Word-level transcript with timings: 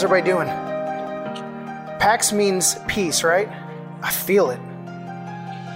How's 0.00 0.10
everybody 0.10 0.30
doing? 0.30 0.46
Pax 1.98 2.32
means 2.32 2.76
peace, 2.88 3.22
right? 3.22 3.46
I 4.02 4.10
feel 4.10 4.48
it. 4.48 4.58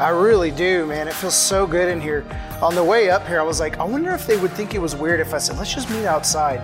I 0.00 0.08
really 0.08 0.50
do, 0.50 0.86
man. 0.86 1.08
It 1.08 1.14
feels 1.14 1.36
so 1.36 1.66
good 1.66 1.90
in 1.90 2.00
here. 2.00 2.24
On 2.62 2.74
the 2.74 2.82
way 2.82 3.10
up 3.10 3.26
here, 3.26 3.38
I 3.38 3.42
was 3.42 3.60
like, 3.60 3.76
I 3.76 3.84
wonder 3.84 4.12
if 4.12 4.26
they 4.26 4.38
would 4.38 4.52
think 4.52 4.74
it 4.74 4.78
was 4.78 4.96
weird 4.96 5.20
if 5.20 5.34
I 5.34 5.36
said, 5.36 5.58
let's 5.58 5.74
just 5.74 5.90
meet 5.90 6.06
outside. 6.06 6.58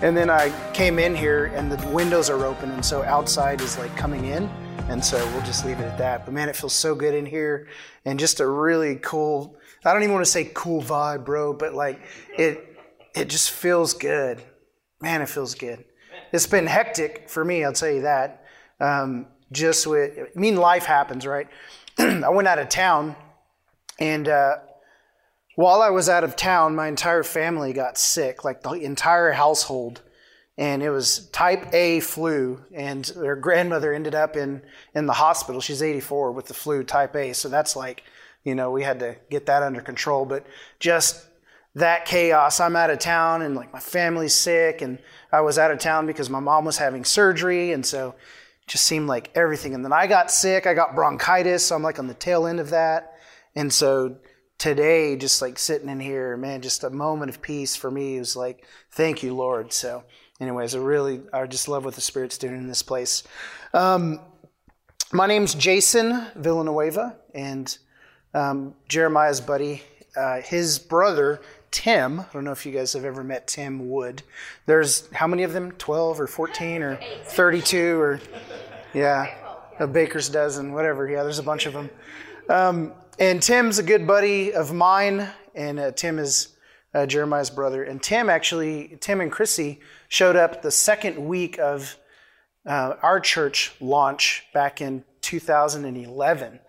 And 0.00 0.16
then 0.16 0.30
I 0.30 0.50
came 0.72 0.98
in 0.98 1.14
here 1.14 1.52
and 1.54 1.70
the 1.70 1.86
windows 1.88 2.30
are 2.30 2.46
open, 2.46 2.70
and 2.70 2.82
so 2.82 3.02
outside 3.02 3.60
is 3.60 3.76
like 3.76 3.94
coming 3.94 4.24
in. 4.24 4.44
And 4.88 5.04
so 5.04 5.18
we'll 5.32 5.44
just 5.44 5.66
leave 5.66 5.80
it 5.80 5.84
at 5.84 5.98
that. 5.98 6.24
But 6.24 6.32
man, 6.32 6.48
it 6.48 6.56
feels 6.56 6.72
so 6.72 6.94
good 6.94 7.12
in 7.12 7.26
here 7.26 7.68
and 8.06 8.18
just 8.18 8.40
a 8.40 8.48
really 8.48 8.96
cool, 8.96 9.58
I 9.84 9.92
don't 9.92 10.02
even 10.02 10.14
want 10.14 10.24
to 10.24 10.30
say 10.30 10.50
cool 10.54 10.80
vibe, 10.82 11.26
bro, 11.26 11.52
but 11.52 11.74
like 11.74 12.00
it 12.38 12.74
it 13.14 13.28
just 13.28 13.50
feels 13.50 13.92
good. 13.92 14.42
Man, 15.02 15.20
it 15.20 15.28
feels 15.28 15.54
good. 15.54 15.84
It's 16.32 16.46
been 16.46 16.66
hectic 16.66 17.28
for 17.28 17.44
me, 17.44 17.64
I'll 17.64 17.72
tell 17.72 17.90
you 17.90 18.02
that. 18.02 18.44
Um, 18.80 19.26
just 19.52 19.86
with, 19.86 20.18
I 20.18 20.38
mean, 20.38 20.56
life 20.56 20.86
happens, 20.86 21.26
right? 21.26 21.46
I 21.98 22.30
went 22.30 22.48
out 22.48 22.58
of 22.58 22.70
town, 22.70 23.14
and 23.98 24.26
uh, 24.26 24.56
while 25.56 25.82
I 25.82 25.90
was 25.90 26.08
out 26.08 26.24
of 26.24 26.34
town, 26.34 26.74
my 26.74 26.88
entire 26.88 27.22
family 27.22 27.74
got 27.74 27.98
sick, 27.98 28.44
like 28.44 28.62
the 28.62 28.72
entire 28.72 29.32
household. 29.32 30.00
And 30.58 30.82
it 30.82 30.90
was 30.90 31.28
type 31.30 31.72
A 31.72 32.00
flu, 32.00 32.62
and 32.74 33.04
their 33.04 33.36
grandmother 33.36 33.92
ended 33.92 34.14
up 34.14 34.36
in, 34.36 34.62
in 34.94 35.06
the 35.06 35.14
hospital. 35.14 35.60
She's 35.60 35.82
84 35.82 36.32
with 36.32 36.46
the 36.46 36.54
flu 36.54 36.84
type 36.84 37.16
A. 37.16 37.32
So 37.32 37.48
that's 37.48 37.74
like, 37.74 38.04
you 38.44 38.54
know, 38.54 38.70
we 38.70 38.82
had 38.82 38.98
to 39.00 39.16
get 39.30 39.46
that 39.46 39.62
under 39.62 39.80
control. 39.80 40.26
But 40.26 40.46
just 40.78 41.26
that 41.74 42.04
chaos. 42.04 42.60
I'm 42.60 42.76
out 42.76 42.90
of 42.90 42.98
town 42.98 43.42
and 43.42 43.54
like 43.54 43.72
my 43.72 43.80
family's 43.80 44.34
sick 44.34 44.82
and 44.82 44.98
I 45.32 45.40
was 45.40 45.58
out 45.58 45.70
of 45.70 45.78
town 45.78 46.06
because 46.06 46.28
my 46.28 46.40
mom 46.40 46.64
was 46.64 46.78
having 46.78 47.04
surgery 47.04 47.72
and 47.72 47.84
so 47.84 48.10
it 48.10 48.68
just 48.68 48.84
seemed 48.84 49.08
like 49.08 49.30
everything. 49.34 49.74
And 49.74 49.84
then 49.84 49.92
I 49.92 50.06
got 50.06 50.30
sick, 50.30 50.66
I 50.66 50.74
got 50.74 50.94
bronchitis, 50.94 51.66
so 51.66 51.74
I'm 51.74 51.82
like 51.82 51.98
on 51.98 52.06
the 52.06 52.14
tail 52.14 52.46
end 52.46 52.60
of 52.60 52.70
that. 52.70 53.14
And 53.54 53.72
so 53.72 54.16
today, 54.58 55.16
just 55.16 55.42
like 55.42 55.58
sitting 55.58 55.88
in 55.88 55.98
here, 55.98 56.36
man, 56.36 56.62
just 56.62 56.84
a 56.84 56.90
moment 56.90 57.30
of 57.30 57.42
peace 57.42 57.74
for 57.74 57.90
me 57.90 58.18
was 58.18 58.36
like, 58.36 58.64
thank 58.92 59.22
you, 59.22 59.34
Lord. 59.34 59.72
So, 59.72 60.04
anyways, 60.40 60.76
I 60.76 60.78
really, 60.78 61.20
I 61.32 61.46
just 61.46 61.66
love 61.66 61.84
what 61.84 61.94
the 61.94 62.00
Spirit's 62.00 62.38
doing 62.38 62.56
in 62.56 62.68
this 62.68 62.82
place. 62.82 63.24
Um, 63.74 64.20
my 65.12 65.26
name's 65.26 65.54
Jason 65.54 66.26
Villanueva, 66.36 67.16
and 67.34 67.76
um, 68.34 68.74
Jeremiah's 68.88 69.40
buddy, 69.40 69.82
uh, 70.16 70.40
his 70.40 70.78
brother 70.78 71.40
Tim. 71.72 72.20
I 72.20 72.26
don't 72.32 72.44
know 72.44 72.52
if 72.52 72.64
you 72.64 72.72
guys 72.72 72.92
have 72.92 73.04
ever 73.04 73.24
met 73.24 73.48
Tim 73.48 73.90
Wood. 73.90 74.22
There's 74.66 75.10
how 75.12 75.26
many 75.26 75.42
of 75.42 75.52
them? 75.52 75.72
12 75.72 76.20
or 76.20 76.26
14 76.26 76.82
or 76.82 77.00
32 77.24 78.00
or, 78.00 78.20
yeah, 78.94 79.34
a 79.80 79.86
baker's 79.86 80.28
dozen, 80.28 80.72
whatever. 80.72 81.08
Yeah, 81.08 81.24
there's 81.24 81.40
a 81.40 81.42
bunch 81.42 81.66
of 81.66 81.72
them. 81.72 81.90
Um, 82.48 82.92
and 83.18 83.42
Tim's 83.42 83.78
a 83.78 83.82
good 83.82 84.06
buddy 84.06 84.52
of 84.52 84.72
mine, 84.72 85.28
and 85.54 85.78
uh, 85.78 85.92
Tim 85.92 86.18
is 86.18 86.48
uh, 86.94 87.06
Jeremiah's 87.06 87.50
brother. 87.50 87.84
And 87.84 88.02
Tim 88.02 88.28
actually, 88.30 88.98
Tim 89.00 89.20
and 89.20 89.32
Chrissy 89.32 89.80
showed 90.08 90.36
up 90.36 90.62
the 90.62 90.70
second 90.70 91.16
week 91.16 91.58
of 91.58 91.96
uh, 92.66 92.94
our 93.02 93.20
church 93.20 93.72
launch 93.80 94.44
back 94.54 94.80
in 94.80 95.04
2011. 95.22 96.60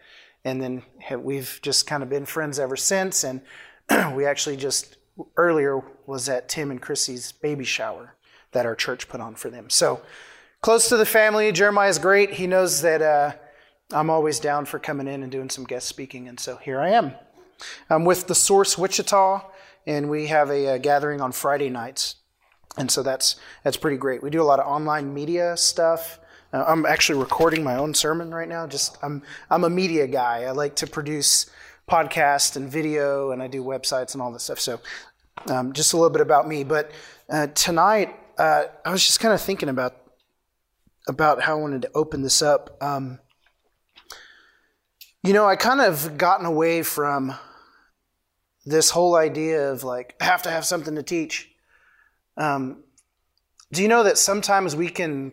And 0.45 0.61
then 0.61 0.83
we've 1.19 1.59
just 1.61 1.87
kind 1.87 2.03
of 2.03 2.09
been 2.09 2.25
friends 2.25 2.59
ever 2.59 2.75
since. 2.75 3.23
And 3.23 3.41
we 4.15 4.25
actually 4.25 4.57
just 4.57 4.97
earlier 5.37 5.81
was 6.05 6.27
at 6.29 6.49
Tim 6.49 6.71
and 6.71 6.81
Chrissy's 6.81 7.31
baby 7.31 7.65
shower 7.65 8.15
that 8.51 8.65
our 8.65 8.75
church 8.75 9.07
put 9.07 9.21
on 9.21 9.35
for 9.35 9.49
them. 9.49 9.69
So 9.69 10.01
close 10.61 10.89
to 10.89 10.97
the 10.97 11.05
family. 11.05 11.51
Jeremiah 11.51 11.89
is 11.89 11.99
great. 11.99 12.31
He 12.31 12.47
knows 12.47 12.81
that 12.81 13.01
uh, 13.01 13.33
I'm 13.91 14.09
always 14.09 14.39
down 14.39 14.65
for 14.65 14.79
coming 14.79 15.07
in 15.07 15.23
and 15.23 15.31
doing 15.31 15.49
some 15.49 15.65
guest 15.65 15.87
speaking, 15.87 16.27
and 16.27 16.39
so 16.39 16.57
here 16.57 16.79
I 16.79 16.89
am. 16.89 17.13
I'm 17.89 18.05
with 18.05 18.27
the 18.27 18.35
Source 18.35 18.77
Wichita, 18.77 19.41
and 19.85 20.09
we 20.09 20.27
have 20.27 20.49
a, 20.49 20.67
a 20.67 20.79
gathering 20.79 21.21
on 21.21 21.31
Friday 21.31 21.69
nights, 21.69 22.15
and 22.77 22.89
so 22.89 23.03
that's 23.03 23.35
that's 23.63 23.77
pretty 23.77 23.97
great. 23.97 24.23
We 24.23 24.29
do 24.29 24.41
a 24.41 24.43
lot 24.43 24.59
of 24.59 24.67
online 24.67 25.13
media 25.13 25.55
stuff. 25.57 26.19
Uh, 26.53 26.63
I'm 26.67 26.85
actually 26.85 27.19
recording 27.19 27.63
my 27.63 27.75
own 27.75 27.95
sermon 27.95 28.33
right 28.33 28.47
now. 28.47 28.67
Just 28.67 28.97
I'm 29.01 29.23
I'm 29.49 29.63
a 29.63 29.69
media 29.69 30.05
guy. 30.05 30.43
I 30.43 30.51
like 30.51 30.75
to 30.77 30.87
produce 30.87 31.49
podcast 31.89 32.55
and 32.55 32.69
video, 32.69 33.31
and 33.31 33.41
I 33.41 33.47
do 33.47 33.63
websites 33.63 34.13
and 34.13 34.21
all 34.21 34.31
this 34.31 34.43
stuff. 34.43 34.59
So, 34.59 34.79
um, 35.49 35.73
just 35.73 35.93
a 35.93 35.97
little 35.97 36.11
bit 36.11 36.21
about 36.21 36.47
me. 36.47 36.63
But 36.63 36.91
uh, 37.29 37.47
tonight, 37.47 38.15
uh, 38.37 38.65
I 38.85 38.91
was 38.91 39.03
just 39.03 39.19
kind 39.19 39.33
of 39.33 39.41
thinking 39.41 39.67
about 39.67 39.95
about 41.07 41.41
how 41.41 41.57
I 41.57 41.61
wanted 41.61 41.81
to 41.81 41.91
open 41.95 42.21
this 42.21 42.43
up. 42.43 42.77
Um, 42.81 43.19
you 45.23 45.33
know, 45.33 45.47
I 45.47 45.55
kind 45.55 45.81
of 45.81 46.19
gotten 46.19 46.45
away 46.45 46.83
from 46.83 47.33
this 48.65 48.91
whole 48.91 49.15
idea 49.15 49.71
of 49.71 49.83
like 49.83 50.15
I 50.21 50.25
have 50.25 50.43
to 50.43 50.51
have 50.51 50.65
something 50.65 50.93
to 50.95 51.03
teach. 51.03 51.49
Um, 52.37 52.83
do 53.71 53.81
you 53.81 53.87
know 53.87 54.03
that 54.03 54.19
sometimes 54.19 54.75
we 54.75 54.89
can 54.89 55.31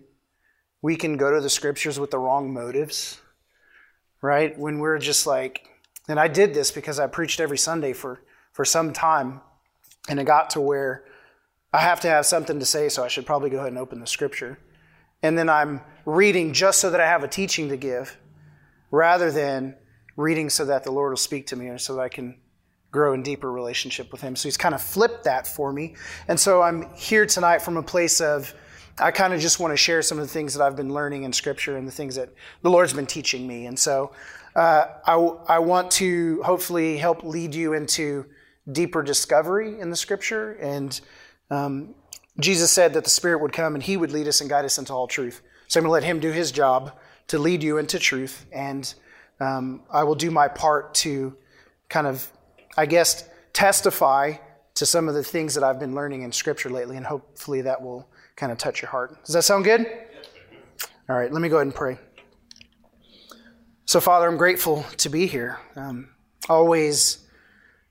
we 0.83 0.97
can 0.97 1.17
go 1.17 1.31
to 1.31 1.41
the 1.41 1.51
scriptures 1.51 2.01
with 2.01 2.11
the 2.11 2.19
wrong 2.19 2.53
motives, 2.53 3.21
right? 4.23 4.59
When 4.59 4.79
we're 4.79 4.99
just 4.99 5.27
like, 5.27 5.67
and 6.09 6.19
I 6.19 6.29
did 6.29 6.55
this 6.55 6.71
because 6.71 6.99
I 6.99 7.07
preached 7.07 7.41
every 7.41 7.59
Sunday 7.59 7.93
for, 7.93 8.23
for 8.53 8.65
some 8.65 8.93
time. 8.93 9.41
And 10.09 10.19
it 10.19 10.25
got 10.25 10.51
to 10.51 10.61
where 10.61 11.05
I 11.73 11.81
have 11.81 12.01
to 12.01 12.09
have 12.09 12.27
something 12.27 12.59
to 12.59 12.67
say, 12.67 12.89
so 12.89 13.05
I 13.05 13.09
should 13.09 13.27
probably 13.27 13.51
go 13.51 13.59
ahead 13.59 13.69
and 13.69 13.79
open 13.79 14.01
the 14.01 14.07
scripture. 14.07 14.59
And 15.23 15.37
then 15.37 15.49
I'm 15.49 15.83
reading 16.07 16.53
just 16.53 16.81
so 16.81 16.91
that 16.91 17.01
I 17.01 17.07
have 17.07 17.23
a 17.23 17.29
teaching 17.29 17.69
to 17.69 17.77
give, 17.77 18.17
rather 18.91 19.31
than 19.31 19.77
reading 20.17 20.51
so 20.51 20.65
that 20.65 20.83
the 20.85 20.91
Lord 20.91 21.13
will 21.13 21.17
speak 21.19 21.47
to 21.49 21.57
me 21.57 21.69
and 21.69 21.81
so 21.81 21.95
that 21.95 22.01
I 22.01 22.09
can 22.09 22.41
grow 22.91 23.13
in 23.13 23.23
deeper 23.23 23.53
relationship 23.53 24.11
with 24.11 24.23
Him. 24.23 24.35
So 24.35 24.49
He's 24.49 24.57
kind 24.57 24.75
of 24.75 24.83
flipped 24.83 25.25
that 25.25 25.47
for 25.47 25.73
me. 25.73 25.95
And 26.27 26.41
so 26.41 26.63
I'm 26.63 26.93
here 26.95 27.27
tonight 27.27 27.61
from 27.61 27.77
a 27.77 27.83
place 27.83 28.21
of, 28.21 28.53
I 28.99 29.11
kind 29.11 29.33
of 29.33 29.41
just 29.41 29.61
want 29.61 29.73
to 29.73 29.77
share 29.77 30.03
some 30.03 30.19
of 30.19 30.27
the 30.27 30.33
things 30.33 30.55
that 30.55 30.63
I've 30.63 30.77
been 30.77 30.93
learning 30.93 31.23
in 31.23 31.33
Scripture 31.33 31.77
and 31.77 31.87
the 31.87 31.93
things 31.93 32.17
that 32.17 32.31
the 32.63 32.71
Lord's 32.71 32.93
been 32.93 33.07
teaching 33.07 33.47
me. 33.47 33.67
And 33.67 33.79
so 33.79 34.13
uh, 34.55 34.87
I, 35.07 35.15
I 35.15 35.59
want 35.61 35.91
to 35.93 36.43
hopefully 36.43 36.97
help 36.97 37.23
lead 37.23 37.55
you 37.55 37.73
into 37.73 38.27
deeper 38.71 39.03
discovery 39.03 39.81
in 39.81 39.91
the 39.91 39.97
scripture. 39.97 40.53
And 40.55 41.01
um, 41.51 41.95
Jesus 42.39 42.71
said 42.71 42.95
that 42.95 43.05
the 43.05 43.11
Spirit 43.11 43.41
would 43.41 43.53
come 43.53 43.75
and 43.75 43.83
He 43.83 43.97
would 43.97 44.13
lead 44.13 44.29
us 44.29 44.41
and 44.41 44.51
guide 44.51 44.65
us 44.65 44.79
into 44.79 44.93
all 44.93 45.07
truth. 45.07 45.43
So 45.69 45.79
I'm 45.79 45.85
going 45.85 45.91
to 45.91 45.93
let 45.93 46.05
Him 46.05 46.21
do 46.21 46.33
His 46.33 46.53
job 46.53 46.99
to 47.29 47.39
lead 47.39 47.63
you 47.63 47.79
into 47.79 47.99
truth. 47.99 48.47
And 48.53 48.93
um, 49.39 49.83
I 49.91 50.05
will 50.05 50.15
do 50.15 50.31
my 50.31 50.49
part 50.49 50.95
to 50.95 51.37
kind 51.89 52.07
of, 52.07 52.31
I 52.77 52.87
guess, 52.87 53.29
testify 53.53 54.35
to 54.75 54.87
some 54.87 55.09
of 55.09 55.15
the 55.15 55.23
things 55.23 55.55
that 55.55 55.65
I've 55.65 55.79
been 55.79 55.95
learning 55.95 56.23
in 56.23 56.33
Scripture 56.33 56.71
lately. 56.71 56.97
And 56.97 57.07
hopefully 57.07 57.63
that 57.63 57.83
will 57.83 58.09
kind 58.41 58.51
of 58.51 58.57
touch 58.57 58.81
your 58.81 58.91
heart. 58.91 59.23
Does 59.25 59.35
that 59.35 59.43
sound 59.43 59.65
good? 59.65 59.87
All 61.11 61.17
right, 61.17 61.31
let 61.31 61.43
me 61.43 61.51
go 61.51 61.57
ahead 61.57 61.67
and 61.67 61.75
pray. 61.75 61.99
So, 63.85 64.01
Father, 64.01 64.27
I'm 64.27 64.39
grateful 64.39 64.87
to 64.97 65.11
be 65.11 65.27
here. 65.27 65.59
Um, 65.77 66.09
always, 66.49 67.27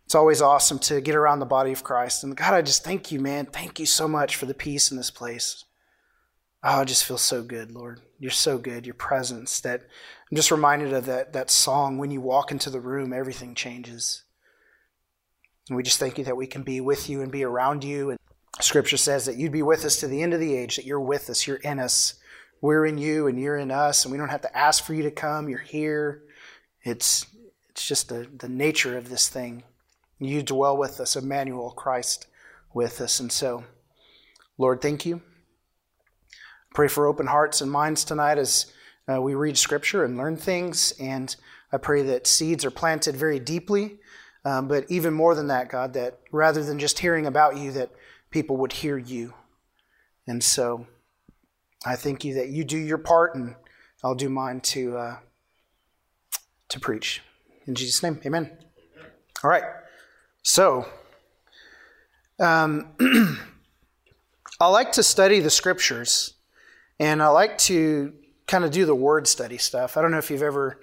it's 0.06 0.16
always 0.16 0.42
awesome 0.42 0.80
to 0.80 1.02
get 1.02 1.14
around 1.14 1.38
the 1.38 1.46
body 1.46 1.72
of 1.72 1.84
Christ. 1.84 2.24
And 2.24 2.36
God, 2.36 2.56
I 2.56 2.64
just 2.64 2.84
thank 2.84 3.12
you, 3.12 3.20
man. 3.20 3.46
Thank 3.46 3.80
you 3.80 3.86
so 3.86 4.08
much 4.08 4.38
for 4.38 4.48
the 4.48 4.56
peace 4.56 4.90
in 4.90 4.98
this 4.98 5.12
place. 5.12 5.66
Oh, 6.64 6.82
I 6.82 6.84
just 6.84 7.06
feel 7.06 7.20
so 7.20 7.44
good, 7.44 7.72
Lord. 7.72 8.02
You're 8.18 8.32
so 8.32 8.58
good. 8.58 8.88
Your 8.88 8.96
presence. 8.96 9.60
That 9.60 9.82
I'm 10.32 10.36
just 10.36 10.52
reminded 10.52 10.94
of 10.94 11.06
that 11.06 11.34
that 11.34 11.52
song. 11.52 12.00
When 12.00 12.10
you 12.12 12.22
walk 12.22 12.52
into 12.52 12.70
the 12.70 12.82
room, 12.82 13.14
everything 13.14 13.54
changes. 13.54 14.24
And 15.68 15.78
we 15.78 15.84
just 15.84 16.00
thank 16.00 16.18
you 16.18 16.24
that 16.24 16.38
we 16.38 16.48
can 16.48 16.64
be 16.64 16.82
with 16.82 17.10
you 17.10 17.22
and 17.22 17.32
be 17.32 17.44
around 17.44 17.84
you. 17.84 18.10
And 18.10 18.20
Scripture 18.62 18.98
says 18.98 19.26
that 19.26 19.38
you'd 19.38 19.52
be 19.52 19.64
with 19.64 19.86
us 19.86 19.98
to 19.98 20.08
the 20.08 20.22
end 20.22 20.34
of 20.34 20.40
the 20.40 20.56
age. 20.56 20.76
That 20.76 20.86
you're 20.86 21.00
with 21.00 21.30
us. 21.30 21.48
You're 21.48 21.58
in 21.58 21.80
us. 21.80 22.16
We're 22.62 22.86
in 22.86 22.98
you 22.98 23.28
and 23.28 23.40
you're 23.40 23.58
in 23.58 23.72
us, 23.72 24.04
and 24.04 24.12
we 24.12 24.18
don't 24.18 24.30
have 24.30 24.42
to 24.42 24.58
ask 24.58 24.84
for 24.84 24.94
you 24.94 25.04
to 25.04 25.12
come. 25.12 25.48
You're 25.48 25.60
here. 25.60 26.24
It's, 26.84 27.26
it's 27.70 27.88
just 27.88 28.10
the, 28.10 28.28
the 28.38 28.50
nature 28.50 28.98
of 28.98 29.10
this 29.10 29.30
thing. 29.30 29.64
You 30.20 30.44
dwell 30.44 30.76
with 30.76 31.00
us, 31.00 31.16
Emmanuel, 31.16 31.72
Christ 31.72 32.28
with 32.74 33.00
us. 33.00 33.20
And 33.20 33.32
so, 33.32 33.64
Lord, 34.58 34.82
thank 34.82 35.06
you. 35.06 35.22
Pray 36.74 36.90
for 36.90 37.08
open 37.08 37.28
hearts 37.28 37.62
and 37.62 37.72
minds 37.72 38.04
tonight 38.04 38.38
as 38.38 38.72
uh, 39.12 39.22
we 39.22 39.34
read 39.34 39.58
Scripture 39.58 40.04
and 40.04 40.18
learn 40.18 40.36
things. 40.36 40.94
And 41.00 41.34
I 41.72 41.78
pray 41.78 42.02
that 42.04 42.28
seeds 42.28 42.66
are 42.66 42.72
planted 42.72 43.16
very 43.16 43.40
deeply. 43.40 44.00
Um, 44.44 44.68
but 44.68 44.86
even 44.90 45.14
more 45.14 45.36
than 45.36 45.48
that, 45.48 45.70
God, 45.70 45.94
that 45.94 46.20
rather 46.32 46.64
than 46.64 46.80
just 46.80 47.00
hearing 47.00 47.26
about 47.26 47.58
you, 47.58 47.72
that 47.74 47.92
people 48.32 48.58
would 48.58 48.74
hear 48.74 48.98
you. 48.98 49.34
And 50.28 50.44
so, 50.44 50.88
I 51.86 51.96
thank 51.96 52.26
you 52.26 52.34
that 52.36 52.50
you 52.50 52.64
do 52.64 52.78
your 52.78 52.98
part 52.98 53.36
and 53.36 53.56
I'll 54.04 54.16
do 54.16 54.30
mine 54.30 54.62
to, 54.62 54.98
uh, 54.98 55.18
to 56.70 56.80
preach. 56.80 57.22
In 57.66 57.76
Jesus' 57.76 58.04
name, 58.04 58.20
amen. 58.26 58.52
All 59.44 59.50
right. 59.50 59.64
So, 60.44 60.88
um, 62.40 62.88
I 64.60 64.68
like 64.68 64.92
to 64.94 65.04
study 65.04 65.40
the 65.40 65.50
scriptures 65.50 66.34
And 67.00 67.24
I 67.24 67.28
like 67.30 67.58
to 67.60 68.14
kind 68.46 68.66
of 68.66 68.72
do 68.72 68.86
the 68.86 68.96
word 68.96 69.28
study 69.28 69.58
stuff. 69.58 69.96
I 69.96 70.02
don't 70.02 70.12
know 70.12 70.18
if 70.18 70.30
you've 70.30 70.44
ever 70.44 70.82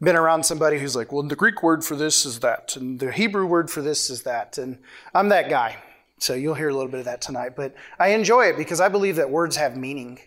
been 0.00 0.16
around 0.16 0.44
somebody 0.44 0.78
who's 0.78 0.96
like, 0.96 1.12
well, 1.12 1.22
the 1.22 1.36
Greek 1.36 1.62
word 1.62 1.84
for 1.84 1.94
this 1.94 2.24
is 2.24 2.40
that, 2.40 2.74
and 2.76 2.98
the 2.98 3.12
Hebrew 3.12 3.46
word 3.46 3.70
for 3.70 3.82
this 3.82 4.08
is 4.08 4.22
that. 4.22 4.56
And 4.56 4.78
I'm 5.14 5.28
that 5.28 5.50
guy. 5.50 5.76
So 6.22 6.34
you'll 6.34 6.54
hear 6.54 6.68
a 6.68 6.72
little 6.72 6.90
bit 6.90 7.00
of 7.00 7.06
that 7.06 7.20
tonight. 7.20 7.56
But 7.56 7.74
I 7.98 8.10
enjoy 8.10 8.46
it 8.46 8.56
because 8.56 8.80
I 8.80 8.88
believe 8.88 9.16
that 9.16 9.28
words 9.28 9.56
have 9.56 9.76
meaning. 9.76 10.20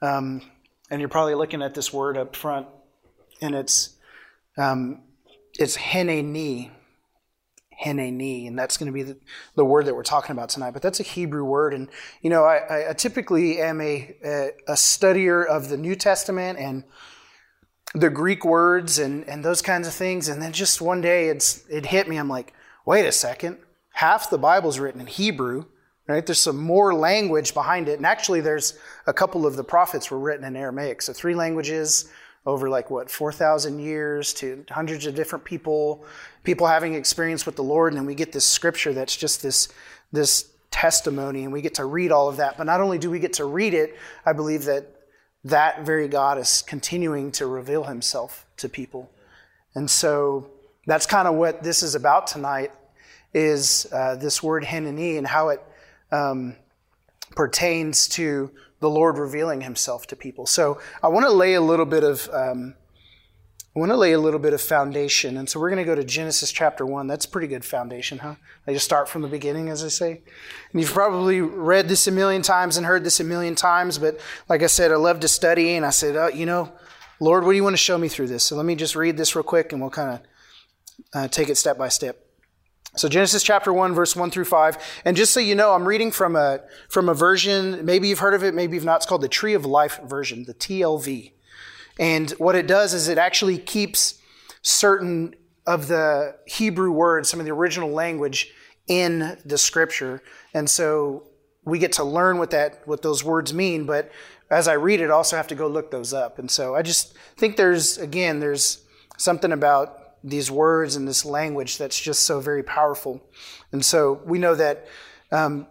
Um, 0.00 0.40
and 0.88 1.00
you're 1.00 1.08
probably 1.08 1.34
looking 1.34 1.62
at 1.62 1.74
this 1.74 1.92
word 1.92 2.16
up 2.16 2.36
front, 2.36 2.68
and 3.42 3.54
it's 3.56 3.96
um, 4.56 5.02
it's 5.58 5.76
hineni, 5.76 6.70
hineni, 7.84 8.46
and 8.46 8.56
that's 8.56 8.76
going 8.76 8.86
to 8.86 8.92
be 8.92 9.02
the, 9.02 9.18
the, 9.56 9.64
word 9.64 9.86
that 9.86 9.96
we're 9.96 10.04
talking 10.04 10.30
about 10.30 10.48
tonight. 10.48 10.70
But 10.70 10.82
that's 10.82 11.00
a 11.00 11.02
Hebrew 11.02 11.44
word, 11.44 11.74
and 11.74 11.88
you 12.22 12.30
know, 12.30 12.44
I, 12.44 12.90
I 12.90 12.92
typically 12.92 13.60
am 13.60 13.80
a, 13.80 14.16
a, 14.24 14.50
a 14.68 14.74
studier 14.74 15.44
of 15.44 15.70
the 15.70 15.76
New 15.76 15.96
Testament 15.96 16.58
and 16.60 16.84
the 17.94 18.10
Greek 18.10 18.44
words 18.44 19.00
and 19.00 19.28
and 19.28 19.44
those 19.44 19.60
kinds 19.60 19.88
of 19.88 19.94
things. 19.94 20.28
And 20.28 20.40
then 20.40 20.52
just 20.52 20.80
one 20.80 21.00
day, 21.00 21.30
it's 21.30 21.66
it 21.68 21.86
hit 21.86 22.08
me. 22.08 22.16
I'm 22.16 22.28
like, 22.28 22.52
wait 22.84 23.06
a 23.06 23.12
second, 23.12 23.58
half 23.96 24.28
the 24.28 24.38
Bible's 24.38 24.78
written 24.78 25.00
in 25.00 25.06
Hebrew. 25.06 25.64
Right? 26.06 26.24
There's 26.24 26.38
some 26.38 26.58
more 26.58 26.94
language 26.94 27.52
behind 27.52 27.88
it. 27.88 27.96
And 27.96 28.06
actually, 28.06 28.40
there's 28.40 28.78
a 29.08 29.12
couple 29.12 29.44
of 29.44 29.56
the 29.56 29.64
prophets 29.64 30.08
were 30.08 30.20
written 30.20 30.44
in 30.44 30.54
Aramaic. 30.54 31.02
So, 31.02 31.12
three 31.12 31.34
languages 31.34 32.08
over 32.44 32.68
like 32.68 32.90
what, 32.90 33.10
4,000 33.10 33.80
years 33.80 34.32
to 34.34 34.64
hundreds 34.70 35.06
of 35.06 35.16
different 35.16 35.44
people, 35.44 36.04
people 36.44 36.68
having 36.68 36.94
experience 36.94 37.44
with 37.44 37.56
the 37.56 37.64
Lord. 37.64 37.92
And 37.92 37.98
then 37.98 38.06
we 38.06 38.14
get 38.14 38.30
this 38.30 38.44
scripture 38.44 38.92
that's 38.92 39.16
just 39.16 39.42
this, 39.42 39.68
this 40.12 40.48
testimony, 40.70 41.42
and 41.42 41.52
we 41.52 41.60
get 41.60 41.74
to 41.74 41.84
read 41.84 42.12
all 42.12 42.28
of 42.28 42.36
that. 42.36 42.56
But 42.56 42.64
not 42.64 42.80
only 42.80 42.98
do 42.98 43.10
we 43.10 43.18
get 43.18 43.32
to 43.34 43.44
read 43.44 43.74
it, 43.74 43.96
I 44.24 44.32
believe 44.32 44.66
that 44.66 44.86
that 45.42 45.84
very 45.84 46.06
God 46.06 46.38
is 46.38 46.62
continuing 46.62 47.32
to 47.32 47.46
reveal 47.46 47.82
himself 47.82 48.46
to 48.58 48.68
people. 48.68 49.10
And 49.74 49.90
so 49.90 50.50
that's 50.86 51.06
kind 51.06 51.26
of 51.26 51.34
what 51.34 51.64
this 51.64 51.82
is 51.82 51.96
about 51.96 52.28
tonight 52.28 52.70
is 53.36 53.86
uh, 53.92 54.16
this 54.16 54.42
word 54.42 54.64
hineni 54.64 55.18
and 55.18 55.26
how 55.26 55.50
it 55.50 55.62
um, 56.10 56.56
pertains 57.32 58.08
to 58.08 58.50
the 58.80 58.88
Lord 58.88 59.18
revealing 59.18 59.60
Himself 59.60 60.06
to 60.06 60.16
people. 60.16 60.46
So 60.46 60.80
I 61.02 61.08
want 61.08 61.26
to 61.26 61.32
lay 61.32 61.52
a 61.52 61.60
little 61.60 61.84
bit 61.84 62.02
of 62.02 62.30
um, 62.32 62.74
I 63.74 63.78
want 63.78 63.92
to 63.92 63.96
lay 63.96 64.12
a 64.12 64.18
little 64.18 64.40
bit 64.40 64.54
of 64.54 64.62
foundation, 64.62 65.36
and 65.36 65.50
so 65.50 65.60
we're 65.60 65.68
going 65.68 65.84
to 65.84 65.84
go 65.84 65.94
to 65.94 66.02
Genesis 66.02 66.50
chapter 66.50 66.86
one. 66.86 67.06
That's 67.06 67.26
pretty 67.26 67.46
good 67.46 67.62
foundation, 67.62 68.16
huh? 68.16 68.36
I 68.66 68.72
just 68.72 68.86
start 68.86 69.06
from 69.06 69.20
the 69.20 69.28
beginning, 69.28 69.68
as 69.68 69.84
I 69.84 69.88
say. 69.88 70.22
And 70.72 70.80
you've 70.80 70.94
probably 70.94 71.42
read 71.42 71.86
this 71.90 72.06
a 72.06 72.10
million 72.10 72.40
times 72.40 72.78
and 72.78 72.86
heard 72.86 73.04
this 73.04 73.20
a 73.20 73.24
million 73.24 73.54
times, 73.54 73.98
but 73.98 74.18
like 74.48 74.62
I 74.62 74.66
said, 74.66 74.92
I 74.92 74.96
love 74.96 75.20
to 75.20 75.28
study, 75.28 75.74
and 75.74 75.84
I 75.84 75.90
said, 75.90 76.16
oh, 76.16 76.28
you 76.28 76.46
know, 76.46 76.72
Lord, 77.20 77.44
what 77.44 77.52
do 77.52 77.56
you 77.56 77.64
want 77.64 77.74
to 77.74 77.82
show 77.82 77.98
me 77.98 78.08
through 78.08 78.28
this? 78.28 78.44
So 78.44 78.56
let 78.56 78.64
me 78.64 78.76
just 78.76 78.96
read 78.96 79.18
this 79.18 79.36
real 79.36 79.42
quick, 79.42 79.72
and 79.72 79.82
we'll 79.82 79.90
kind 79.90 80.14
of 80.14 80.20
uh, 81.12 81.28
take 81.28 81.50
it 81.50 81.56
step 81.56 81.76
by 81.76 81.88
step. 81.88 82.25
So 82.96 83.08
Genesis 83.08 83.42
chapter 83.42 83.72
1 83.72 83.94
verse 83.94 84.16
1 84.16 84.30
through 84.30 84.46
5. 84.46 85.02
And 85.04 85.16
just 85.16 85.32
so 85.32 85.40
you 85.40 85.54
know, 85.54 85.74
I'm 85.74 85.86
reading 85.86 86.10
from 86.10 86.34
a 86.34 86.60
from 86.88 87.08
a 87.08 87.14
version, 87.14 87.84
maybe 87.84 88.08
you've 88.08 88.20
heard 88.20 88.34
of 88.34 88.42
it, 88.42 88.54
maybe 88.54 88.76
you've 88.76 88.84
not. 88.84 88.96
It's 88.96 89.06
called 89.06 89.22
the 89.22 89.28
Tree 89.28 89.54
of 89.54 89.66
Life 89.66 90.00
version, 90.04 90.44
the 90.44 90.54
TLV. 90.54 91.32
And 91.98 92.30
what 92.32 92.54
it 92.54 92.66
does 92.66 92.94
is 92.94 93.08
it 93.08 93.18
actually 93.18 93.58
keeps 93.58 94.18
certain 94.62 95.34
of 95.66 95.88
the 95.88 96.36
Hebrew 96.46 96.90
words, 96.90 97.28
some 97.28 97.40
of 97.40 97.46
the 97.46 97.52
original 97.52 97.90
language 97.90 98.52
in 98.86 99.38
the 99.44 99.58
scripture. 99.58 100.22
And 100.54 100.70
so 100.70 101.24
we 101.64 101.78
get 101.78 101.92
to 101.92 102.04
learn 102.04 102.38
what 102.38 102.50
that 102.50 102.86
what 102.86 103.02
those 103.02 103.22
words 103.22 103.52
mean, 103.52 103.84
but 103.84 104.10
as 104.50 104.68
I 104.68 104.74
read 104.74 105.00
it, 105.00 105.10
I 105.10 105.14
also 105.14 105.36
have 105.36 105.48
to 105.48 105.54
go 105.54 105.66
look 105.66 105.90
those 105.90 106.14
up. 106.14 106.38
And 106.38 106.50
so 106.50 106.74
I 106.74 106.82
just 106.82 107.14
think 107.36 107.56
there's 107.56 107.98
again, 107.98 108.40
there's 108.40 108.84
something 109.18 109.52
about 109.52 110.05
these 110.26 110.50
words 110.50 110.96
and 110.96 111.06
this 111.06 111.24
language 111.24 111.78
that's 111.78 111.98
just 111.98 112.24
so 112.24 112.40
very 112.40 112.62
powerful. 112.62 113.22
And 113.70 113.84
so 113.84 114.20
we 114.24 114.38
know 114.38 114.56
that 114.56 114.86
um, 115.30 115.68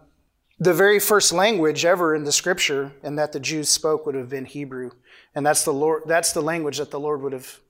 the 0.58 0.72
very 0.72 0.98
first 0.98 1.32
language 1.32 1.84
ever 1.84 2.14
in 2.14 2.24
the 2.24 2.32
scripture 2.32 2.92
and 3.02 3.18
that 3.18 3.32
the 3.32 3.40
Jews 3.40 3.68
spoke 3.68 4.06
would 4.06 4.14
have 4.14 4.30
been 4.30 4.46
Hebrew. 4.46 4.92
And 5.34 5.44
that's 5.44 5.64
the 5.64 5.72
Lord 5.72 6.04
that's 6.06 6.32
the 6.32 6.40
language 6.40 6.78
that 6.78 6.90
the 6.90 6.98
Lord 6.98 7.20
would 7.20 7.34
have 7.34 7.60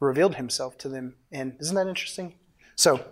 revealed 0.00 0.36
himself 0.36 0.78
to 0.78 0.88
them 0.88 1.16
in. 1.30 1.56
Isn't 1.60 1.74
that 1.74 1.86
interesting? 1.86 2.34
So, 2.76 3.04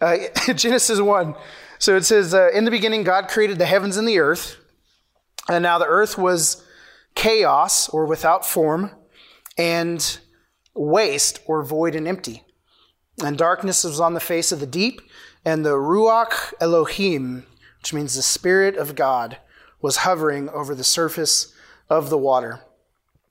uh, 0.00 0.16
Genesis 0.54 1.00
1. 1.00 1.34
So 1.78 1.96
it 1.96 2.04
says, 2.04 2.32
uh, 2.32 2.50
In 2.54 2.64
the 2.64 2.70
beginning, 2.70 3.04
God 3.04 3.28
created 3.28 3.58
the 3.58 3.66
heavens 3.66 3.96
and 3.96 4.08
the 4.08 4.18
earth. 4.18 4.56
And 5.48 5.62
now 5.62 5.78
the 5.78 5.86
earth 5.86 6.18
was 6.18 6.64
chaos 7.14 7.88
or 7.88 8.06
without 8.06 8.46
form. 8.46 8.90
And 9.56 10.18
waste 10.74 11.40
or 11.46 11.62
void 11.62 11.94
and 11.94 12.06
empty. 12.06 12.44
And 13.22 13.36
darkness 13.36 13.84
was 13.84 14.00
on 14.00 14.14
the 14.14 14.20
face 14.20 14.52
of 14.52 14.60
the 14.60 14.66
deep, 14.66 15.00
and 15.44 15.64
the 15.64 15.76
Ruach 15.76 16.52
Elohim, 16.60 17.46
which 17.80 17.92
means 17.92 18.14
the 18.14 18.22
Spirit 18.22 18.76
of 18.76 18.94
God, 18.94 19.38
was 19.80 19.98
hovering 19.98 20.48
over 20.50 20.74
the 20.74 20.84
surface 20.84 21.52
of 21.88 22.10
the 22.10 22.18
water. 22.18 22.60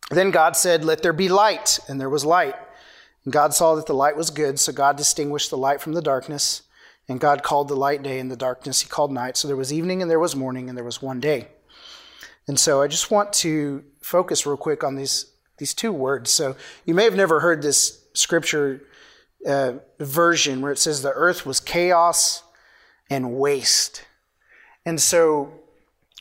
Then 0.10 0.32
God 0.32 0.56
said, 0.56 0.86
Let 0.86 1.04
there 1.04 1.14
be 1.14 1.30
light, 1.30 1.80
and 1.88 2.00
there 2.00 2.10
was 2.10 2.26
light. 2.26 2.56
And 3.24 3.34
God 3.34 3.54
saw 3.54 3.76
that 3.76 3.88
the 3.88 3.94
light 3.94 4.16
was 4.16 4.30
good, 4.30 4.60
so 4.60 4.72
God 4.72 4.96
distinguished 4.96 5.50
the 5.50 5.58
light 5.58 5.82
from 5.82 5.94
the 5.94 6.02
darkness. 6.02 6.64
And 7.10 7.20
God 7.20 7.44
called 7.44 7.68
the 7.68 7.76
light 7.76 8.04
day, 8.04 8.20
and 8.20 8.32
the 8.32 8.38
darkness 8.38 8.82
he 8.82 8.90
called 8.90 9.12
night. 9.12 9.38
So 9.38 9.48
there 9.48 9.58
was 9.58 9.74
evening, 9.74 10.02
and 10.02 10.12
there 10.12 10.20
was 10.20 10.36
morning, 10.36 10.70
and 10.70 10.78
there 10.78 10.86
was 10.86 11.02
one 11.02 11.20
day. 11.20 11.48
And 12.48 12.58
so 12.60 12.82
I 12.82 12.88
just 12.88 13.12
want 13.12 13.34
to 13.34 13.84
focus 14.02 14.46
real 14.46 14.58
quick 14.58 14.84
on 14.84 14.96
these 14.96 15.26
these 15.58 15.74
two 15.74 15.92
words. 15.92 16.30
So 16.32 16.56
you 16.86 16.94
may 16.94 17.04
have 17.04 17.16
never 17.16 17.40
heard 17.40 17.62
this 17.62 18.02
scripture 18.14 18.82
uh, 19.46 19.74
version 20.00 20.62
where 20.62 20.72
it 20.72 20.80
says 20.80 21.02
the 21.02 21.12
earth 21.12 21.46
was 21.46 21.60
chaos 21.60 22.44
and 23.10 23.34
waste. 23.34 24.06
And 24.86 25.00
so 25.00 25.54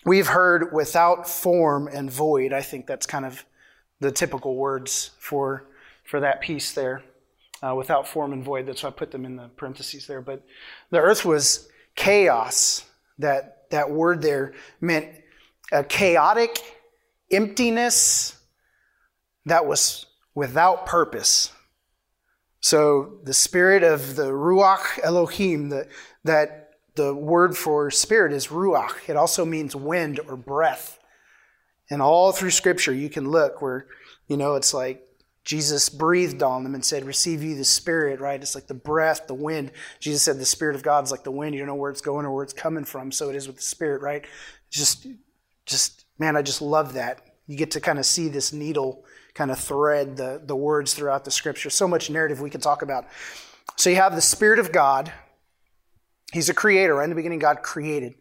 we've 0.04 0.28
heard 0.28 0.72
without 0.72 1.28
form 1.28 1.88
and 1.88 2.10
void. 2.10 2.52
I 2.52 2.62
think 2.62 2.86
that's 2.86 3.06
kind 3.06 3.24
of 3.24 3.44
the 4.00 4.10
typical 4.10 4.56
words 4.56 5.10
for, 5.18 5.64
for 6.04 6.20
that 6.20 6.40
piece 6.40 6.72
there. 6.72 7.02
Uh, 7.62 7.74
without 7.74 8.06
form 8.06 8.34
and 8.34 8.44
void. 8.44 8.66
That's 8.66 8.82
why 8.82 8.90
I 8.90 8.92
put 8.92 9.10
them 9.10 9.24
in 9.24 9.36
the 9.36 9.48
parentheses 9.56 10.06
there. 10.06 10.20
But 10.20 10.44
the 10.90 10.98
earth 10.98 11.24
was 11.24 11.70
chaos. 11.94 12.84
That, 13.18 13.70
that 13.70 13.90
word 13.90 14.20
there 14.20 14.52
meant 14.78 15.08
a 15.72 15.82
chaotic 15.82 16.60
emptiness 17.32 18.38
that 19.46 19.66
was 19.66 20.06
without 20.34 20.86
purpose. 20.86 21.52
So 22.60 23.20
the 23.24 23.34
spirit 23.34 23.82
of 23.82 24.16
the 24.16 24.30
Ruach 24.32 24.98
Elohim, 25.02 25.70
the, 25.70 25.88
that 26.24 26.70
the 26.96 27.14
word 27.14 27.56
for 27.56 27.90
spirit 27.90 28.32
is 28.32 28.48
Ruach. 28.48 29.08
It 29.08 29.16
also 29.16 29.44
means 29.44 29.74
wind 29.74 30.20
or 30.28 30.36
breath. 30.36 30.98
And 31.88 32.02
all 32.02 32.32
through 32.32 32.50
Scripture, 32.50 32.92
you 32.92 33.08
can 33.08 33.30
look 33.30 33.62
where, 33.62 33.86
you 34.26 34.36
know, 34.36 34.56
it's 34.56 34.74
like 34.74 35.06
Jesus 35.44 35.88
breathed 35.88 36.42
on 36.42 36.64
them 36.64 36.74
and 36.74 36.84
said, 36.84 37.04
Receive 37.04 37.44
you 37.44 37.54
the 37.54 37.64
Spirit, 37.64 38.18
right? 38.18 38.42
It's 38.42 38.56
like 38.56 38.66
the 38.66 38.74
breath, 38.74 39.28
the 39.28 39.34
wind. 39.34 39.70
Jesus 40.00 40.22
said, 40.22 40.38
The 40.38 40.44
Spirit 40.44 40.74
of 40.74 40.82
God 40.82 41.04
is 41.04 41.12
like 41.12 41.22
the 41.22 41.30
wind. 41.30 41.54
You 41.54 41.60
don't 41.60 41.68
know 41.68 41.76
where 41.76 41.92
it's 41.92 42.00
going 42.00 42.26
or 42.26 42.34
where 42.34 42.42
it's 42.42 42.52
coming 42.52 42.84
from. 42.84 43.12
So 43.12 43.30
it 43.30 43.36
is 43.36 43.46
with 43.46 43.56
the 43.56 43.62
Spirit, 43.62 44.02
right? 44.02 44.26
Just, 44.70 45.06
just, 45.64 46.04
man, 46.18 46.36
I 46.36 46.42
just 46.42 46.60
love 46.60 46.94
that. 46.94 47.22
You 47.46 47.56
get 47.56 47.70
to 47.72 47.80
kind 47.80 48.00
of 48.00 48.06
see 48.06 48.26
this 48.26 48.52
needle 48.52 49.04
kind 49.36 49.50
of 49.50 49.58
thread 49.58 50.16
the, 50.16 50.40
the 50.44 50.56
words 50.56 50.94
throughout 50.94 51.24
the 51.24 51.30
scripture. 51.30 51.68
So 51.68 51.86
much 51.86 52.08
narrative 52.08 52.40
we 52.40 52.48
can 52.48 52.60
talk 52.60 52.80
about. 52.80 53.06
So 53.76 53.90
you 53.90 53.96
have 53.96 54.14
the 54.14 54.22
Spirit 54.22 54.58
of 54.58 54.72
God. 54.72 55.12
He's 56.32 56.48
a 56.48 56.54
creator. 56.54 56.94
Right 56.94 57.04
in 57.04 57.10
the 57.10 57.16
beginning, 57.16 57.38
God 57.38 57.62
created. 57.62 58.14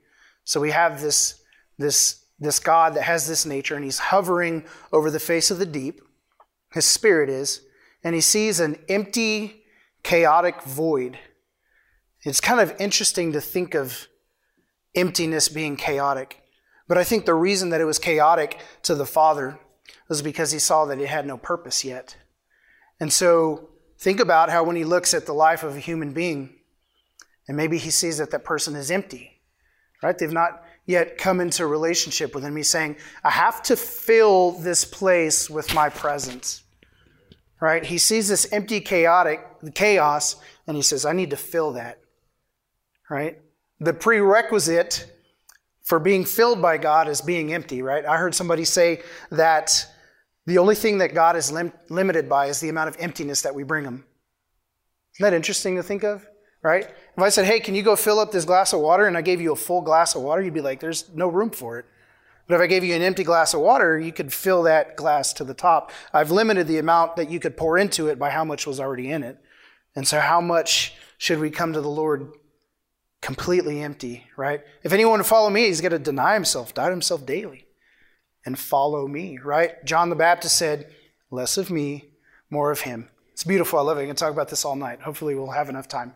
So 0.44 0.60
we 0.60 0.72
have 0.72 1.02
this, 1.02 1.42
this, 1.78 2.26
this 2.38 2.60
God 2.60 2.96
that 2.96 3.04
has 3.04 3.28
this 3.28 3.46
nature, 3.46 3.76
and 3.76 3.84
he's 3.86 3.98
hovering 3.98 4.66
over 4.92 5.10
the 5.10 5.20
face 5.20 5.50
of 5.50 5.58
the 5.58 5.66
deep. 5.66 6.02
His 6.74 6.86
spirit 6.86 7.30
is. 7.30 7.62
And 8.04 8.14
he 8.14 8.22
sees 8.22 8.60
an 8.60 8.78
empty, 8.90 9.64
chaotic 10.04 10.64
void. 10.64 11.18
It's 12.24 12.42
kind 12.42 12.60
of 12.60 12.76
interesting 12.78 13.32
to 13.32 13.42
think 13.42 13.74
of 13.74 14.08
emptiness 14.94 15.48
being 15.48 15.78
chaotic. 15.78 16.42
But 16.90 16.98
I 16.98 17.06
think 17.06 17.26
the 17.26 17.34
reason 17.34 17.70
that 17.70 17.82
it 17.82 17.86
was 17.86 18.00
chaotic 18.00 18.60
to 18.84 18.96
the 18.96 19.06
Father 19.06 19.58
was 20.08 20.22
because 20.22 20.52
he 20.52 20.60
saw 20.60 20.86
that 20.86 21.00
it 21.00 21.08
had 21.08 21.26
no 21.26 21.38
purpose 21.38 21.84
yet. 21.84 22.16
And 23.00 23.12
so 23.12 23.70
think 23.98 24.20
about 24.20 24.50
how 24.50 24.64
when 24.64 24.76
he 24.76 24.84
looks 24.84 25.14
at 25.14 25.26
the 25.26 25.34
life 25.34 25.64
of 25.64 25.76
a 25.76 25.80
human 25.80 26.14
being, 26.14 26.56
and 27.48 27.58
maybe 27.58 27.78
he 27.78 27.90
sees 27.92 28.18
that 28.18 28.32
that 28.32 28.44
person 28.44 28.76
is 28.76 28.92
empty, 28.92 29.42
right? 30.02 30.18
They've 30.18 30.32
not 30.32 30.64
yet 30.86 31.18
come 31.18 31.40
into 31.40 31.64
a 31.64 31.68
relationship 31.68 32.36
with 32.36 32.44
him. 32.44 32.56
He's 32.56 32.70
saying, 32.70 32.98
I 33.24 33.32
have 33.32 33.62
to 33.64 33.76
fill 33.76 34.52
this 34.52 34.86
place 34.86 35.50
with 35.50 35.74
my 35.74 35.90
presence, 35.90 36.64
right? 37.60 37.84
He 37.84 37.98
sees 37.98 38.28
this 38.28 38.52
empty, 38.52 38.82
chaotic 38.82 39.42
chaos, 39.74 40.36
and 40.68 40.76
he 40.76 40.84
says, 40.84 41.06
I 41.06 41.14
need 41.14 41.32
to 41.32 41.38
fill 41.38 41.74
that, 41.74 42.00
right? 43.10 43.40
The 43.80 43.94
prerequisite 43.94 45.12
for 45.84 46.00
being 46.00 46.26
filled 46.26 46.62
by 46.62 46.78
God 46.78 47.08
is 47.08 47.22
being 47.22 47.54
empty, 47.54 47.82
right? 47.82 48.06
I 48.06 48.18
heard 48.18 48.34
somebody 48.34 48.66
say 48.66 49.02
that 49.32 49.86
the 50.46 50.58
only 50.58 50.75
thing 50.75 51.00
that 51.00 51.14
God 51.14 51.36
is 51.36 51.52
lim- 51.52 51.74
limited 51.90 52.30
by 52.30 52.48
is 52.48 52.60
the 52.60 52.70
amount 52.70 52.90
of 52.90 52.98
emptiness 53.00 53.42
that 53.42 53.56
we 53.56 53.64
bring 53.64 53.84
Him. 53.84 54.06
Isn't 55.16 55.24
that 55.24 55.34
interesting 55.34 55.75
to 55.75 55.84
think 55.84 56.04
of? 56.04 56.28
Right? 56.62 56.84
If 56.84 57.24
I 57.24 57.30
said, 57.30 57.46
hey, 57.46 57.60
can 57.60 57.75
you 57.75 57.84
go 57.84 57.96
fill 57.96 58.20
up 58.20 58.32
this 58.32 58.46
glass 58.46 58.74
of 58.74 58.80
water, 58.80 59.06
and 59.06 59.16
I 59.16 59.22
gave 59.22 59.40
you 59.40 59.52
a 59.52 59.56
full 59.56 59.82
glass 59.82 60.16
of 60.16 60.24
water, 60.24 60.42
you'd 60.42 60.54
be 60.54 60.62
like, 60.62 60.80
there's 60.80 61.10
no 61.14 61.28
room 61.28 61.52
for 61.52 61.78
it. 61.78 61.86
But 62.48 62.56
if 62.56 62.62
I 62.62 62.68
gave 62.68 62.84
you 62.84 62.96
an 62.96 63.02
empty 63.02 63.24
glass 63.24 63.54
of 63.54 63.62
water, 63.62 64.00
you 64.00 64.12
could 64.12 64.34
fill 64.34 64.64
that 64.64 64.96
glass 64.96 65.34
to 65.34 65.44
the 65.44 65.54
top. 65.54 65.92
I've 66.14 66.32
limited 66.32 66.68
the 66.68 66.78
amount 66.78 67.16
that 67.16 67.30
you 67.30 67.40
could 67.40 67.58
pour 67.58 67.78
into 67.78 68.08
it 68.08 68.20
by 68.20 68.30
how 68.30 68.44
much 68.44 68.68
was 68.68 68.80
already 68.80 69.12
in 69.12 69.24
it. 69.24 69.38
And 69.96 70.08
so, 70.08 70.20
how 70.20 70.42
much 70.42 70.94
should 71.18 71.40
we 71.40 71.50
come 71.50 71.74
to 71.74 71.82
the 71.82 71.90
Lord 71.90 72.34
completely 73.22 73.82
empty, 73.82 74.28
right? 74.38 74.62
If 74.84 74.94
anyone 74.94 75.20
would 75.20 75.25
follow 75.25 75.50
me, 75.50 75.66
he's 75.66 75.82
got 75.82 75.90
to 75.90 76.00
deny 76.00 76.36
himself, 76.36 76.74
die 76.74 76.86
to 76.86 76.92
himself 76.92 77.25
daily, 77.25 77.65
and 78.46 78.58
follow 78.58 79.08
me, 79.08 79.40
right? 79.44 79.84
John 79.86 80.10
the 80.10 80.16
Baptist 80.16 80.58
said, 80.58 80.92
less 81.32 81.58
of 81.58 81.70
me, 81.72 82.10
more 82.50 82.72
of 82.72 82.82
him. 82.82 83.10
It's 83.34 83.44
beautiful. 83.44 83.80
I 83.80 83.82
love 83.82 83.98
it. 83.98 84.04
I 84.04 84.06
can 84.06 84.16
talk 84.16 84.32
about 84.32 84.48
this 84.48 84.64
all 84.64 84.75
night. 84.75 85.02
Hopefully, 85.02 85.36
we'll 85.36 85.52
have 85.52 85.68
enough 85.68 85.90
time. 85.90 86.14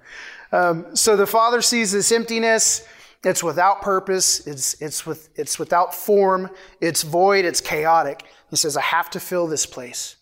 Um, 0.52 0.96
so 0.96 1.18
the 1.18 1.28
Father 1.28 1.62
sees 1.62 1.92
this 1.92 2.12
emptiness. 2.12 2.88
It's 3.26 3.44
without 3.44 3.82
purpose. 3.82 4.48
It's, 4.48 4.82
it's, 4.82 5.06
with, 5.06 5.30
it's 5.36 5.60
without 5.60 5.94
form. 5.94 6.50
It's 6.80 7.02
void. 7.04 7.44
It's 7.44 7.60
chaotic. 7.60 8.24
He 8.50 8.56
says, 8.56 8.78
I 8.78 8.82
have 8.82 9.10
to 9.10 9.20
fill 9.20 9.48
this 9.48 9.66
place. 9.66 10.16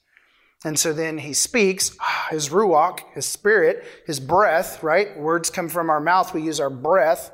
And 0.66 0.80
so 0.80 0.92
then 0.92 1.20
he 1.20 1.34
speaks, 1.34 1.96
his 2.32 2.50
ruach, 2.50 3.02
his 3.14 3.28
spirit, 3.28 3.86
his 4.08 4.20
breath, 4.20 4.82
right? 4.82 5.16
Words 5.20 5.52
come 5.52 5.70
from 5.70 5.92
our 5.92 6.00
mouth. 6.00 6.34
We 6.34 6.42
use 6.42 6.60
our 6.60 6.72
breath 6.72 7.32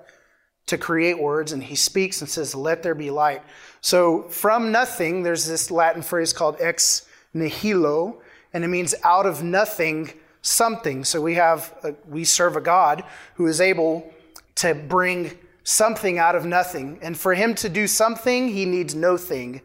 to 0.67 0.77
create 0.77 1.19
words. 1.19 1.51
And 1.51 1.63
he 1.63 1.75
speaks 1.75 2.21
and 2.21 2.29
says, 2.29 2.55
Let 2.55 2.83
there 2.83 2.95
be 2.95 3.11
light. 3.11 3.41
So 3.81 4.23
from 4.23 4.71
nothing, 4.71 5.23
there's 5.23 5.45
this 5.45 5.69
Latin 5.69 6.01
phrase 6.01 6.33
called 6.33 6.57
ex 6.59 7.05
nihilo, 7.33 8.21
and 8.53 8.63
it 8.63 8.67
means 8.67 8.95
out 9.03 9.25
of 9.25 9.43
nothing, 9.43 10.13
something. 10.41 11.03
So 11.03 11.21
we 11.21 11.35
have, 11.35 11.73
a, 11.83 11.95
we 12.07 12.23
serve 12.23 12.55
a 12.55 12.61
God 12.61 13.03
who 13.35 13.47
is 13.47 13.59
able 13.59 14.13
to 14.55 14.75
bring 14.75 15.37
something 15.63 16.19
out 16.19 16.35
of 16.35 16.45
nothing. 16.45 16.99
And 17.01 17.17
for 17.17 17.33
him 17.33 17.55
to 17.55 17.69
do 17.69 17.87
something, 17.87 18.49
he 18.49 18.65
needs 18.65 18.93
no 18.93 19.17
thing. 19.17 19.61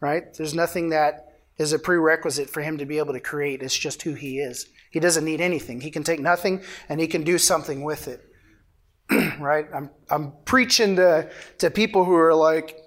Right? 0.00 0.32
There's 0.34 0.54
nothing 0.54 0.90
that 0.90 1.40
is 1.58 1.72
a 1.72 1.78
prerequisite 1.78 2.48
for 2.48 2.62
him 2.62 2.78
to 2.78 2.86
be 2.86 2.98
able 2.98 3.12
to 3.12 3.20
create. 3.20 3.62
It's 3.62 3.76
just 3.76 4.02
who 4.02 4.14
he 4.14 4.38
is. 4.38 4.68
He 4.90 5.00
doesn't 5.00 5.24
need 5.24 5.40
anything. 5.40 5.80
He 5.80 5.90
can 5.90 6.04
take 6.04 6.20
nothing 6.20 6.62
and 6.88 7.00
he 7.00 7.06
can 7.06 7.24
do 7.24 7.36
something 7.36 7.82
with 7.82 8.08
it. 8.08 8.24
right? 9.38 9.66
I'm, 9.74 9.90
I'm 10.10 10.32
preaching 10.44 10.96
to, 10.96 11.30
to 11.58 11.70
people 11.70 12.04
who 12.04 12.14
are 12.14 12.34
like, 12.34 12.82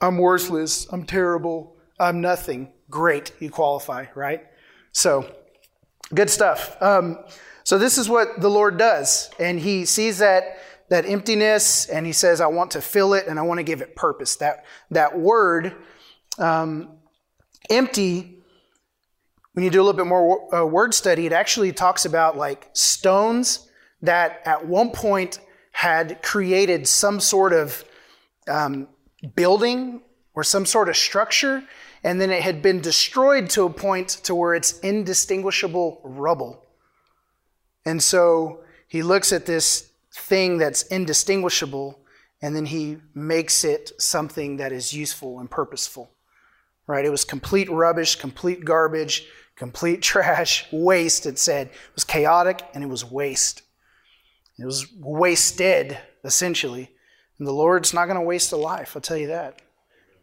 I'm 0.00 0.18
worthless, 0.18 0.86
I'm 0.92 1.04
terrible, 1.04 1.76
I'm 1.98 2.20
nothing. 2.20 2.72
Great, 2.90 3.32
you 3.40 3.50
qualify, 3.50 4.06
right? 4.14 4.44
So, 4.92 5.34
good 6.14 6.28
stuff. 6.28 6.80
Um, 6.82 7.18
so, 7.64 7.78
this 7.78 7.96
is 7.96 8.08
what 8.08 8.40
the 8.40 8.50
Lord 8.50 8.76
does. 8.76 9.30
And 9.38 9.58
he 9.58 9.86
sees 9.86 10.18
that 10.18 10.58
that 10.92 11.06
emptiness 11.06 11.86
and 11.86 12.04
he 12.04 12.12
says, 12.12 12.42
I 12.42 12.48
want 12.48 12.72
to 12.72 12.82
fill 12.82 13.14
it 13.14 13.26
and 13.26 13.38
I 13.38 13.42
want 13.42 13.56
to 13.56 13.64
give 13.64 13.80
it 13.80 13.96
purpose. 13.96 14.36
That, 14.36 14.66
that 14.90 15.18
word, 15.18 15.74
um, 16.38 16.90
empty, 17.70 18.42
when 19.54 19.64
you 19.64 19.70
do 19.70 19.80
a 19.80 19.84
little 19.84 19.96
bit 19.96 20.06
more 20.06 20.54
uh, 20.54 20.66
word 20.66 20.92
study, 20.92 21.24
it 21.24 21.32
actually 21.32 21.72
talks 21.72 22.04
about 22.04 22.36
like 22.36 22.68
stones 22.74 23.70
that 24.02 24.42
at 24.44 24.66
one 24.66 24.90
point 24.90 25.40
had 25.72 26.22
created 26.22 26.86
some 26.86 27.20
sort 27.20 27.52
of 27.52 27.84
um, 28.48 28.88
building 29.34 30.02
or 30.34 30.44
some 30.44 30.64
sort 30.64 30.88
of 30.88 30.96
structure, 30.96 31.64
and 32.04 32.20
then 32.20 32.30
it 32.30 32.42
had 32.42 32.62
been 32.62 32.80
destroyed 32.80 33.50
to 33.50 33.64
a 33.64 33.70
point 33.70 34.08
to 34.08 34.34
where 34.34 34.54
it's 34.54 34.78
indistinguishable 34.80 36.00
rubble. 36.04 36.64
And 37.84 38.02
so 38.02 38.60
he 38.88 39.02
looks 39.02 39.32
at 39.32 39.46
this 39.46 39.90
thing 40.12 40.58
that's 40.58 40.82
indistinguishable, 40.84 41.98
and 42.40 42.54
then 42.56 42.66
he 42.66 42.98
makes 43.14 43.64
it 43.64 43.92
something 43.98 44.56
that 44.56 44.72
is 44.72 44.92
useful 44.92 45.38
and 45.40 45.50
purposeful 45.50 46.12
right? 46.86 47.04
It 47.04 47.10
was 47.10 47.24
complete 47.24 47.70
rubbish, 47.70 48.16
complete 48.16 48.64
garbage, 48.64 49.26
complete 49.56 50.02
trash, 50.10 50.66
waste, 50.72 51.26
it 51.26 51.38
said. 51.38 51.68
It 51.68 51.94
was 51.94 52.04
chaotic 52.04 52.62
and 52.74 52.82
it 52.82 52.88
was 52.88 53.10
waste. 53.10 53.62
It 54.58 54.66
was 54.66 54.86
wasted, 54.98 55.98
essentially. 56.24 56.90
And 57.38 57.46
the 57.46 57.52
Lord's 57.52 57.94
not 57.94 58.06
going 58.06 58.18
to 58.18 58.22
waste 58.22 58.52
a 58.52 58.56
life, 58.56 58.92
I'll 58.94 59.02
tell 59.02 59.16
you 59.16 59.28
that. 59.28 59.62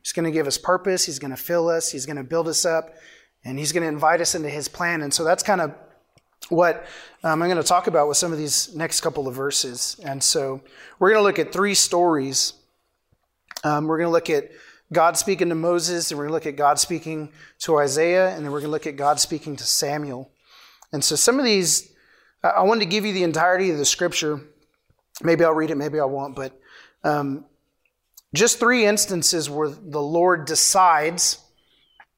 He's 0.02 0.14
going 0.14 0.26
to 0.26 0.32
give 0.32 0.48
us 0.48 0.58
purpose, 0.58 1.06
He's 1.06 1.20
going 1.20 1.32
to 1.32 1.38
fill 1.38 1.68
us, 1.70 1.92
He's 1.92 2.06
going 2.06 2.18
to 2.18 2.24
build 2.24 2.48
us 2.48 2.66
up, 2.66 2.96
and 3.44 3.60
He's 3.60 3.72
going 3.72 3.84
to 3.84 3.90
invite 3.90 4.22
us 4.22 4.36
into 4.36 4.50
His 4.50 4.68
plan. 4.68 5.02
And 5.02 5.14
so 5.14 5.24
that's 5.24 5.44
kind 5.44 5.62
of 5.62 5.74
what 6.48 6.86
um, 7.24 7.42
I'm 7.42 7.50
going 7.50 7.62
to 7.62 7.68
talk 7.68 7.88
about 7.88 8.08
with 8.08 8.18
some 8.18 8.32
of 8.32 8.38
these 8.38 8.74
next 8.76 9.02
couple 9.02 9.28
of 9.28 9.36
verses. 9.36 10.00
And 10.04 10.24
so 10.24 10.62
we're 10.98 11.10
going 11.10 11.20
to 11.20 11.24
look 11.24 11.40
at 11.40 11.52
three 11.52 11.74
stories. 11.74 12.54
Um, 13.64 13.88
we're 13.88 13.98
going 13.98 14.08
to 14.08 14.12
look 14.12 14.30
at 14.30 14.50
God 14.92 15.18
speaking 15.18 15.50
to 15.50 15.56
Moses, 15.56 16.10
and 16.10 16.18
we're 16.18 16.26
going 16.28 16.42
to 16.42 16.46
look 16.46 16.54
at 16.54 16.58
God 16.58 16.80
speaking 16.80 17.32
to 17.60 17.78
Isaiah, 17.78 18.30
and 18.30 18.44
then 18.44 18.52
we're 18.52 18.60
going 18.60 18.70
to 18.70 18.72
look 18.72 18.88
at 18.88 18.96
God 18.96 19.20
speaking 19.20 19.56
to 19.58 19.64
Samuel. 19.64 20.32
And 20.92 21.04
so 21.04 21.16
some 21.16 21.38
of 21.38 21.46
these, 21.46 21.92
I 22.44 22.64
wanted 22.64 22.82
to 22.82 22.86
give 22.86 23.06
you 23.06 23.14
the 23.14 23.24
entirety 23.24 23.72
of 23.72 23.78
the 23.78 23.86
scripture. 23.86 24.42
Maybe 25.22 25.44
I'll 25.44 25.54
read 25.54 25.72
it, 25.72 25.76
maybe 25.76 26.00
I 26.00 26.06
won't, 26.06 26.36
but 26.36 26.60
um, 27.04 27.46
just 28.34 28.60
three 28.60 28.86
instances 28.86 29.50
where 29.50 29.70
the 29.70 30.02
Lord 30.02 30.46
decides 30.46 31.40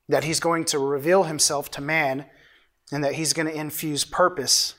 that 0.09 0.23
he's 0.23 0.39
going 0.39 0.65
to 0.65 0.79
reveal 0.79 1.23
himself 1.23 1.71
to 1.71 1.81
man 1.81 2.25
and 2.91 3.03
that 3.03 3.15
he's 3.15 3.33
going 3.33 3.47
to 3.47 3.55
infuse 3.55 4.03
purpose. 4.03 4.75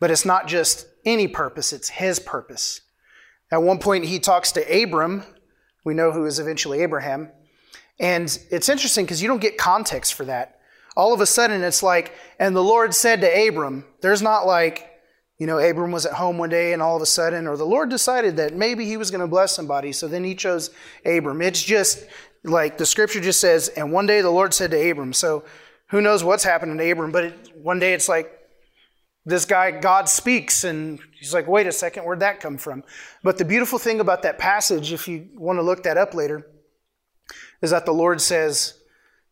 But 0.00 0.10
it's 0.10 0.24
not 0.24 0.46
just 0.46 0.86
any 1.04 1.28
purpose, 1.28 1.72
it's 1.72 1.88
his 1.88 2.18
purpose. 2.18 2.80
At 3.50 3.62
one 3.62 3.78
point, 3.78 4.04
he 4.06 4.18
talks 4.18 4.52
to 4.52 4.82
Abram 4.82 5.24
we 5.86 5.94
know 5.94 6.10
who 6.10 6.26
is 6.26 6.40
eventually 6.40 6.82
Abraham. 6.82 7.30
And 8.00 8.26
it's 8.50 8.68
interesting 8.68 9.04
because 9.04 9.22
you 9.22 9.28
don't 9.28 9.40
get 9.40 9.56
context 9.56 10.14
for 10.14 10.24
that. 10.24 10.55
All 10.96 11.12
of 11.12 11.20
a 11.20 11.26
sudden, 11.26 11.62
it's 11.62 11.82
like, 11.82 12.14
and 12.38 12.56
the 12.56 12.62
Lord 12.62 12.94
said 12.94 13.20
to 13.20 13.48
Abram, 13.48 13.84
there's 14.00 14.22
not 14.22 14.46
like, 14.46 14.90
you 15.38 15.46
know, 15.46 15.58
Abram 15.58 15.92
was 15.92 16.06
at 16.06 16.14
home 16.14 16.38
one 16.38 16.48
day 16.48 16.72
and 16.72 16.80
all 16.80 16.96
of 16.96 17.02
a 17.02 17.06
sudden, 17.06 17.46
or 17.46 17.56
the 17.56 17.66
Lord 17.66 17.90
decided 17.90 18.36
that 18.38 18.54
maybe 18.54 18.86
he 18.86 18.96
was 18.96 19.10
going 19.10 19.20
to 19.20 19.26
bless 19.26 19.52
somebody, 19.52 19.92
so 19.92 20.08
then 20.08 20.24
he 20.24 20.34
chose 20.34 20.70
Abram. 21.04 21.42
It's 21.42 21.62
just 21.62 22.06
like 22.42 22.78
the 22.78 22.86
scripture 22.86 23.20
just 23.20 23.40
says, 23.40 23.68
and 23.68 23.92
one 23.92 24.06
day 24.06 24.22
the 24.22 24.30
Lord 24.30 24.54
said 24.54 24.70
to 24.70 24.90
Abram. 24.90 25.12
So 25.12 25.44
who 25.90 26.00
knows 26.00 26.24
what's 26.24 26.44
happening 26.44 26.78
to 26.78 26.90
Abram, 26.90 27.12
but 27.12 27.24
it, 27.24 27.56
one 27.62 27.78
day 27.78 27.92
it's 27.92 28.08
like, 28.08 28.32
this 29.28 29.44
guy, 29.44 29.72
God 29.72 30.08
speaks, 30.08 30.62
and 30.62 31.00
he's 31.18 31.34
like, 31.34 31.48
wait 31.48 31.66
a 31.66 31.72
second, 31.72 32.04
where'd 32.04 32.20
that 32.20 32.38
come 32.38 32.56
from? 32.56 32.84
But 33.24 33.38
the 33.38 33.44
beautiful 33.44 33.78
thing 33.78 33.98
about 33.98 34.22
that 34.22 34.38
passage, 34.38 34.92
if 34.92 35.08
you 35.08 35.28
want 35.34 35.58
to 35.58 35.64
look 35.64 35.82
that 35.82 35.98
up 35.98 36.14
later, 36.14 36.46
is 37.60 37.70
that 37.70 37.86
the 37.86 37.92
Lord 37.92 38.20
says 38.20 38.74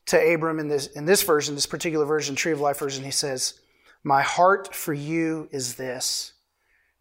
to 0.06 0.34
Abram 0.34 0.58
in 0.58 0.68
this, 0.68 0.87
in 0.88 1.04
this 1.06 1.23
version, 1.23 1.54
this 1.54 1.66
particular 1.66 2.04
version, 2.04 2.34
Tree 2.34 2.52
of 2.52 2.61
Life 2.61 2.78
version, 2.78 3.04
he 3.04 3.11
says, 3.11 3.61
My 4.02 4.23
heart 4.23 4.75
for 4.75 4.92
you 4.92 5.49
is 5.50 5.76
this. 5.76 6.32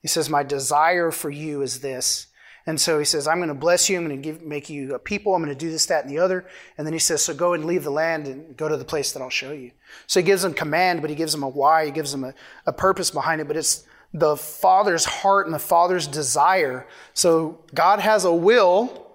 He 0.01 0.07
says, 0.07 0.29
My 0.29 0.43
desire 0.43 1.12
for 1.12 1.29
you 1.29 1.62
is 1.62 1.79
this. 1.79 2.27
And 2.65 2.79
so 2.79 2.98
he 2.98 3.03
says, 3.03 3.27
I'm 3.27 3.39
going 3.39 3.50
to 3.50 3.53
bless 3.53 3.89
you. 3.89 3.98
I'm 3.98 4.07
going 4.07 4.22
to 4.22 4.22
give, 4.22 4.41
make 4.41 4.69
you 4.69 4.95
a 4.95 5.00
people. 5.00 5.36
I'm 5.36 5.43
going 5.43 5.53
to 5.53 5.60
do 5.60 5.69
this, 5.69 5.86
that, 5.88 6.05
and 6.05 6.13
the 6.13 6.19
other. 6.19 6.45
And 6.77 6.88
then 6.88 6.93
he 6.93 7.00
says, 7.00 7.22
So 7.22 7.33
go 7.33 7.53
and 7.53 7.65
leave 7.65 7.83
the 7.83 7.89
land 7.91 8.27
and 8.27 8.55
go 8.55 8.69
to 8.69 8.77
the 8.77 8.86
place 8.86 9.12
that 9.12 9.22
I'll 9.22 9.29
show 9.29 9.51
you. 9.51 9.72
So 10.07 10.22
he 10.22 10.25
gives 10.25 10.43
them 10.43 10.53
command, 10.53 11.01
but 11.01 11.10
he 11.10 11.15
gives 11.15 11.33
them 11.33 11.43
a 11.43 11.50
why. 11.50 11.86
He 11.86 11.91
gives 11.91 12.12
them 12.12 12.24
a, 12.24 12.33
a 12.65 12.72
purpose 12.72 13.12
behind 13.12 13.41
it. 13.41 13.48
But 13.48 13.57
it's 13.57 13.86
the 14.13 14.38
Father's 14.38 15.03
heart 15.03 15.45
and 15.45 15.53
the 15.53 15.60
Father's 15.60 16.07
desire. 16.07 16.88
So 17.13 17.65
God 17.74 18.00
has 18.00 18.24
a 18.24 18.33
will. 18.33 19.07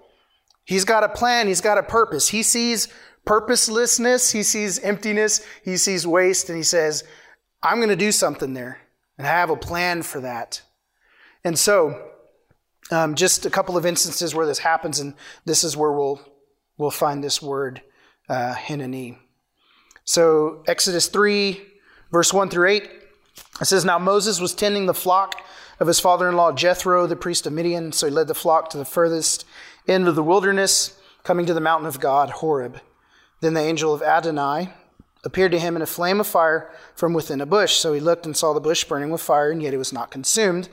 He's 0.64 0.84
got 0.84 1.02
a 1.02 1.08
plan. 1.08 1.46
He's 1.46 1.62
got 1.62 1.78
a 1.78 1.82
purpose. 1.82 2.28
He 2.28 2.42
sees 2.42 2.88
purposelessness. 3.28 4.32
He 4.32 4.42
sees 4.42 4.78
emptiness. 4.78 5.44
He 5.62 5.76
sees 5.76 6.06
waste. 6.06 6.48
And 6.48 6.56
he 6.56 6.62
says, 6.62 7.04
I'm 7.62 7.76
going 7.76 7.90
to 7.90 7.96
do 7.96 8.10
something 8.10 8.54
there. 8.54 8.80
And 9.18 9.26
I 9.26 9.30
have 9.30 9.50
a 9.50 9.56
plan 9.56 10.02
for 10.02 10.20
that. 10.22 10.62
And 11.44 11.58
so, 11.58 12.10
um, 12.90 13.14
just 13.14 13.44
a 13.44 13.50
couple 13.50 13.76
of 13.76 13.84
instances 13.84 14.34
where 14.34 14.46
this 14.46 14.60
happens, 14.60 14.98
and 14.98 15.12
this 15.44 15.62
is 15.62 15.76
where 15.76 15.92
we'll 15.92 16.20
we'll 16.78 16.90
find 16.90 17.22
this 17.22 17.42
word 17.42 17.82
uh, 18.30 18.54
hineni. 18.54 19.18
So 20.04 20.62
Exodus 20.66 21.08
three, 21.08 21.60
verse 22.10 22.32
one 22.32 22.48
through 22.48 22.68
eight, 22.68 22.88
it 23.60 23.66
says, 23.66 23.84
"Now 23.84 23.98
Moses 23.98 24.40
was 24.40 24.54
tending 24.54 24.86
the 24.86 24.94
flock 24.94 25.42
of 25.80 25.86
his 25.86 26.00
father-in-law 26.00 26.52
Jethro, 26.52 27.06
the 27.06 27.14
priest 27.16 27.46
of 27.46 27.52
Midian. 27.52 27.92
So 27.92 28.06
he 28.06 28.12
led 28.12 28.28
the 28.28 28.34
flock 28.34 28.70
to 28.70 28.78
the 28.78 28.86
furthest 28.86 29.44
end 29.86 30.08
of 30.08 30.14
the 30.14 30.22
wilderness, 30.22 30.98
coming 31.24 31.44
to 31.46 31.54
the 31.54 31.60
mountain 31.60 31.88
of 31.88 32.00
God, 32.00 32.30
Horeb. 32.30 32.80
Then 33.40 33.54
the 33.54 33.60
angel 33.60 33.94
of 33.94 34.02
Adonai." 34.02 34.72
appeared 35.24 35.52
to 35.52 35.58
him 35.58 35.76
in 35.76 35.82
a 35.82 35.86
flame 35.86 36.20
of 36.20 36.26
fire 36.26 36.70
from 36.94 37.12
within 37.12 37.40
a 37.40 37.46
bush. 37.46 37.74
So 37.74 37.92
he 37.92 38.00
looked 38.00 38.26
and 38.26 38.36
saw 38.36 38.52
the 38.52 38.60
bush 38.60 38.84
burning 38.84 39.10
with 39.10 39.20
fire, 39.20 39.50
and 39.50 39.62
yet 39.62 39.74
it 39.74 39.78
was 39.78 39.92
not 39.92 40.10
consumed. 40.10 40.68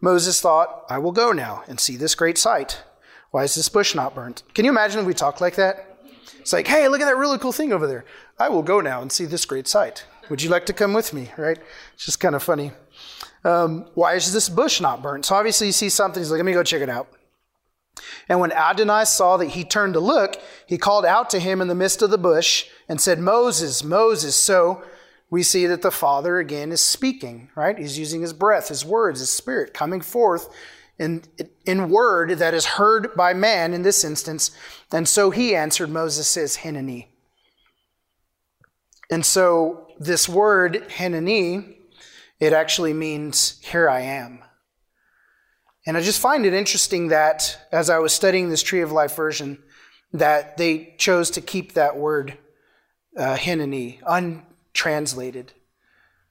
Moses 0.00 0.40
thought, 0.40 0.84
I 0.88 0.98
will 0.98 1.12
go 1.12 1.32
now 1.32 1.62
and 1.68 1.78
see 1.78 1.96
this 1.96 2.14
great 2.14 2.38
sight, 2.38 2.82
Why 3.30 3.44
is 3.44 3.54
this 3.54 3.68
bush 3.68 3.94
not 3.94 4.14
burnt? 4.14 4.42
Can 4.54 4.64
you 4.64 4.70
imagine 4.70 5.00
if 5.00 5.06
we 5.06 5.14
talked 5.14 5.40
like 5.40 5.56
that? 5.56 5.98
It's 6.40 6.52
like, 6.52 6.66
hey, 6.66 6.88
look 6.88 7.00
at 7.00 7.04
that 7.04 7.16
really 7.16 7.38
cool 7.38 7.52
thing 7.52 7.72
over 7.72 7.86
there. 7.86 8.04
I 8.38 8.48
will 8.48 8.62
go 8.62 8.80
now 8.80 9.02
and 9.02 9.12
see 9.12 9.26
this 9.26 9.44
great 9.44 9.68
sight. 9.68 10.06
Would 10.30 10.42
you 10.42 10.48
like 10.48 10.66
to 10.66 10.72
come 10.72 10.94
with 10.94 11.12
me? 11.12 11.30
Right? 11.36 11.58
It's 11.94 12.06
just 12.06 12.18
kind 12.18 12.34
of 12.34 12.42
funny. 12.42 12.72
Um, 13.44 13.86
why 13.94 14.14
is 14.14 14.32
this 14.32 14.48
bush 14.48 14.80
not 14.80 15.02
burnt? 15.02 15.26
So 15.26 15.34
obviously 15.34 15.68
he 15.68 15.72
sees 15.72 15.94
something. 15.94 16.20
He's 16.20 16.30
like, 16.30 16.38
let 16.38 16.46
me 16.46 16.52
go 16.52 16.62
check 16.62 16.82
it 16.82 16.88
out. 16.88 17.08
And 18.28 18.40
when 18.40 18.52
Adonai 18.52 19.04
saw 19.04 19.36
that 19.36 19.50
he 19.50 19.64
turned 19.64 19.94
to 19.94 20.00
look, 20.00 20.40
he 20.66 20.78
called 20.78 21.04
out 21.04 21.30
to 21.30 21.40
him 21.40 21.60
in 21.60 21.68
the 21.68 21.74
midst 21.74 22.02
of 22.02 22.10
the 22.10 22.18
bush 22.18 22.66
and 22.88 23.00
said, 23.00 23.18
Moses, 23.18 23.82
Moses. 23.82 24.36
So 24.36 24.82
we 25.30 25.42
see 25.42 25.66
that 25.66 25.82
the 25.82 25.90
Father 25.90 26.38
again 26.38 26.72
is 26.72 26.80
speaking, 26.80 27.50
right? 27.54 27.78
He's 27.78 27.98
using 27.98 28.20
his 28.20 28.32
breath, 28.32 28.68
his 28.68 28.84
words, 28.84 29.20
his 29.20 29.30
spirit 29.30 29.74
coming 29.74 30.00
forth 30.00 30.48
in, 30.98 31.22
in 31.64 31.88
word 31.88 32.38
that 32.38 32.54
is 32.54 32.66
heard 32.66 33.14
by 33.16 33.32
man 33.32 33.72
in 33.72 33.82
this 33.82 34.04
instance. 34.04 34.50
And 34.92 35.08
so 35.08 35.30
he 35.30 35.54
answered 35.54 35.88
Moses 35.88 36.28
says, 36.28 36.58
Hineni. 36.58 37.06
And 39.10 39.24
so 39.24 39.88
this 39.98 40.28
word, 40.28 40.84
Hineni, 40.88 41.76
it 42.38 42.52
actually 42.52 42.92
means, 42.92 43.58
here 43.62 43.88
I 43.88 44.00
am. 44.00 44.42
And 45.86 45.96
I 45.96 46.00
just 46.00 46.20
find 46.20 46.44
it 46.44 46.52
interesting 46.52 47.08
that 47.08 47.58
as 47.72 47.88
I 47.88 47.98
was 47.98 48.12
studying 48.12 48.48
this 48.48 48.62
Tree 48.62 48.82
of 48.82 48.92
Life 48.92 49.16
version, 49.16 49.62
that 50.12 50.56
they 50.56 50.94
chose 50.98 51.30
to 51.30 51.40
keep 51.40 51.72
that 51.72 51.96
word, 51.96 52.36
uh, 53.16 53.36
Hineni, 53.36 54.00
untranslated. 54.06 55.52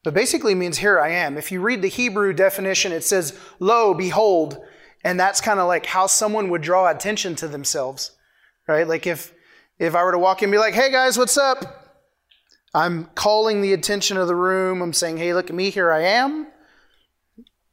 But 0.03 0.13
basically 0.13 0.55
means 0.55 0.77
here 0.77 0.99
I 0.99 1.09
am. 1.09 1.37
If 1.37 1.51
you 1.51 1.61
read 1.61 1.81
the 1.81 1.87
Hebrew 1.87 2.33
definition, 2.33 2.91
it 2.91 3.03
says, 3.03 3.37
lo, 3.59 3.93
behold. 3.93 4.57
And 5.03 5.19
that's 5.19 5.41
kind 5.41 5.59
of 5.59 5.67
like 5.67 5.85
how 5.85 6.07
someone 6.07 6.49
would 6.49 6.61
draw 6.61 6.89
attention 6.89 7.35
to 7.37 7.47
themselves, 7.47 8.11
right? 8.67 8.87
Like 8.87 9.07
if, 9.07 9.33
if 9.77 9.95
I 9.95 10.03
were 10.03 10.11
to 10.11 10.19
walk 10.19 10.41
in 10.41 10.47
and 10.47 10.51
be 10.51 10.57
like, 10.57 10.73
hey 10.73 10.91
guys, 10.91 11.17
what's 11.17 11.37
up? 11.37 12.05
I'm 12.73 13.05
calling 13.15 13.61
the 13.61 13.73
attention 13.73 14.17
of 14.17 14.27
the 14.27 14.35
room. 14.35 14.81
I'm 14.81 14.93
saying, 14.93 15.17
hey, 15.17 15.33
look 15.33 15.49
at 15.49 15.55
me, 15.55 15.69
here 15.69 15.91
I 15.91 16.03
am. 16.03 16.47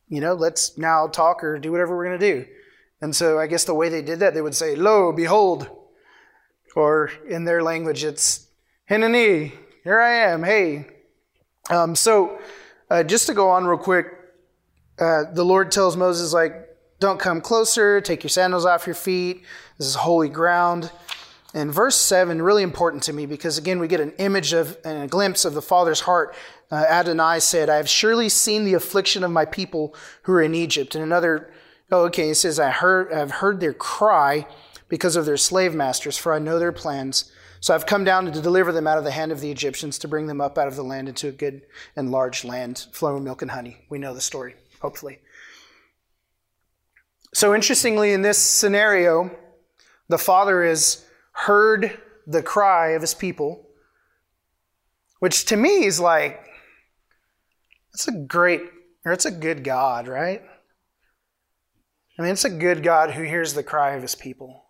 You 0.08 0.20
know, 0.20 0.34
let's 0.34 0.78
now 0.78 1.08
talk 1.08 1.42
or 1.42 1.58
do 1.58 1.72
whatever 1.72 1.96
we're 1.96 2.06
going 2.06 2.18
to 2.18 2.34
do. 2.34 2.46
And 3.00 3.14
so 3.14 3.38
I 3.38 3.46
guess 3.46 3.64
the 3.64 3.74
way 3.74 3.88
they 3.88 4.02
did 4.02 4.20
that, 4.20 4.34
they 4.34 4.40
would 4.40 4.54
say, 4.54 4.74
lo, 4.76 5.12
behold. 5.12 5.68
Or 6.74 7.10
in 7.28 7.44
their 7.44 7.62
language, 7.62 8.04
it's, 8.04 8.46
hineni, 8.90 9.52
here 9.82 10.00
I 10.00 10.12
am, 10.30 10.42
hey, 10.42 10.86
um, 11.70 11.96
so, 11.96 12.38
uh, 12.90 13.02
just 13.02 13.26
to 13.26 13.34
go 13.34 13.50
on 13.50 13.64
real 13.64 13.78
quick, 13.78 14.06
uh, 14.98 15.24
the 15.32 15.44
Lord 15.44 15.72
tells 15.72 15.96
Moses, 15.96 16.32
like, 16.32 16.76
don't 17.00 17.18
come 17.18 17.40
closer, 17.40 18.00
take 18.00 18.22
your 18.22 18.30
sandals 18.30 18.64
off 18.64 18.86
your 18.86 18.94
feet. 18.94 19.42
This 19.78 19.88
is 19.88 19.94
holy 19.94 20.28
ground. 20.28 20.90
And 21.54 21.72
verse 21.72 21.96
7, 21.96 22.40
really 22.40 22.62
important 22.62 23.02
to 23.04 23.12
me 23.12 23.26
because, 23.26 23.58
again, 23.58 23.78
we 23.78 23.88
get 23.88 24.00
an 24.00 24.12
image 24.18 24.52
of 24.52 24.76
and 24.84 25.02
a 25.02 25.06
glimpse 25.06 25.44
of 25.44 25.54
the 25.54 25.62
Father's 25.62 26.00
heart. 26.00 26.34
Uh, 26.70 26.84
Adonai 26.88 27.40
said, 27.40 27.70
I 27.70 27.76
have 27.76 27.88
surely 27.88 28.28
seen 28.28 28.64
the 28.64 28.74
affliction 28.74 29.22
of 29.22 29.30
my 29.30 29.44
people 29.44 29.94
who 30.22 30.32
are 30.32 30.42
in 30.42 30.54
Egypt. 30.54 30.94
And 30.94 31.04
another, 31.04 31.52
oh, 31.92 32.04
okay, 32.06 32.28
he 32.28 32.34
says, 32.34 32.58
I 32.58 32.70
heard, 32.70 33.12
I've 33.12 33.30
heard 33.30 33.60
their 33.60 33.74
cry 33.74 34.46
because 34.88 35.16
of 35.16 35.26
their 35.26 35.36
slave 35.36 35.74
masters, 35.74 36.16
for 36.16 36.32
I 36.32 36.38
know 36.38 36.58
their 36.58 36.72
plans 36.72 37.30
so 37.60 37.74
I've 37.74 37.86
come 37.86 38.04
down 38.04 38.30
to 38.30 38.40
deliver 38.40 38.70
them 38.70 38.86
out 38.86 38.98
of 38.98 39.02
the 39.04 39.10
hand 39.10 39.32
of 39.32 39.40
the 39.40 39.50
Egyptians, 39.50 39.98
to 39.98 40.08
bring 40.08 40.26
them 40.26 40.40
up 40.40 40.58
out 40.58 40.68
of 40.68 40.76
the 40.76 40.84
land 40.84 41.08
into 41.08 41.28
a 41.28 41.32
good 41.32 41.62
and 41.96 42.10
large 42.10 42.44
land, 42.44 42.86
flowing 42.92 43.16
with 43.16 43.24
milk 43.24 43.42
and 43.42 43.50
honey. 43.50 43.84
We 43.88 43.98
know 43.98 44.14
the 44.14 44.20
story, 44.20 44.54
hopefully. 44.80 45.18
So 47.34 47.54
interestingly, 47.54 48.12
in 48.12 48.22
this 48.22 48.38
scenario, 48.38 49.36
the 50.08 50.16
father 50.16 50.64
has 50.64 51.04
heard 51.32 52.00
the 52.26 52.42
cry 52.42 52.90
of 52.90 53.02
his 53.02 53.14
people, 53.14 53.66
which 55.18 55.44
to 55.46 55.56
me 55.56 55.84
is 55.84 55.98
like, 55.98 56.42
it's 57.96 58.08
a 58.08 58.12
great, 58.12 58.62
or 59.04 59.12
it's 59.12 59.24
a 59.24 59.30
good 59.30 59.64
God, 59.64 60.06
right? 60.06 60.42
I 62.18 62.22
mean, 62.22 62.30
it's 62.30 62.44
a 62.44 62.50
good 62.50 62.82
God 62.82 63.10
who 63.10 63.22
hears 63.22 63.54
the 63.54 63.62
cry 63.62 63.94
of 63.94 64.02
his 64.02 64.14
people 64.14 64.66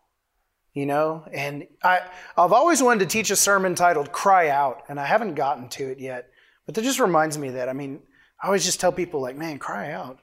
you 0.76 0.84
know? 0.84 1.24
And 1.32 1.66
I, 1.82 2.00
i've 2.36 2.52
always 2.52 2.82
wanted 2.82 3.00
to 3.00 3.06
teach 3.06 3.30
a 3.30 3.36
sermon 3.36 3.74
titled 3.74 4.12
cry 4.12 4.50
out 4.50 4.84
and 4.88 5.00
i 5.00 5.06
haven't 5.06 5.34
gotten 5.34 5.68
to 5.70 5.90
it 5.90 5.98
yet 5.98 6.28
but 6.66 6.74
that 6.74 6.82
just 6.82 7.00
reminds 7.00 7.38
me 7.38 7.50
that. 7.50 7.68
I 7.68 7.72
mean 7.72 8.00
i 8.40 8.46
always 8.46 8.64
just 8.64 8.78
tell 8.78 8.92
people 8.92 9.20
like 9.20 9.36
man 9.36 9.58
cry 9.58 9.90
out 9.90 10.18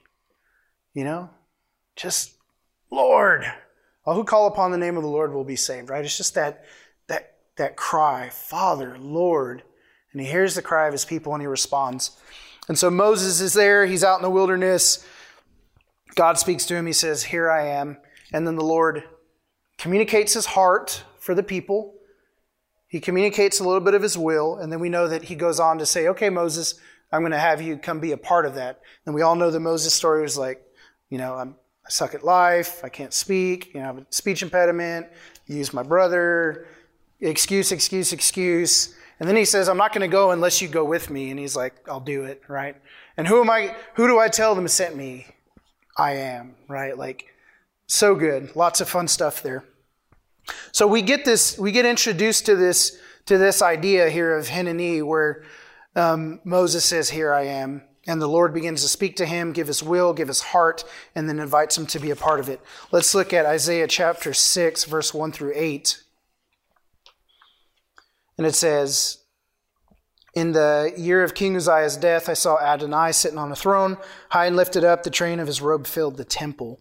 you 0.94 1.04
know? 1.04 1.32
Just 1.96 2.36
lord! 2.92 3.52
All 4.06 4.14
who 4.14 4.24
call 4.24 4.46
upon 4.46 4.70
the 4.70 4.78
name 4.78 4.96
of 4.96 5.02
the 5.02 5.10
lord 5.10 5.34
will 5.34 5.44
be 5.44 5.56
saved 5.56 5.90
right? 5.90 6.06
It's 6.06 6.16
just 6.16 6.36
that 6.36 6.64
that 7.08 7.34
that 7.58 7.76
cry 7.76 8.30
father 8.30 8.96
lord 9.00 9.64
and 10.12 10.22
he 10.22 10.28
hears 10.28 10.54
the 10.54 10.62
cry 10.62 10.86
of 10.86 10.94
his 10.94 11.06
people 11.06 11.34
and 11.34 11.42
he 11.42 11.48
responds 11.48 12.12
and 12.68 12.78
so 12.78 12.90
moses 12.90 13.42
is 13.42 13.54
there. 13.54 13.86
He's 13.86 14.04
out 14.04 14.18
in 14.18 14.24
the 14.24 14.30
wilderness. 14.30 15.06
God 16.16 16.38
speaks 16.38 16.66
to 16.68 16.76
him. 16.76 16.86
He 16.86 16.94
says 16.94 17.24
here 17.24 17.50
i 17.50 17.68
am. 17.68 17.98
And 18.32 18.48
then 18.48 18.56
the 18.56 18.64
lord 18.64 19.04
communicates 19.78 20.34
his 20.34 20.48
heart 20.48 21.04
for 21.20 21.36
the 21.36 21.44
people. 21.44 21.96
He 22.88 23.00
communicates 23.00 23.60
a 23.60 23.64
little 23.64 23.82
bit 23.82 23.96
of 23.96 24.04
his 24.04 24.18
will, 24.18 24.58
and 24.58 24.72
then 24.72 24.80
we 24.80 24.88
know 24.88 25.08
that 25.08 25.24
he 25.24 25.36
goes 25.36 25.60
on 25.60 25.80
to 25.80 25.86
say, 25.86 26.08
Okay, 26.08 26.30
Moses, 26.30 26.76
I'm 27.14 27.22
going 27.22 27.32
to 27.32 27.40
have 27.40 27.62
you 27.62 27.78
come 27.78 28.00
be 28.00 28.12
a 28.12 28.18
part 28.18 28.46
of 28.46 28.56
that. 28.56 28.82
And 29.06 29.14
we 29.14 29.22
all 29.22 29.36
know 29.36 29.52
the 29.52 29.60
Moses 29.60 29.94
story 29.94 30.24
was 30.24 30.36
like, 30.36 30.66
you 31.10 31.20
know, 31.20 31.36
I'm, 31.36 31.56
I 31.86 31.90
suck 31.90 32.16
at 32.16 32.24
life, 32.24 32.84
I 32.84 32.90
can't 32.90 33.14
speak, 33.14 33.74
you 33.74 33.80
know, 33.80 33.84
I 33.84 33.86
have 33.88 33.98
a 34.00 34.06
speech 34.10 34.42
impediment, 34.42 35.08
use 35.46 35.74
my 35.74 35.84
brother, 35.84 36.66
excuse, 37.20 37.72
excuse, 37.72 38.14
excuse. 38.14 38.96
And 39.24 39.30
then 39.30 39.38
he 39.38 39.46
says, 39.46 39.70
I'm 39.70 39.78
not 39.78 39.94
going 39.94 40.02
to 40.02 40.10
go 40.10 40.32
unless 40.32 40.62
you 40.62 40.68
go 40.68 40.84
with 40.84 41.10
me. 41.10 41.32
And 41.32 41.40
he's 41.40 41.56
like, 41.56 41.88
I'll 41.88 42.02
do 42.02 42.26
it, 42.26 42.42
right? 42.50 42.76
And 43.16 43.26
who 43.26 43.40
am 43.40 43.50
I, 43.50 43.74
who 43.94 44.06
do 44.06 44.20
I 44.20 44.28
tell 44.28 44.54
them 44.54 44.68
sent 44.68 44.98
me? 44.98 45.28
I 45.98 46.12
am, 46.16 46.56
right? 46.68 46.98
Like, 46.98 47.28
so 47.88 48.16
good. 48.16 48.54
Lots 48.54 48.82
of 48.82 48.90
fun 48.90 49.08
stuff 49.08 49.42
there. 49.42 49.64
So 50.74 50.88
we 50.88 51.02
get 51.02 51.24
this, 51.24 51.58
we 51.58 51.72
get 51.72 51.86
introduced 51.86 52.46
to 52.48 52.58
this, 52.58 52.98
to 53.28 53.38
this 53.38 53.62
idea 53.62 54.10
here 54.10 54.38
of 54.38 54.50
Hineni, 54.50 55.02
where 55.02 55.46
um, 55.96 56.42
Moses 56.44 56.84
says, 56.84 57.12
"Here 57.12 57.34
I 57.34 57.44
am," 57.44 57.82
and 58.06 58.22
the 58.22 58.28
Lord 58.28 58.54
begins 58.54 58.82
to 58.82 58.90
speak 58.90 59.16
to 59.16 59.26
him, 59.26 59.54
give 59.54 59.68
his 59.68 59.82
will, 59.82 60.12
give 60.12 60.28
his 60.28 60.42
heart, 60.42 60.84
and 61.16 61.30
then 61.30 61.40
invites 61.40 61.78
him 61.78 61.86
to 61.86 62.00
be 62.00 62.12
a 62.12 62.18
part 62.18 62.42
of 62.42 62.50
it. 62.50 62.60
Let's 62.92 63.16
look 63.16 63.32
at 63.32 63.46
Isaiah 63.46 63.88
chapter 63.88 64.34
six, 64.34 64.84
verse 64.84 65.14
one 65.14 65.32
through 65.32 65.54
eight, 65.56 66.03
and 68.38 68.48
it 68.48 68.56
says. 68.56 69.20
In 70.36 70.54
the 70.54 70.92
year 70.98 71.24
of 71.24 71.36
King 71.36 71.56
Uzziah's 71.56 71.96
death, 71.96 72.28
I 72.28 72.34
saw 72.34 72.58
Adonai 72.60 73.12
sitting 73.12 73.38
on 73.38 73.52
a 73.52 73.56
throne, 73.56 73.98
high 74.30 74.48
and 74.48 74.56
lifted 74.56 74.84
up. 74.84 75.04
The 75.04 75.12
train 75.12 75.40
of 75.40 75.46
his 75.46 75.62
robe 75.62 75.86
filled 75.86 76.18
the 76.18 76.26
temple. 76.26 76.80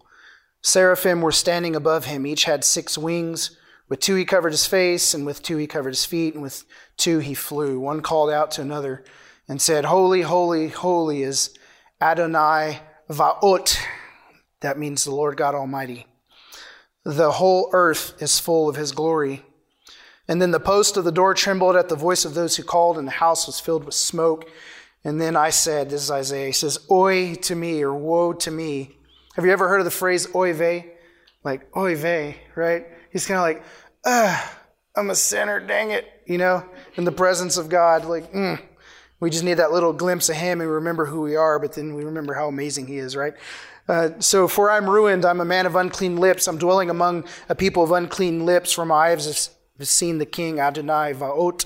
Seraphim 0.62 1.20
were 1.20 1.32
standing 1.32 1.76
above 1.76 2.06
him. 2.06 2.26
Each 2.26 2.44
had 2.44 2.64
six 2.64 2.96
wings. 2.96 3.58
With 3.90 4.00
two 4.00 4.14
he 4.14 4.24
covered 4.24 4.52
his 4.52 4.66
face, 4.66 5.12
and 5.12 5.26
with 5.26 5.42
two 5.42 5.58
he 5.58 5.66
covered 5.66 5.90
his 5.90 6.06
feet, 6.06 6.32
and 6.32 6.42
with 6.42 6.64
two 6.96 7.18
he 7.18 7.34
flew. 7.34 7.78
One 7.78 8.00
called 8.00 8.30
out 8.30 8.52
to 8.52 8.62
another 8.62 9.04
and 9.48 9.60
said, 9.60 9.84
Holy, 9.84 10.22
holy, 10.22 10.68
holy 10.68 11.22
is 11.22 11.54
Adonai 12.00 12.80
Va'ot. 13.10 13.78
That 14.60 14.78
means 14.78 15.04
the 15.04 15.14
Lord 15.14 15.36
God 15.36 15.54
Almighty. 15.54 16.06
The 17.04 17.32
whole 17.32 17.68
earth 17.72 18.14
is 18.22 18.38
full 18.38 18.68
of 18.68 18.76
his 18.76 18.92
glory. 18.92 19.44
And 20.28 20.40
then 20.40 20.52
the 20.52 20.60
post 20.60 20.96
of 20.96 21.04
the 21.04 21.12
door 21.12 21.34
trembled 21.34 21.76
at 21.76 21.88
the 21.88 21.96
voice 21.96 22.24
of 22.24 22.34
those 22.34 22.56
who 22.56 22.62
called, 22.62 22.96
and 22.96 23.06
the 23.06 23.12
house 23.12 23.46
was 23.46 23.60
filled 23.60 23.84
with 23.84 23.94
smoke. 23.94 24.48
And 25.04 25.20
then 25.20 25.36
I 25.36 25.50
said, 25.50 25.90
This 25.90 26.02
is 26.02 26.10
Isaiah, 26.10 26.46
he 26.46 26.52
says, 26.52 26.78
Oi 26.90 27.34
to 27.34 27.54
me, 27.54 27.82
or 27.82 27.94
woe 27.94 28.32
to 28.34 28.50
me. 28.50 28.96
Have 29.34 29.44
you 29.44 29.50
ever 29.50 29.68
heard 29.68 29.80
of 29.80 29.84
the 29.84 29.90
phrase 29.90 30.32
oy 30.34 30.52
vey? 30.52 30.92
Like, 31.42 31.76
oy 31.76 31.96
vey, 31.96 32.40
right? 32.54 32.86
He's 33.10 33.26
kind 33.26 33.38
of 33.38 33.42
like, 33.42 33.64
Ugh, 34.04 34.50
I'm 34.96 35.10
a 35.10 35.14
sinner, 35.14 35.58
dang 35.58 35.90
it, 35.90 36.06
you 36.26 36.38
know, 36.38 36.64
in 36.94 37.04
the 37.04 37.12
presence 37.12 37.56
of 37.56 37.68
God. 37.68 38.04
Like, 38.04 38.32
mm. 38.32 38.60
we 39.20 39.30
just 39.30 39.44
need 39.44 39.54
that 39.54 39.72
little 39.72 39.92
glimpse 39.92 40.28
of 40.28 40.36
Him 40.36 40.60
and 40.60 40.70
remember 40.70 41.06
who 41.06 41.22
we 41.22 41.34
are, 41.34 41.58
but 41.58 41.72
then 41.72 41.94
we 41.94 42.04
remember 42.04 42.34
how 42.34 42.46
amazing 42.46 42.86
He 42.86 42.98
is, 42.98 43.16
right? 43.16 43.34
Uh, 43.88 44.10
so, 44.20 44.46
for 44.46 44.70
I'm 44.70 44.88
ruined, 44.88 45.24
I'm 45.24 45.40
a 45.40 45.44
man 45.44 45.66
of 45.66 45.74
unclean 45.74 46.16
lips. 46.16 46.46
I'm 46.46 46.58
dwelling 46.58 46.90
among 46.90 47.24
a 47.48 47.56
people 47.56 47.82
of 47.82 47.90
unclean 47.90 48.46
lips, 48.46 48.72
for 48.72 48.84
my 48.84 49.08
eyes 49.08 49.50
seen 49.80 50.18
the 50.18 50.26
King 50.26 50.60
Adonai 50.60 51.14
Vaot. 51.14 51.64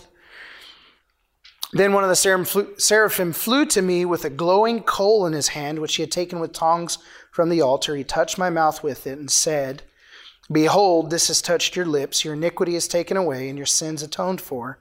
Then 1.73 1.93
one 1.93 2.05
of 2.05 2.11
the 2.11 2.75
seraphim 2.79 3.33
flew 3.33 3.67
to 3.67 3.83
me 3.83 4.05
with 4.05 4.25
a 4.25 4.31
glowing 4.31 4.83
coal 4.83 5.27
in 5.27 5.33
his 5.33 5.49
hand, 5.49 5.81
which 5.81 5.97
he 5.97 6.03
had 6.03 6.13
taken 6.13 6.39
with 6.39 6.53
tongs 6.53 6.99
from 7.33 7.49
the 7.49 7.61
altar. 7.61 7.97
He 7.97 8.05
touched 8.05 8.39
my 8.39 8.51
mouth 8.51 8.83
with 8.83 9.07
it 9.07 9.19
and 9.19 9.31
said, 9.31 9.83
Behold, 10.51 11.11
this 11.11 11.29
has 11.29 11.43
touched 11.43 11.75
your 11.75 11.85
lips. 11.85 12.25
Your 12.25 12.35
iniquity 12.35 12.77
is 12.77 12.87
taken 12.87 13.17
away, 13.17 13.49
and 13.49 13.59
your 13.59 13.67
sins 13.67 14.03
atoned 14.03 14.41
for. 14.41 14.79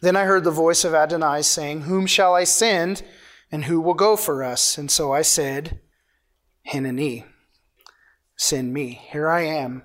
Then 0.00 0.16
I 0.16 0.24
heard 0.24 0.44
the 0.44 0.50
voice 0.50 0.84
of 0.84 0.94
Adonai 0.94 1.42
saying, 1.42 1.82
Whom 1.82 2.06
shall 2.06 2.34
I 2.34 2.44
send, 2.44 3.02
and 3.50 3.64
who 3.64 3.80
will 3.80 3.94
go 3.94 4.16
for 4.16 4.44
us? 4.44 4.76
And 4.76 4.90
so 4.90 5.12
I 5.12 5.22
said, 5.22 5.80
Hineni, 6.70 7.24
send 8.36 8.74
me. 8.74 9.00
Here 9.10 9.28
I 9.28 9.40
am. 9.40 9.82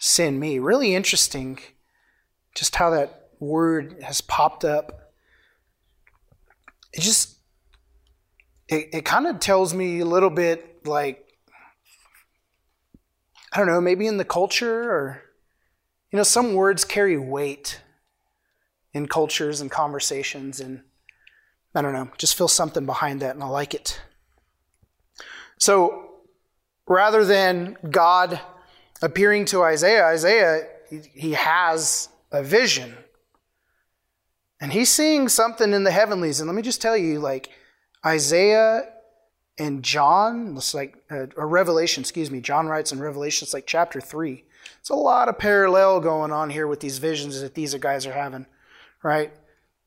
send 0.00 0.38
me. 0.38 0.60
Really 0.60 0.94
interesting 0.94 1.58
just 2.58 2.74
how 2.74 2.90
that 2.90 3.28
word 3.38 4.02
has 4.02 4.20
popped 4.20 4.64
up. 4.64 5.12
It 6.92 7.02
just, 7.02 7.36
it, 8.66 8.88
it 8.92 9.04
kind 9.04 9.28
of 9.28 9.38
tells 9.38 9.72
me 9.72 10.00
a 10.00 10.04
little 10.04 10.28
bit 10.28 10.84
like, 10.84 11.24
I 13.52 13.58
don't 13.58 13.68
know, 13.68 13.80
maybe 13.80 14.08
in 14.08 14.16
the 14.16 14.24
culture 14.24 14.90
or, 14.90 15.22
you 16.10 16.16
know, 16.16 16.24
some 16.24 16.54
words 16.54 16.84
carry 16.84 17.16
weight 17.16 17.80
in 18.92 19.06
cultures 19.06 19.60
and 19.60 19.70
conversations. 19.70 20.58
And 20.58 20.82
I 21.76 21.82
don't 21.82 21.92
know, 21.92 22.10
just 22.18 22.36
feel 22.36 22.48
something 22.48 22.86
behind 22.86 23.22
that 23.22 23.36
and 23.36 23.44
I 23.44 23.46
like 23.46 23.72
it. 23.72 24.00
So 25.60 26.10
rather 26.88 27.24
than 27.24 27.76
God 27.88 28.40
appearing 29.00 29.44
to 29.46 29.62
Isaiah, 29.62 30.06
Isaiah, 30.06 30.66
he 30.90 31.34
has 31.34 32.08
a 32.30 32.42
vision. 32.42 32.94
And 34.60 34.72
he's 34.72 34.90
seeing 34.90 35.28
something 35.28 35.72
in 35.72 35.84
the 35.84 35.90
heavenlies. 35.90 36.40
And 36.40 36.48
let 36.48 36.54
me 36.54 36.62
just 36.62 36.82
tell 36.82 36.96
you, 36.96 37.20
like, 37.20 37.50
Isaiah 38.04 38.88
and 39.56 39.82
John, 39.82 40.54
it's 40.56 40.74
like, 40.74 40.96
uh, 41.10 41.26
or 41.36 41.46
Revelation, 41.46 42.02
excuse 42.02 42.30
me, 42.30 42.40
John 42.40 42.66
writes 42.66 42.92
in 42.92 43.00
Revelation, 43.00 43.44
it's 43.44 43.54
like 43.54 43.66
chapter 43.66 44.00
3. 44.00 44.44
It's 44.80 44.90
a 44.90 44.94
lot 44.94 45.28
of 45.28 45.38
parallel 45.38 46.00
going 46.00 46.32
on 46.32 46.50
here 46.50 46.66
with 46.66 46.80
these 46.80 46.98
visions 46.98 47.40
that 47.40 47.54
these 47.54 47.74
guys 47.74 48.06
are 48.06 48.12
having, 48.12 48.46
right? 49.02 49.32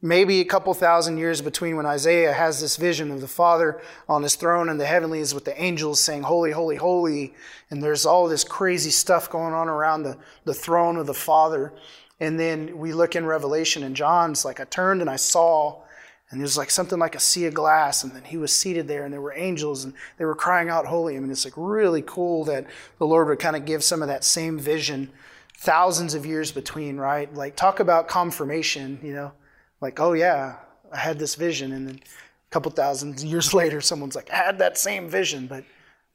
maybe 0.02 0.40
a 0.40 0.46
couple 0.46 0.74
thousand 0.74 1.18
years 1.18 1.42
between 1.42 1.76
when 1.76 1.86
Isaiah 1.86 2.34
has 2.34 2.60
this 2.60 2.76
vision 2.76 3.12
of 3.12 3.22
the 3.22 3.28
Father 3.28 3.82
on 4.10 4.24
his 4.24 4.36
throne 4.36 4.68
in 4.68 4.78
the 4.78 4.86
heavenlies 4.86 5.34
with 5.34 5.46
the 5.46 5.62
angels 5.62 6.00
saying, 6.00 6.24
Holy, 6.24 6.52
holy, 6.52 6.78
holy. 6.78 7.34
And 7.70 7.84
there's 7.84 8.06
all 8.06 8.28
this 8.28 8.44
crazy 8.44 8.90
stuff 8.90 9.30
going 9.30 9.54
on 9.54 9.70
around 9.70 10.04
the, 10.04 10.18
the 10.44 10.54
throne 10.54 10.98
of 10.98 11.06
the 11.06 11.14
Father. 11.14 11.74
And 12.22 12.40
then 12.40 12.78
we 12.78 12.94
look 12.94 13.18
in 13.18 13.26
Revelation, 13.26 13.84
and 13.84 13.96
John's 13.96 14.46
like, 14.46 14.62
I 14.62 14.64
turned 14.64 15.02
and 15.02 15.10
I 15.10 15.18
saw, 15.18 15.82
and 16.30 16.40
there's 16.40 16.58
like 16.58 16.72
something 16.72 17.00
like 17.00 17.16
a 17.16 17.20
sea 17.20 17.48
of 17.48 17.54
glass, 17.54 18.06
and 18.06 18.14
then 18.14 18.24
he 18.24 18.38
was 18.38 18.54
seated 18.54 18.88
there, 18.88 19.04
and 19.04 19.14
there 19.14 19.20
were 19.20 19.34
angels, 19.36 19.84
and 19.84 19.94
they 20.18 20.24
were 20.24 20.36
crying 20.36 20.70
out, 20.70 20.86
Holy. 20.86 21.18
I 21.18 21.20
mean, 21.20 21.32
it's 21.32 21.44
like 21.44 21.56
really 21.58 22.04
cool 22.04 22.46
that 22.46 22.66
the 22.98 23.06
Lord 23.06 23.28
would 23.28 23.40
kind 23.40 23.58
of 23.58 23.66
give 23.66 23.84
some 23.84 24.02
of 24.02 24.08
that 24.08 24.24
same 24.24 24.58
vision 24.58 25.10
thousands 25.58 26.14
of 26.14 26.26
years 26.26 26.54
between, 26.54 26.96
right? 26.96 27.34
Like, 27.34 27.58
talk 27.58 27.82
about 27.82 28.08
confirmation, 28.08 28.98
you 29.04 29.14
know 29.14 29.34
like, 29.82 30.00
oh 30.00 30.14
yeah, 30.14 30.56
I 30.94 30.98
had 30.98 31.20
this 31.20 31.36
vision, 31.36 31.74
and 31.74 31.88
then 31.88 31.96
a 31.96 32.50
couple 32.52 32.72
thousand 32.72 33.20
years 33.22 33.54
later, 33.54 33.82
someone's 33.82 34.16
like, 34.16 34.32
I 34.32 34.38
had 34.38 34.60
that 34.60 34.78
same 34.78 35.10
vision, 35.10 35.48
but 35.48 35.66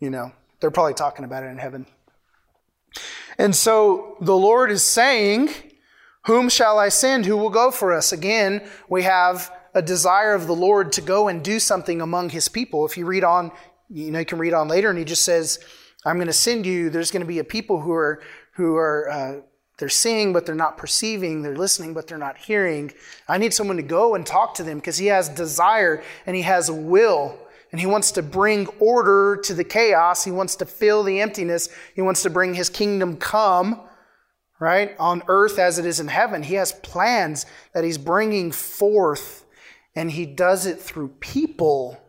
you 0.01 0.09
know, 0.09 0.33
they're 0.61 0.71
probably 0.71 0.95
talking 0.95 1.25
about 1.25 1.43
it 1.43 1.49
in 1.49 1.59
heaven. 1.59 1.87
And 3.39 3.55
so 3.55 4.17
the 4.21 4.37
Lord 4.37 4.71
is 4.71 4.83
saying, 4.83 5.51
Whom 6.27 6.49
shall 6.49 6.79
I 6.79 6.89
send? 6.89 7.25
Who 7.25 7.37
will 7.37 7.51
go 7.51 7.71
for 7.71 7.93
us? 7.93 8.13
Again, 8.13 8.69
we 8.89 9.05
have 9.05 9.51
a 9.75 9.83
desire 9.83 10.35
of 10.35 10.47
the 10.47 10.55
Lord 10.55 10.93
to 10.93 11.01
go 11.01 11.29
and 11.29 11.43
do 11.43 11.61
something 11.61 12.01
among 12.01 12.31
his 12.31 12.49
people. 12.49 12.85
If 12.85 12.97
you 12.97 13.07
read 13.07 13.25
on, 13.25 13.53
you 13.89 14.11
know, 14.11 14.19
you 14.19 14.25
can 14.25 14.39
read 14.39 14.53
on 14.55 14.69
later, 14.69 14.91
and 14.91 14.99
he 14.99 15.05
just 15.05 15.25
says, 15.25 15.61
I'm 16.05 16.17
going 16.17 16.27
to 16.27 16.33
send 16.33 16.67
you. 16.67 16.91
There's 16.91 17.11
going 17.11 17.21
to 17.23 17.27
be 17.27 17.39
a 17.39 17.45
people 17.45 17.81
who 17.81 17.93
are 17.93 18.23
who 18.55 18.75
are 18.75 19.11
uh, 19.11 19.41
they're 19.79 19.89
seeing, 19.89 20.33
but 20.33 20.47
they're 20.47 20.55
not 20.55 20.79
perceiving. 20.79 21.43
They're 21.43 21.57
listening, 21.57 21.95
but 21.95 22.07
they're 22.07 22.19
not 22.19 22.39
hearing. 22.39 22.93
I 23.29 23.39
need 23.39 23.53
someone 23.53 23.77
to 23.77 23.83
go 23.83 24.15
and 24.15 24.27
talk 24.27 24.55
to 24.55 24.63
them 24.63 24.79
because 24.79 24.97
he 24.97 25.07
has 25.07 25.29
desire 25.29 26.03
and 26.25 26.35
he 26.35 26.43
has 26.43 26.71
will. 26.71 27.39
And 27.73 27.81
he 27.81 27.87
wants 27.87 28.11
to 28.13 28.23
bring 28.23 28.67
order 28.79 29.39
to 29.45 29.53
the 29.53 29.65
chaos. 29.65 30.25
He 30.25 30.31
wants 30.31 30.57
to 30.57 30.65
fill 30.65 31.03
the 31.03 31.21
emptiness. 31.21 31.69
He 31.95 32.01
wants 32.01 32.23
to 32.23 32.31
bring 32.31 32.55
his 32.55 32.71
kingdom 32.71 33.17
come, 33.17 33.81
right, 34.59 34.97
on 34.99 35.23
earth 35.29 35.59
as 35.59 35.79
it 35.79 35.87
is 35.87 36.01
in 36.01 36.09
heaven. 36.09 36.43
He 36.43 36.55
has 36.55 36.73
plans 36.73 37.47
that 37.75 37.85
he's 37.85 37.99
bringing 37.99 38.53
forth, 38.53 39.45
and 39.95 40.11
he 40.11 40.27
does 40.27 40.67
it 40.67 40.81
through 40.81 41.09
people 41.21 42.01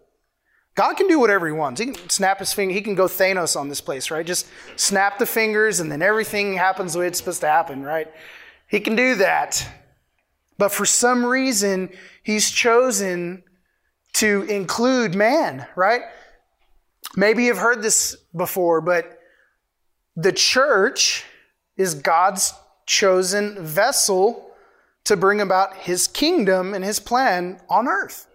God 0.77 0.93
can 0.93 1.07
do 1.07 1.19
whatever 1.19 1.47
he 1.47 1.53
wants. 1.53 1.81
He 1.81 1.87
can 1.87 2.09
snap 2.11 2.37
his 2.37 2.53
finger. 2.53 2.71
He 2.71 2.81
can 2.81 2.93
go 2.93 3.05
Thanos 3.05 3.59
on 3.59 3.67
this 3.67 3.81
place, 3.81 4.11
right? 4.11 4.23
Just 4.23 4.47
snap 4.75 5.17
the 5.17 5.25
fingers 5.25 5.79
and 5.79 5.91
then 5.91 6.03
everything 6.03 6.53
happens 6.53 6.93
the 6.93 6.99
way 6.99 7.07
it's 7.07 7.17
supposed 7.17 7.41
to 7.41 7.47
happen, 7.47 7.81
right? 7.81 8.07
He 8.67 8.79
can 8.79 8.95
do 8.95 9.15
that. 9.15 9.67
But 10.59 10.71
for 10.71 10.85
some 10.85 11.25
reason, 11.25 11.89
he's 12.21 12.51
chosen 12.51 13.41
to 14.13 14.43
include 14.43 15.15
man, 15.15 15.65
right? 15.75 16.01
Maybe 17.15 17.45
you've 17.45 17.57
heard 17.57 17.81
this 17.81 18.15
before, 18.35 18.79
but 18.79 19.17
the 20.15 20.31
church 20.31 21.25
is 21.77 21.93
God's 21.93 22.53
chosen 22.85 23.63
vessel 23.63 24.51
to 25.05 25.15
bring 25.15 25.39
about 25.39 25.75
his 25.77 26.07
kingdom 26.07 26.73
and 26.73 26.83
his 26.83 26.99
plan 26.99 27.61
on 27.69 27.87
earth. 27.87 28.27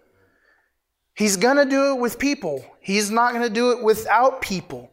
He's 1.15 1.37
going 1.37 1.57
to 1.57 1.67
do 1.67 1.93
it 1.93 2.01
with 2.01 2.19
people. 2.19 2.65
He's 2.81 3.11
not 3.11 3.33
going 3.35 3.47
to 3.47 3.53
do 3.53 3.73
it 3.73 3.83
without 3.83 4.41
people. 4.41 4.91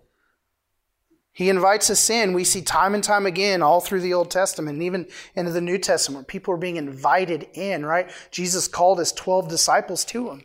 He 1.32 1.48
invites 1.48 1.90
us 1.90 2.10
in. 2.10 2.34
We 2.34 2.44
see 2.44 2.62
time 2.62 2.94
and 2.94 3.02
time 3.02 3.26
again 3.26 3.62
all 3.62 3.80
through 3.80 4.02
the 4.02 4.14
Old 4.14 4.30
Testament 4.30 4.76
and 4.76 4.84
even 4.84 5.08
into 5.36 5.52
the 5.52 5.62
New 5.62 5.78
Testament 5.78 6.18
where 6.18 6.26
people 6.26 6.54
are 6.54 6.58
being 6.58 6.76
invited 6.76 7.48
in, 7.54 7.86
right? 7.86 8.12
Jesus 8.30 8.68
called 8.68 9.00
his 9.00 9.14
12 9.14 9.48
disciples 9.48 10.04
to 10.06 10.32
him. 10.32 10.44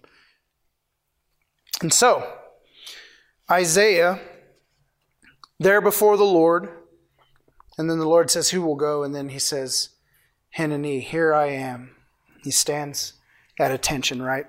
And 1.83 1.93
so, 1.93 2.33
Isaiah, 3.51 4.21
there 5.59 5.81
before 5.81 6.17
the 6.17 6.23
Lord, 6.23 6.69
and 7.77 7.91
then 7.91 7.99
the 7.99 8.09
Lord 8.09 8.31
says, 8.31 8.51
Who 8.51 8.63
will 8.63 8.77
go? 8.77 9.03
And 9.03 9.15
then 9.15 9.31
he 9.31 9.39
says, 9.39 9.91
Hineni, 10.57 11.03
here 11.03 11.35
I 11.35 11.47
am. 11.47 11.97
He 12.43 12.51
stands 12.51 13.15
at 13.59 13.71
attention, 13.71 14.23
right? 14.23 14.47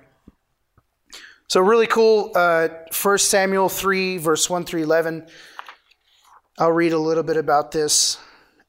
So, 1.48 1.60
really 1.60 1.86
cool. 1.86 2.32
Uh, 2.34 2.68
1 3.00 3.18
Samuel 3.18 3.68
3, 3.68 4.18
verse 4.18 4.50
1 4.50 4.64
through 4.64 4.82
11. 4.82 5.26
I'll 6.58 6.72
read 6.72 6.92
a 6.92 6.98
little 6.98 7.22
bit 7.22 7.36
about 7.36 7.72
this. 7.72 8.18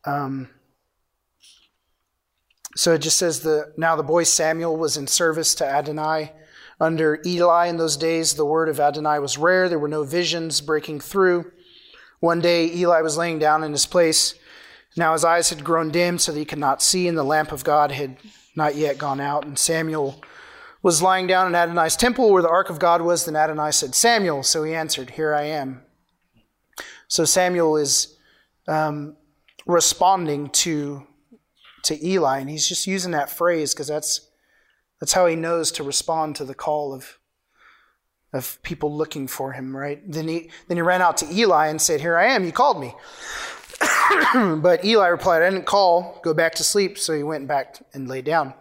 Um, 0.06 0.50
so 2.78 2.94
it 2.94 3.00
just 3.00 3.18
says 3.18 3.40
the 3.40 3.74
now 3.76 3.96
the 3.96 4.04
boy 4.04 4.24
Samuel 4.24 4.78
was 4.78 4.98
in 4.98 5.08
service 5.08 5.56
to 5.56 5.66
Adonai 5.66 6.32
under 6.80 7.20
Eli 7.26 7.66
in 7.66 7.78
those 7.78 7.98
days. 7.98 8.36
The 8.36 8.46
word 8.46 8.70
of 8.70 8.80
Adonai 8.80 9.18
was 9.18 9.38
rare. 9.38 9.68
There 9.68 9.80
were 9.80 9.88
no 9.88 10.04
visions 10.04 10.62
breaking 10.62 11.00
through. 11.00 11.52
One 12.20 12.40
day 12.40 12.72
Eli 12.72 13.02
was 13.02 13.18
laying 13.18 13.40
down 13.40 13.64
in 13.64 13.72
his 13.72 13.88
place. 13.88 14.36
Now 14.98 15.14
his 15.14 15.24
eyes 15.24 15.50
had 15.50 15.64
grown 15.64 15.92
dim 15.92 16.18
so 16.18 16.32
that 16.32 16.40
he 16.40 16.46
could 16.46 16.58
not 16.58 16.82
see, 16.82 17.08
and 17.08 17.18
the 17.18 17.24
lamp 17.24 17.52
of 17.52 17.64
God 17.64 17.92
had 17.92 18.18
not 18.56 18.76
yet 18.76 18.98
gone 18.98 19.22
out. 19.22 19.46
And 19.46 19.58
Samuel 19.58 20.22
was 20.82 21.02
lying 21.02 21.28
down 21.28 21.48
in 21.48 21.56
Adonai's 21.56 21.96
temple 21.96 22.32
where 22.32 22.42
the 22.42 22.50
ark 22.50 22.70
of 22.70 22.80
God 22.80 23.02
was, 23.02 23.26
then 23.26 23.36
Adonai 23.36 23.72
said, 23.72 23.94
Samuel. 23.94 24.42
So 24.42 24.64
he 24.64 24.74
answered, 24.74 25.12
Here 25.12 25.34
I 25.34 25.44
am. 25.44 25.84
So 27.08 27.26
Samuel 27.26 27.78
is 27.78 28.18
um, 28.68 29.16
responding 29.68 30.50
to, 30.50 31.06
to 31.84 32.06
Eli, 32.06 32.40
and 32.40 32.50
he's 32.50 32.68
just 32.68 32.88
using 32.88 33.12
that 33.12 33.30
phrase 33.30 33.74
because 33.74 33.88
that's, 33.88 34.28
that's 35.00 35.14
how 35.14 35.28
he 35.28 35.36
knows 35.36 35.72
to 35.74 35.84
respond 35.84 36.36
to 36.38 36.46
the 36.46 36.56
call 36.56 36.94
of, 36.94 37.20
of 38.34 38.62
people 38.64 38.96
looking 38.96 39.28
for 39.28 39.54
him, 39.54 39.76
right? 39.76 40.02
Then 40.10 40.28
he, 40.28 40.50
then 40.68 40.78
he 40.78 40.82
ran 40.82 41.02
out 41.02 41.18
to 41.18 41.32
Eli 41.32 41.68
and 41.68 41.82
said, 41.82 42.02
Here 42.02 42.18
I 42.18 42.26
am, 42.28 42.44
you 42.44 42.52
called 42.52 42.82
me. 42.82 42.96
but 44.62 44.84
Eli 44.84 45.08
replied, 45.08 45.44
I 45.44 45.50
didn't 45.50 45.66
call, 45.66 46.20
go 46.24 46.34
back 46.34 46.56
to 46.56 46.64
sleep. 46.64 46.98
So 46.98 47.14
he 47.14 47.24
went 47.24 47.48
back 47.48 47.82
and 47.94 48.08
lay 48.08 48.22
down. 48.22 48.54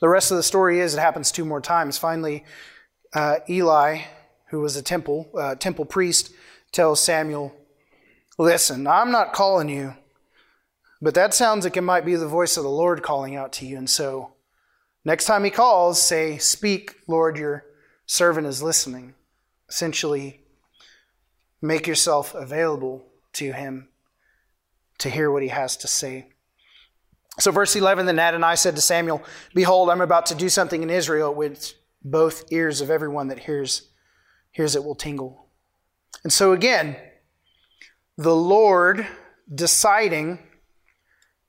The 0.00 0.08
rest 0.08 0.30
of 0.30 0.36
the 0.36 0.42
story 0.42 0.80
is 0.80 0.94
it 0.94 1.00
happens 1.00 1.30
two 1.30 1.44
more 1.44 1.60
times. 1.60 1.98
Finally, 1.98 2.44
uh, 3.14 3.36
Eli, 3.48 4.02
who 4.50 4.60
was 4.60 4.76
a 4.76 4.82
temple 4.82 5.30
uh, 5.38 5.54
temple 5.54 5.84
priest, 5.84 6.32
tells 6.72 7.00
Samuel, 7.00 7.54
"Listen, 8.38 8.86
I'm 8.86 9.10
not 9.10 9.32
calling 9.32 9.68
you, 9.68 9.94
but 11.00 11.14
that 11.14 11.34
sounds 11.34 11.64
like 11.64 11.76
it 11.76 11.82
might 11.82 12.04
be 12.04 12.16
the 12.16 12.26
voice 12.26 12.56
of 12.56 12.64
the 12.64 12.70
Lord 12.70 13.02
calling 13.02 13.34
out 13.36 13.52
to 13.54 13.66
you. 13.66 13.78
And 13.78 13.88
so, 13.88 14.34
next 15.04 15.24
time 15.24 15.44
he 15.44 15.50
calls, 15.50 16.02
say, 16.02 16.38
"Speak, 16.38 16.96
Lord, 17.06 17.38
your 17.38 17.64
servant 18.06 18.46
is 18.46 18.62
listening." 18.62 19.14
Essentially, 19.68 20.42
make 21.62 21.86
yourself 21.86 22.34
available 22.34 23.06
to 23.32 23.52
him 23.52 23.88
to 25.02 25.10
hear 25.10 25.30
what 25.30 25.42
he 25.42 25.48
has 25.48 25.76
to 25.78 25.88
say. 25.88 26.26
So, 27.38 27.50
verse 27.50 27.74
11 27.76 28.06
Then 28.06 28.18
Adonai 28.18 28.56
said 28.56 28.76
to 28.76 28.82
Samuel, 28.82 29.22
Behold, 29.54 29.90
I'm 29.90 30.00
about 30.00 30.26
to 30.26 30.34
do 30.34 30.48
something 30.48 30.82
in 30.82 30.90
Israel 30.90 31.34
which 31.34 31.74
both 32.04 32.52
ears 32.52 32.80
of 32.80 32.90
everyone 32.90 33.28
that 33.28 33.40
hears, 33.40 33.90
hears 34.50 34.74
it 34.74 34.84
will 34.84 34.94
tingle. 34.94 35.48
And 36.24 36.32
so, 36.32 36.52
again, 36.52 36.96
the 38.16 38.34
Lord 38.34 39.06
deciding 39.52 40.38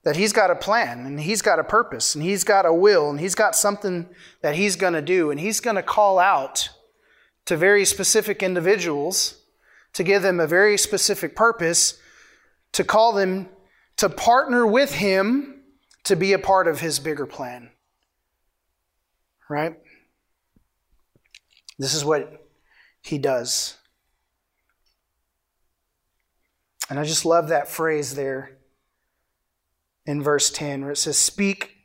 that 0.04 0.16
He's 0.16 0.32
got 0.32 0.50
a 0.50 0.56
plan 0.56 1.06
and 1.06 1.20
He's 1.20 1.42
got 1.42 1.58
a 1.58 1.64
purpose 1.64 2.14
and 2.14 2.24
He's 2.24 2.44
got 2.44 2.66
a 2.66 2.72
will 2.72 3.10
and 3.10 3.20
He's 3.20 3.34
got 3.34 3.54
something 3.54 4.08
that 4.42 4.54
He's 4.54 4.76
going 4.76 4.94
to 4.94 5.02
do 5.02 5.30
and 5.30 5.38
He's 5.38 5.60
going 5.60 5.76
to 5.76 5.82
call 5.82 6.18
out 6.18 6.70
to 7.46 7.56
very 7.56 7.84
specific 7.84 8.42
individuals 8.42 9.42
to 9.92 10.02
give 10.02 10.22
them 10.22 10.40
a 10.40 10.46
very 10.46 10.76
specific 10.76 11.36
purpose, 11.36 11.98
to 12.74 12.84
call 12.84 13.12
them 13.12 13.48
to 13.96 14.08
partner 14.08 14.66
with 14.66 14.94
Him 14.94 15.62
to 16.04 16.14
be 16.14 16.32
a 16.32 16.38
part 16.38 16.68
of 16.68 16.80
His 16.80 16.98
bigger 16.98 17.26
plan. 17.26 17.70
Right? 19.48 19.76
This 21.78 21.94
is 21.94 22.04
what 22.04 22.46
He 23.02 23.18
does. 23.18 23.76
And 26.90 26.98
I 26.98 27.04
just 27.04 27.24
love 27.24 27.48
that 27.48 27.68
phrase 27.68 28.14
there 28.14 28.58
in 30.04 30.22
verse 30.22 30.50
10 30.50 30.82
where 30.82 30.92
it 30.92 30.96
says, 30.96 31.16
Speak, 31.16 31.76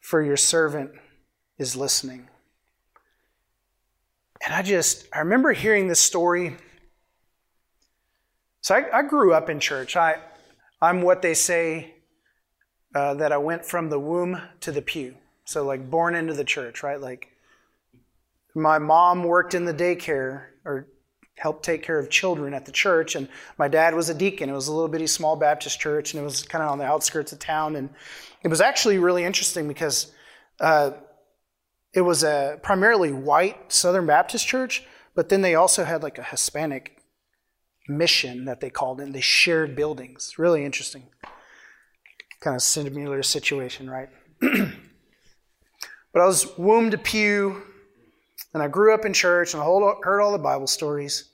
for 0.00 0.22
your 0.22 0.36
servant 0.36 0.90
is 1.58 1.74
listening. 1.74 2.28
And 4.44 4.54
I 4.54 4.62
just, 4.62 5.08
I 5.12 5.20
remember 5.20 5.52
hearing 5.52 5.88
this 5.88 6.00
story. 6.00 6.56
So 8.66 8.74
I, 8.74 8.98
I 8.98 9.02
grew 9.02 9.32
up 9.32 9.48
in 9.48 9.60
church. 9.60 9.94
I, 9.94 10.16
I'm 10.82 11.02
what 11.02 11.22
they 11.22 11.34
say 11.34 11.94
uh, 12.96 13.14
that 13.14 13.30
I 13.30 13.36
went 13.36 13.64
from 13.64 13.90
the 13.90 14.00
womb 14.00 14.42
to 14.62 14.72
the 14.72 14.82
pew. 14.82 15.14
So, 15.44 15.64
like, 15.64 15.88
born 15.88 16.16
into 16.16 16.34
the 16.34 16.42
church, 16.42 16.82
right? 16.82 17.00
Like, 17.00 17.28
my 18.56 18.80
mom 18.80 19.22
worked 19.22 19.54
in 19.54 19.66
the 19.66 19.72
daycare 19.72 20.46
or 20.64 20.88
helped 21.36 21.64
take 21.64 21.84
care 21.84 21.96
of 22.00 22.10
children 22.10 22.54
at 22.54 22.66
the 22.66 22.72
church, 22.72 23.14
and 23.14 23.28
my 23.56 23.68
dad 23.68 23.94
was 23.94 24.08
a 24.08 24.14
deacon. 24.14 24.50
It 24.50 24.54
was 24.54 24.66
a 24.66 24.72
little 24.72 24.88
bitty 24.88 25.06
small 25.06 25.36
Baptist 25.36 25.78
church, 25.78 26.12
and 26.12 26.20
it 26.20 26.24
was 26.24 26.42
kind 26.42 26.64
of 26.64 26.68
on 26.68 26.78
the 26.78 26.86
outskirts 26.86 27.30
of 27.30 27.38
town. 27.38 27.76
And 27.76 27.88
it 28.42 28.48
was 28.48 28.60
actually 28.60 28.98
really 28.98 29.22
interesting 29.22 29.68
because 29.68 30.10
uh, 30.58 30.90
it 31.94 32.00
was 32.00 32.24
a 32.24 32.58
primarily 32.64 33.12
white 33.12 33.72
Southern 33.72 34.06
Baptist 34.06 34.44
church, 34.44 34.82
but 35.14 35.28
then 35.28 35.42
they 35.42 35.54
also 35.54 35.84
had 35.84 36.02
like 36.02 36.18
a 36.18 36.24
Hispanic 36.24 36.95
mission 37.88 38.44
that 38.44 38.60
they 38.60 38.70
called 38.70 39.00
it. 39.00 39.12
They 39.12 39.20
shared 39.20 39.76
buildings. 39.76 40.38
Really 40.38 40.64
interesting. 40.64 41.04
Kind 42.40 42.56
of 42.56 42.62
similar 42.62 43.22
situation, 43.22 43.88
right? 43.88 44.08
but 44.40 44.72
I 46.14 46.26
was 46.26 46.56
womb 46.58 46.90
to 46.90 46.98
pew, 46.98 47.62
and 48.52 48.62
I 48.62 48.68
grew 48.68 48.94
up 48.94 49.04
in 49.04 49.12
church, 49.12 49.54
and 49.54 49.62
I 49.62 49.66
heard 50.02 50.20
all 50.20 50.32
the 50.32 50.38
Bible 50.38 50.66
stories. 50.66 51.30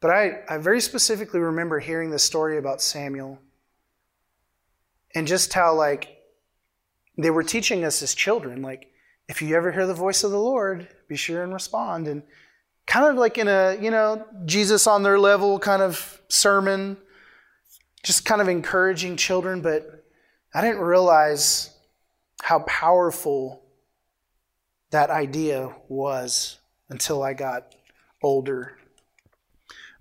But 0.00 0.10
I, 0.10 0.40
I 0.48 0.58
very 0.58 0.80
specifically 0.80 1.40
remember 1.40 1.78
hearing 1.78 2.10
the 2.10 2.18
story 2.18 2.58
about 2.58 2.82
Samuel 2.82 3.38
and 5.14 5.26
just 5.26 5.52
how, 5.52 5.74
like, 5.74 6.18
they 7.16 7.30
were 7.30 7.44
teaching 7.44 7.84
us 7.84 8.02
as 8.02 8.14
children, 8.14 8.62
like, 8.62 8.88
if 9.28 9.40
you 9.40 9.54
ever 9.56 9.70
hear 9.70 9.86
the 9.86 9.94
voice 9.94 10.24
of 10.24 10.30
the 10.30 10.38
Lord, 10.38 10.88
be 11.08 11.16
sure 11.16 11.44
and 11.44 11.54
respond. 11.54 12.08
And 12.08 12.22
kind 12.86 13.06
of 13.06 13.16
like 13.16 13.38
in 13.38 13.48
a, 13.48 13.76
you 13.80 13.90
know, 13.90 14.26
Jesus 14.44 14.86
on 14.86 15.02
their 15.02 15.18
level 15.18 15.58
kind 15.58 15.82
of 15.82 16.20
sermon, 16.28 16.96
just 18.02 18.24
kind 18.24 18.40
of 18.40 18.48
encouraging 18.48 19.16
children. 19.16 19.60
But 19.62 20.04
I 20.54 20.60
didn't 20.60 20.80
realize 20.80 21.70
how 22.42 22.60
powerful 22.60 23.62
that 24.90 25.10
idea 25.10 25.74
was 25.88 26.58
until 26.88 27.22
I 27.22 27.32
got 27.32 27.74
older. 28.22 28.76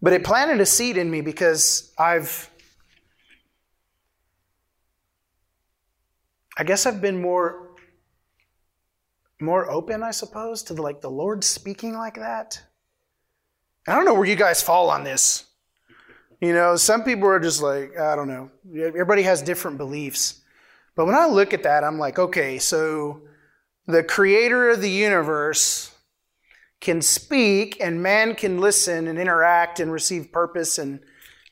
But 0.02 0.14
it 0.14 0.24
planted 0.24 0.60
a 0.60 0.66
seed 0.66 0.98
in 0.98 1.10
me 1.10 1.22
because 1.22 1.94
I've, 1.98 2.50
I 6.58 6.64
guess 6.64 6.86
I've 6.86 7.02
been 7.02 7.22
more 7.22 7.70
more 9.42 9.70
open, 9.70 10.04
I 10.04 10.12
suppose, 10.12 10.62
to 10.64 10.74
the, 10.74 10.82
like 10.82 11.02
the 11.02 11.10
Lord 11.10 11.44
speaking 11.44 11.98
like 11.98 12.16
that. 12.16 12.62
I 13.88 13.96
don't 13.96 14.06
know 14.06 14.14
where 14.14 14.28
you 14.28 14.36
guys 14.36 14.62
fall 14.62 14.90
on 14.90 15.04
this. 15.04 15.46
You 16.40 16.54
know, 16.54 16.76
some 16.76 17.04
people 17.04 17.28
are 17.28 17.40
just 17.40 17.62
like, 17.62 17.98
I 17.98 18.16
don't 18.16 18.28
know. 18.28 18.50
Everybody 18.76 19.24
has 19.24 19.42
different 19.42 19.78
beliefs. 19.78 20.42
But 20.96 21.06
when 21.06 21.16
I 21.16 21.28
look 21.28 21.54
at 21.54 21.64
that, 21.64 21.84
I'm 21.84 22.00
like, 22.00 22.20
okay, 22.20 22.58
so 22.60 23.22
the 23.88 24.04
creator 24.04 24.70
of 24.70 24.82
the 24.82 24.90
universe 24.90 25.94
can 26.80 27.02
speak 27.02 27.78
and 27.80 28.02
man 28.02 28.36
can 28.36 28.60
listen 28.60 29.08
and 29.08 29.20
interact 29.20 29.80
and 29.80 29.92
receive 29.92 30.32
purpose 30.32 30.78
and 30.78 31.00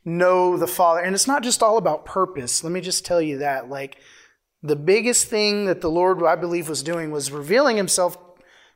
know 0.04 0.58
the 0.58 0.68
Father. 0.68 1.02
And 1.02 1.14
it's 1.14 1.28
not 1.28 1.44
just 1.44 1.62
all 1.62 1.78
about 1.78 2.06
purpose. 2.06 2.64
Let 2.64 2.74
me 2.74 2.82
just 2.82 3.06
tell 3.06 3.22
you 3.22 3.38
that. 3.40 3.70
Like, 3.70 3.98
the 4.62 4.76
biggest 4.76 5.28
thing 5.28 5.66
that 5.66 5.82
the 5.82 5.90
Lord, 5.90 6.24
I 6.24 6.36
believe, 6.36 6.68
was 6.68 6.84
doing 6.84 7.12
was 7.12 7.32
revealing 7.32 7.78
himself 7.78 8.18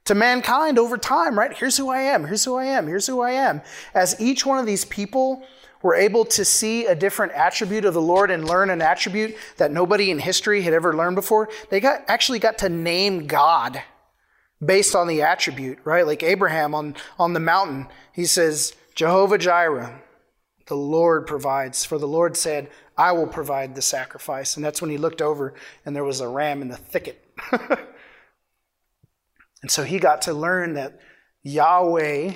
to 0.06 0.16
mankind 0.16 0.78
over 0.78 0.98
time, 0.98 1.38
right? 1.38 1.54
Here's 1.54 1.78
who 1.78 1.90
I 1.90 2.02
am, 2.02 2.26
here's 2.26 2.46
who 2.46 2.56
I 2.56 2.66
am, 2.66 2.88
here's 2.88 3.08
who 3.08 3.22
I 3.22 3.32
am. 3.32 3.62
As 3.94 4.20
each 4.20 4.46
one 4.46 4.58
of 4.58 4.66
these 4.66 4.86
people 4.86 5.44
were 5.82 5.96
able 5.96 6.26
to 6.26 6.46
see 6.46 6.86
a 6.86 6.96
different 6.96 7.34
attribute 7.34 7.86
of 7.86 7.94
the 7.94 8.02
Lord 8.02 8.32
and 8.32 8.48
learn 8.48 8.70
an 8.70 8.82
attribute 8.82 9.36
that 9.58 9.72
nobody 9.72 10.12
in 10.12 10.20
history 10.20 10.62
had 10.62 10.74
ever 10.74 10.96
learned 10.96 11.16
before, 11.16 11.50
they 11.70 11.80
got 11.80 12.04
actually 12.08 12.40
got 12.40 12.58
to 12.60 12.70
name 12.70 13.28
God 13.28 13.82
based 14.66 14.96
on 14.96 15.08
the 15.08 15.22
attribute, 15.22 15.80
right? 15.84 16.08
Like 16.08 16.24
Abraham 16.24 16.74
on, 16.74 16.96
on 17.20 17.34
the 17.34 17.40
mountain, 17.40 17.88
he 18.14 18.26
says, 18.26 18.74
Jehovah 18.96 19.38
Jireh, 19.38 20.02
the 20.68 20.76
Lord 20.76 21.28
provides. 21.28 21.84
For 21.84 21.98
the 21.98 22.08
Lord 22.08 22.38
said, 22.38 22.70
I 22.98 23.12
will 23.12 23.28
provide 23.28 23.76
the 23.76 23.82
sacrifice. 23.82 24.56
And 24.56 24.64
that's 24.64 24.82
when 24.82 24.92
he 24.92 24.98
looked 24.98 25.22
over 25.22 25.54
and 25.86 25.96
there 25.96 26.04
was 26.04 26.22
a 26.22 26.28
ram 26.28 26.62
in 26.62 26.70
the 26.70 26.78
thicket. 26.78 27.26
and 29.64 29.72
so 29.72 29.84
he 29.84 29.98
got 29.98 30.22
to 30.24 30.34
learn 30.34 30.74
that 30.74 31.00
Yahweh 31.42 32.34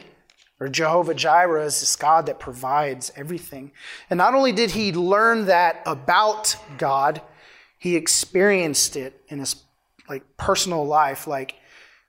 or 0.59 0.67
Jehovah 0.69 1.13
Jireh 1.13 1.65
is 1.65 1.81
this 1.81 1.95
God 1.95 2.25
that 2.25 2.39
provides 2.39 3.11
everything. 3.15 3.71
And 4.09 4.17
not 4.17 4.33
only 4.33 4.53
did 4.53 4.71
he 4.71 4.91
learn 4.91 5.45
that 5.45 5.83
about 5.85 6.55
God, 6.77 7.21
he 7.77 7.95
experienced 7.95 8.95
it 8.95 9.21
in 9.27 9.39
his 9.39 9.57
like 10.09 10.23
personal 10.37 10.85
life. 10.85 11.27
Like 11.27 11.55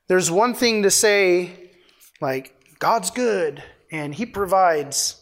there's 0.07 0.31
one 0.31 0.55
thing 0.55 0.85
to 0.85 0.91
say 0.91 1.73
like 2.21 2.55
God's 2.79 3.11
good 3.11 3.63
and 3.91 4.15
he 4.15 4.25
provides 4.25 5.21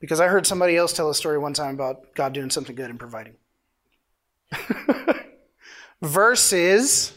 because 0.00 0.20
I 0.20 0.28
heard 0.28 0.46
somebody 0.46 0.76
else 0.76 0.94
tell 0.94 1.10
a 1.10 1.14
story 1.14 1.38
one 1.38 1.52
time 1.52 1.74
about 1.74 2.14
God 2.14 2.32
doing 2.32 2.50
something 2.50 2.74
good 2.74 2.90
and 2.90 2.98
providing. 2.98 3.34
Versus 6.02 7.12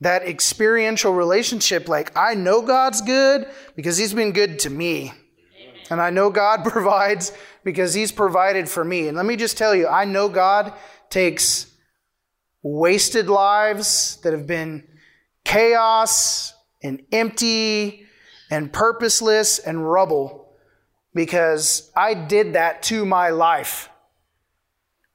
that 0.00 0.22
experiential 0.22 1.14
relationship, 1.14 1.88
like, 1.88 2.16
I 2.16 2.34
know 2.34 2.62
God's 2.62 3.00
good 3.00 3.48
because 3.74 3.96
He's 3.96 4.12
been 4.12 4.32
good 4.32 4.58
to 4.60 4.70
me. 4.70 5.12
And 5.90 6.00
I 6.00 6.10
know 6.10 6.30
God 6.30 6.64
provides 6.70 7.32
because 7.64 7.94
He's 7.94 8.12
provided 8.12 8.68
for 8.68 8.84
me. 8.84 9.08
And 9.08 9.16
let 9.16 9.26
me 9.26 9.36
just 9.36 9.56
tell 9.56 9.74
you, 9.74 9.88
I 9.88 10.04
know 10.04 10.28
God 10.28 10.72
takes 11.08 11.72
wasted 12.62 13.28
lives 13.28 14.18
that 14.22 14.32
have 14.32 14.46
been 14.46 14.86
chaos 15.44 16.52
and 16.82 17.02
empty 17.12 18.06
and 18.50 18.72
purposeless 18.72 19.58
and 19.58 19.88
rubble 19.90 20.52
because 21.14 21.90
I 21.96 22.14
did 22.14 22.52
that 22.54 22.82
to 22.84 23.06
my 23.06 23.30
life. 23.30 23.88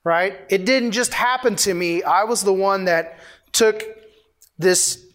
Right? 0.03 0.39
It 0.49 0.65
didn't 0.65 0.93
just 0.93 1.13
happen 1.13 1.55
to 1.57 1.73
me. 1.73 2.01
I 2.01 2.23
was 2.23 2.43
the 2.43 2.53
one 2.53 2.85
that 2.85 3.19
took 3.51 3.83
this 4.61 5.05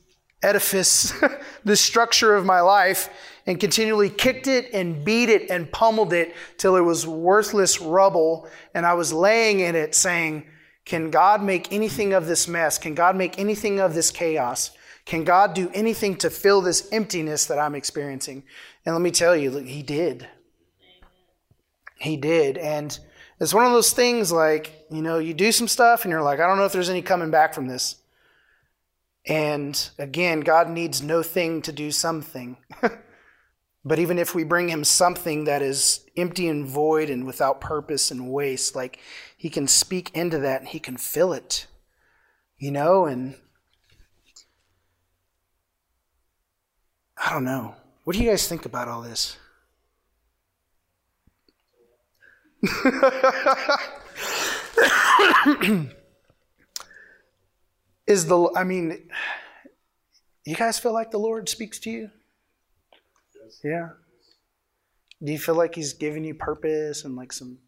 edifice, 0.42 1.12
this 1.64 1.80
structure 1.80 2.34
of 2.34 2.44
my 2.44 2.60
life, 2.60 3.08
and 3.46 3.60
continually 3.60 4.10
kicked 4.10 4.48
it 4.48 4.72
and 4.72 5.04
beat 5.04 5.28
it 5.28 5.50
and 5.50 5.70
pummeled 5.70 6.12
it 6.12 6.34
till 6.58 6.76
it 6.76 6.80
was 6.80 7.06
worthless 7.06 7.80
rubble. 7.80 8.48
And 8.74 8.84
I 8.84 8.94
was 8.94 9.12
laying 9.12 9.60
in 9.60 9.76
it 9.76 9.94
saying, 9.94 10.46
Can 10.84 11.10
God 11.10 11.42
make 11.42 11.72
anything 11.72 12.12
of 12.12 12.26
this 12.26 12.48
mess? 12.48 12.76
Can 12.78 12.94
God 12.94 13.16
make 13.16 13.38
anything 13.38 13.78
of 13.78 13.94
this 13.94 14.10
chaos? 14.10 14.72
Can 15.04 15.22
God 15.22 15.54
do 15.54 15.70
anything 15.72 16.16
to 16.16 16.30
fill 16.30 16.60
this 16.60 16.88
emptiness 16.90 17.46
that 17.46 17.60
I'm 17.60 17.76
experiencing? 17.76 18.42
And 18.84 18.94
let 18.94 19.02
me 19.02 19.12
tell 19.12 19.36
you, 19.36 19.58
He 19.58 19.82
did. 19.82 20.26
He 21.98 22.16
did. 22.16 22.58
And 22.58 22.98
it's 23.38 23.54
one 23.54 23.64
of 23.64 23.72
those 23.72 23.92
things 23.92 24.32
like, 24.32 24.86
you 24.90 25.02
know, 25.02 25.18
you 25.18 25.34
do 25.34 25.52
some 25.52 25.68
stuff 25.68 26.04
and 26.04 26.10
you're 26.10 26.22
like, 26.22 26.40
I 26.40 26.46
don't 26.46 26.58
know 26.58 26.64
if 26.64 26.72
there's 26.72 26.90
any 26.90 27.02
coming 27.02 27.30
back 27.30 27.54
from 27.54 27.68
this. 27.68 27.96
And 29.26 29.90
again, 29.98 30.40
God 30.40 30.70
needs 30.70 31.02
no 31.02 31.22
thing 31.22 31.62
to 31.62 31.72
do 31.72 31.90
something. 31.90 32.58
but 33.84 33.98
even 33.98 34.18
if 34.18 34.34
we 34.34 34.44
bring 34.44 34.68
him 34.68 34.84
something 34.84 35.44
that 35.44 35.62
is 35.62 36.04
empty 36.16 36.48
and 36.48 36.66
void 36.66 37.10
and 37.10 37.26
without 37.26 37.60
purpose 37.60 38.10
and 38.10 38.30
waste, 38.30 38.76
like 38.76 39.00
he 39.36 39.50
can 39.50 39.66
speak 39.66 40.10
into 40.14 40.38
that 40.38 40.60
and 40.60 40.68
he 40.68 40.78
can 40.78 40.96
fill 40.96 41.32
it. 41.32 41.66
You 42.58 42.70
know, 42.70 43.04
and 43.04 43.34
I 47.16 47.32
don't 47.32 47.44
know. 47.44 47.74
What 48.04 48.14
do 48.14 48.22
you 48.22 48.30
guys 48.30 48.48
think 48.48 48.64
about 48.64 48.88
all 48.88 49.02
this? 49.02 49.36
is 58.06 58.26
the 58.26 58.50
I 58.56 58.64
mean 58.64 59.08
you 60.44 60.54
guys 60.54 60.78
feel 60.78 60.92
like 60.92 61.10
the 61.10 61.18
Lord 61.18 61.48
speaks 61.48 61.78
to 61.80 61.90
you? 61.90 62.10
Yes. 63.42 63.60
Yeah. 63.64 63.88
Do 65.24 65.32
you 65.32 65.38
feel 65.38 65.54
like 65.54 65.74
he's 65.74 65.94
giving 65.94 66.24
you 66.24 66.34
purpose 66.34 67.04
and 67.04 67.16
like 67.16 67.32
some 67.32 67.58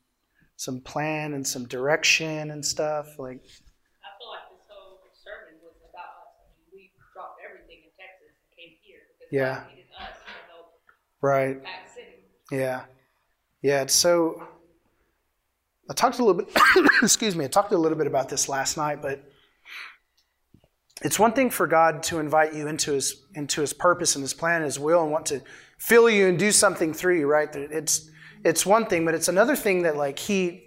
some 0.58 0.80
plan 0.80 1.34
and 1.34 1.46
some 1.46 1.66
direction 1.66 2.50
and 2.50 2.64
stuff. 2.66 3.18
Like 3.18 3.38
I 3.38 4.10
feel 4.18 4.28
like 4.28 4.50
this 4.50 4.66
whole 4.68 4.98
sermon 5.24 5.54
was 5.62 5.74
about 5.88 6.26
us. 6.26 6.34
I 6.34 6.50
mean, 6.50 6.66
we 6.74 6.90
dropped 7.14 7.40
everything 7.48 7.84
in 7.84 7.90
Texas 7.96 8.34
and 8.34 8.58
came 8.58 8.76
here 8.82 8.98
because 9.18 9.32
Yeah. 9.32 9.54
God 9.54 9.70
needed 9.70 9.86
us 10.00 10.18
to 10.18 10.30
help 10.50 10.72
right. 11.22 11.62
Pack 11.62 11.88
City. 11.94 12.24
Yeah. 12.50 12.82
Yeah, 13.62 13.82
it's 13.82 13.94
so 13.94 14.46
I 15.88 15.94
talked 15.94 16.18
a 16.18 16.24
little 16.24 16.42
bit 16.42 16.50
excuse 17.02 17.36
me, 17.36 17.44
I 17.44 17.48
talked 17.48 17.72
a 17.72 17.78
little 17.78 17.98
bit 17.98 18.08
about 18.08 18.28
this 18.28 18.48
last 18.48 18.76
night, 18.76 19.00
but 19.00 19.27
it's 21.02 21.18
one 21.18 21.32
thing 21.32 21.50
for 21.50 21.66
God 21.66 22.02
to 22.04 22.18
invite 22.18 22.54
you 22.54 22.68
into 22.68 22.92
his 22.92 23.22
into 23.34 23.60
his 23.60 23.72
purpose 23.72 24.16
and 24.16 24.22
his 24.22 24.34
plan 24.34 24.56
and 24.56 24.64
his 24.64 24.78
will 24.78 25.02
and 25.02 25.12
want 25.12 25.26
to 25.26 25.42
fill 25.78 26.10
you 26.10 26.28
and 26.28 26.38
do 26.38 26.52
something 26.52 26.92
through 26.92 27.18
you, 27.18 27.26
right? 27.26 27.48
It's 27.54 28.10
it's 28.44 28.66
one 28.66 28.86
thing, 28.86 29.04
but 29.04 29.14
it's 29.14 29.28
another 29.28 29.56
thing 29.56 29.82
that 29.82 29.96
like 29.96 30.18
he 30.18 30.64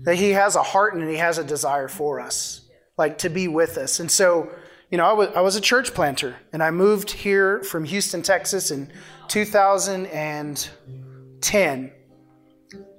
that 0.00 0.16
he 0.16 0.30
has 0.30 0.56
a 0.56 0.62
heart 0.62 0.94
and 0.94 1.08
he 1.08 1.16
has 1.16 1.38
a 1.38 1.44
desire 1.44 1.88
for 1.88 2.20
us, 2.20 2.68
like 2.96 3.18
to 3.18 3.28
be 3.28 3.48
with 3.48 3.76
us. 3.76 4.00
And 4.00 4.10
so, 4.10 4.50
you 4.90 4.96
know, 4.98 5.04
I 5.04 5.12
was 5.12 5.28
I 5.36 5.40
was 5.40 5.56
a 5.56 5.60
church 5.60 5.92
planter 5.94 6.36
and 6.52 6.62
I 6.62 6.70
moved 6.70 7.10
here 7.10 7.62
from 7.62 7.84
Houston, 7.84 8.22
Texas 8.22 8.70
in 8.70 8.90
2010. 9.28 11.92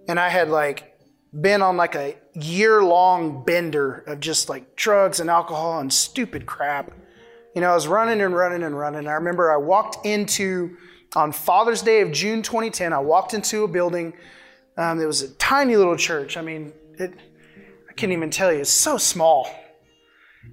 And 0.08 0.20
I 0.20 0.30
had 0.30 0.50
like 0.50 0.91
been 1.40 1.62
on 1.62 1.78
like 1.78 1.96
a 1.96 2.16
year 2.34 2.84
long 2.84 3.44
bender 3.46 4.04
of 4.08 4.20
just 4.20 4.50
like 4.50 4.76
drugs 4.76 5.20
and 5.20 5.30
alcohol 5.30 5.80
and 5.80 5.92
stupid 5.92 6.46
crap. 6.46 6.92
You 7.56 7.62
know, 7.62 7.72
I 7.72 7.76
was 7.76 7.88
running 7.88 8.22
and 8.22 8.36
running 8.36 8.64
and 8.64 8.78
running. 8.78 9.08
I 9.08 9.14
remember 9.14 9.52
I 9.52 9.58
walked 9.58 10.06
into, 10.06 10.78
on 11.16 11.32
Father's 11.32 11.82
Day 11.82 12.02
of 12.02 12.12
June 12.12 12.42
2010, 12.42 12.94
I 12.94 13.00
walked 13.00 13.34
into 13.34 13.64
a 13.64 13.68
building. 13.68 14.14
Um, 14.78 15.00
it 15.00 15.06
was 15.06 15.22
a 15.22 15.34
tiny 15.36 15.76
little 15.76 15.98
church. 15.98 16.38
I 16.38 16.42
mean, 16.42 16.74
it, 16.98 17.14
I 17.90 17.94
can't 17.94 18.12
even 18.12 18.30
tell 18.30 18.52
you, 18.52 18.60
it's 18.60 18.70
so 18.70 18.98
small. 18.98 19.50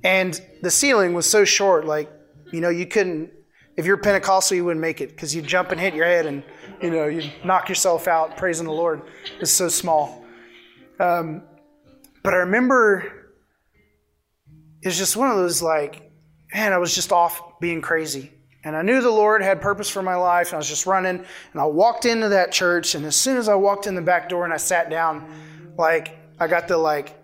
And 0.05 0.41
the 0.62 0.71
ceiling 0.71 1.12
was 1.12 1.29
so 1.29 1.45
short, 1.45 1.87
like, 1.87 2.11
you 2.53 2.61
know, 2.61 2.69
you 2.69 2.87
couldn't, 2.87 3.31
if 3.77 3.87
you're 3.87 3.97
Pentecostal, 3.97 4.57
you 4.57 4.64
wouldn't 4.64 4.81
make 4.81 5.01
it 5.01 5.11
because 5.11 5.35
you'd 5.35 5.47
jump 5.47 5.71
and 5.71 5.81
hit 5.81 5.95
your 5.95 6.05
head 6.05 6.27
and, 6.27 6.43
you 6.83 6.91
know, 6.91 7.07
you'd 7.07 7.33
knock 7.45 7.69
yourself 7.69 8.09
out 8.09 8.37
praising 8.37 8.67
the 8.67 8.73
Lord. 8.73 9.03
It's 9.41 9.51
so 9.51 9.69
small. 9.69 10.25
Um, 10.99 11.43
but 12.23 12.35
I 12.35 12.39
remember 12.39 13.13
it's 14.83 14.99
just 14.99 15.17
one 15.17 15.31
of 15.31 15.37
those 15.37 15.63
like, 15.63 16.11
man, 16.53 16.73
I 16.73 16.79
was 16.79 16.95
just 16.95 17.13
off 17.13 17.61
being 17.61 17.81
crazy. 17.81 18.33
And 18.65 18.77
I 18.77 18.83
knew 18.83 19.01
the 19.01 19.11
Lord 19.11 19.43
had 19.43 19.61
purpose 19.61 19.89
for 19.89 20.03
my 20.03 20.17
life. 20.17 20.49
And 20.49 20.55
I 20.55 20.59
was 20.59 20.69
just 20.69 20.87
running. 20.87 21.25
And 21.53 21.61
I 21.61 21.65
walked 21.65 22.05
into 22.05 22.29
that 22.31 22.53
church. 22.53 22.95
And 22.95 23.05
as 23.07 23.17
soon 23.17 23.37
as 23.37 23.49
I 23.49 23.55
walked 23.55 23.87
in 23.87 23.95
the 23.95 24.03
back 24.03 24.29
door 24.29 24.45
and 24.45 24.53
I 24.53 24.57
sat 24.57 24.91
down, 24.91 25.73
like, 25.79 26.19
I 26.41 26.49
got 26.49 26.69
the 26.69 26.77
like 26.77 27.17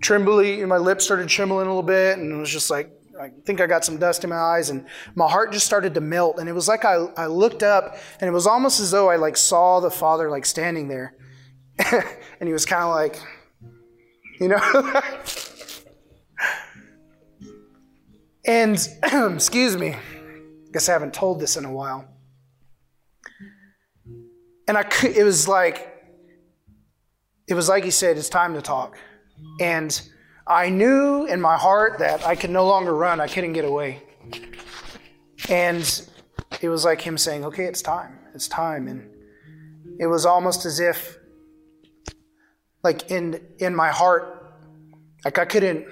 trembly, 0.00 0.60
and 0.60 0.68
my 0.68 0.78
lips 0.78 1.04
started 1.04 1.28
trembling 1.28 1.66
a 1.66 1.70
little 1.70 1.82
bit. 1.82 2.18
And 2.18 2.30
it 2.30 2.36
was 2.36 2.50
just 2.50 2.70
like, 2.70 2.92
I 3.20 3.30
think 3.44 3.60
I 3.60 3.66
got 3.66 3.84
some 3.84 3.98
dust 3.98 4.24
in 4.24 4.30
my 4.30 4.36
eyes. 4.36 4.70
And 4.70 4.86
my 5.14 5.28
heart 5.28 5.52
just 5.52 5.66
started 5.66 5.94
to 5.94 6.00
melt. 6.00 6.38
And 6.38 6.48
it 6.48 6.52
was 6.52 6.68
like 6.68 6.84
I, 6.84 6.94
I 7.16 7.26
looked 7.26 7.62
up 7.62 7.96
and 8.20 8.28
it 8.28 8.32
was 8.32 8.46
almost 8.46 8.78
as 8.78 8.90
though 8.90 9.10
I 9.10 9.16
like 9.16 9.36
saw 9.36 9.80
the 9.80 9.90
Father 9.90 10.30
like 10.30 10.46
standing 10.46 10.88
there. 10.88 11.14
and 12.40 12.48
he 12.48 12.52
was 12.52 12.66
kind 12.66 12.84
of 12.84 12.90
like, 12.90 13.16
you 14.40 14.48
know? 14.48 14.60
and, 18.44 18.88
excuse 19.34 19.76
me, 19.76 19.96
guess 20.72 20.88
I 20.88 20.92
haven't 20.92 21.14
told 21.14 21.40
this 21.40 21.56
in 21.56 21.64
a 21.64 21.72
while. 21.72 22.08
And 24.66 24.78
I 24.78 24.88
it 25.02 25.24
was 25.24 25.46
like, 25.46 25.88
it 27.46 27.54
was 27.54 27.68
like 27.68 27.84
he 27.84 27.90
said, 27.90 28.16
it's 28.16 28.28
time 28.28 28.54
to 28.54 28.62
talk. 28.62 28.96
And 29.60 30.00
I 30.46 30.70
knew 30.70 31.26
in 31.26 31.40
my 31.40 31.56
heart 31.56 31.98
that 31.98 32.26
I 32.26 32.36
could 32.36 32.50
no 32.50 32.66
longer 32.66 32.94
run, 32.94 33.20
I 33.20 33.26
couldn't 33.26 33.52
get 33.52 33.64
away. 33.64 34.02
And 35.48 36.02
it 36.60 36.68
was 36.68 36.84
like 36.84 37.00
him 37.00 37.18
saying, 37.18 37.44
okay, 37.44 37.64
it's 37.64 37.82
time, 37.82 38.18
it's 38.34 38.48
time. 38.48 38.88
And 38.88 39.10
it 39.98 40.06
was 40.06 40.24
almost 40.24 40.64
as 40.64 40.80
if 40.80 41.18
like 42.82 43.10
in 43.10 43.40
in 43.58 43.74
my 43.74 43.90
heart 43.90 44.54
like 45.24 45.38
i 45.38 45.44
couldn't 45.44 45.86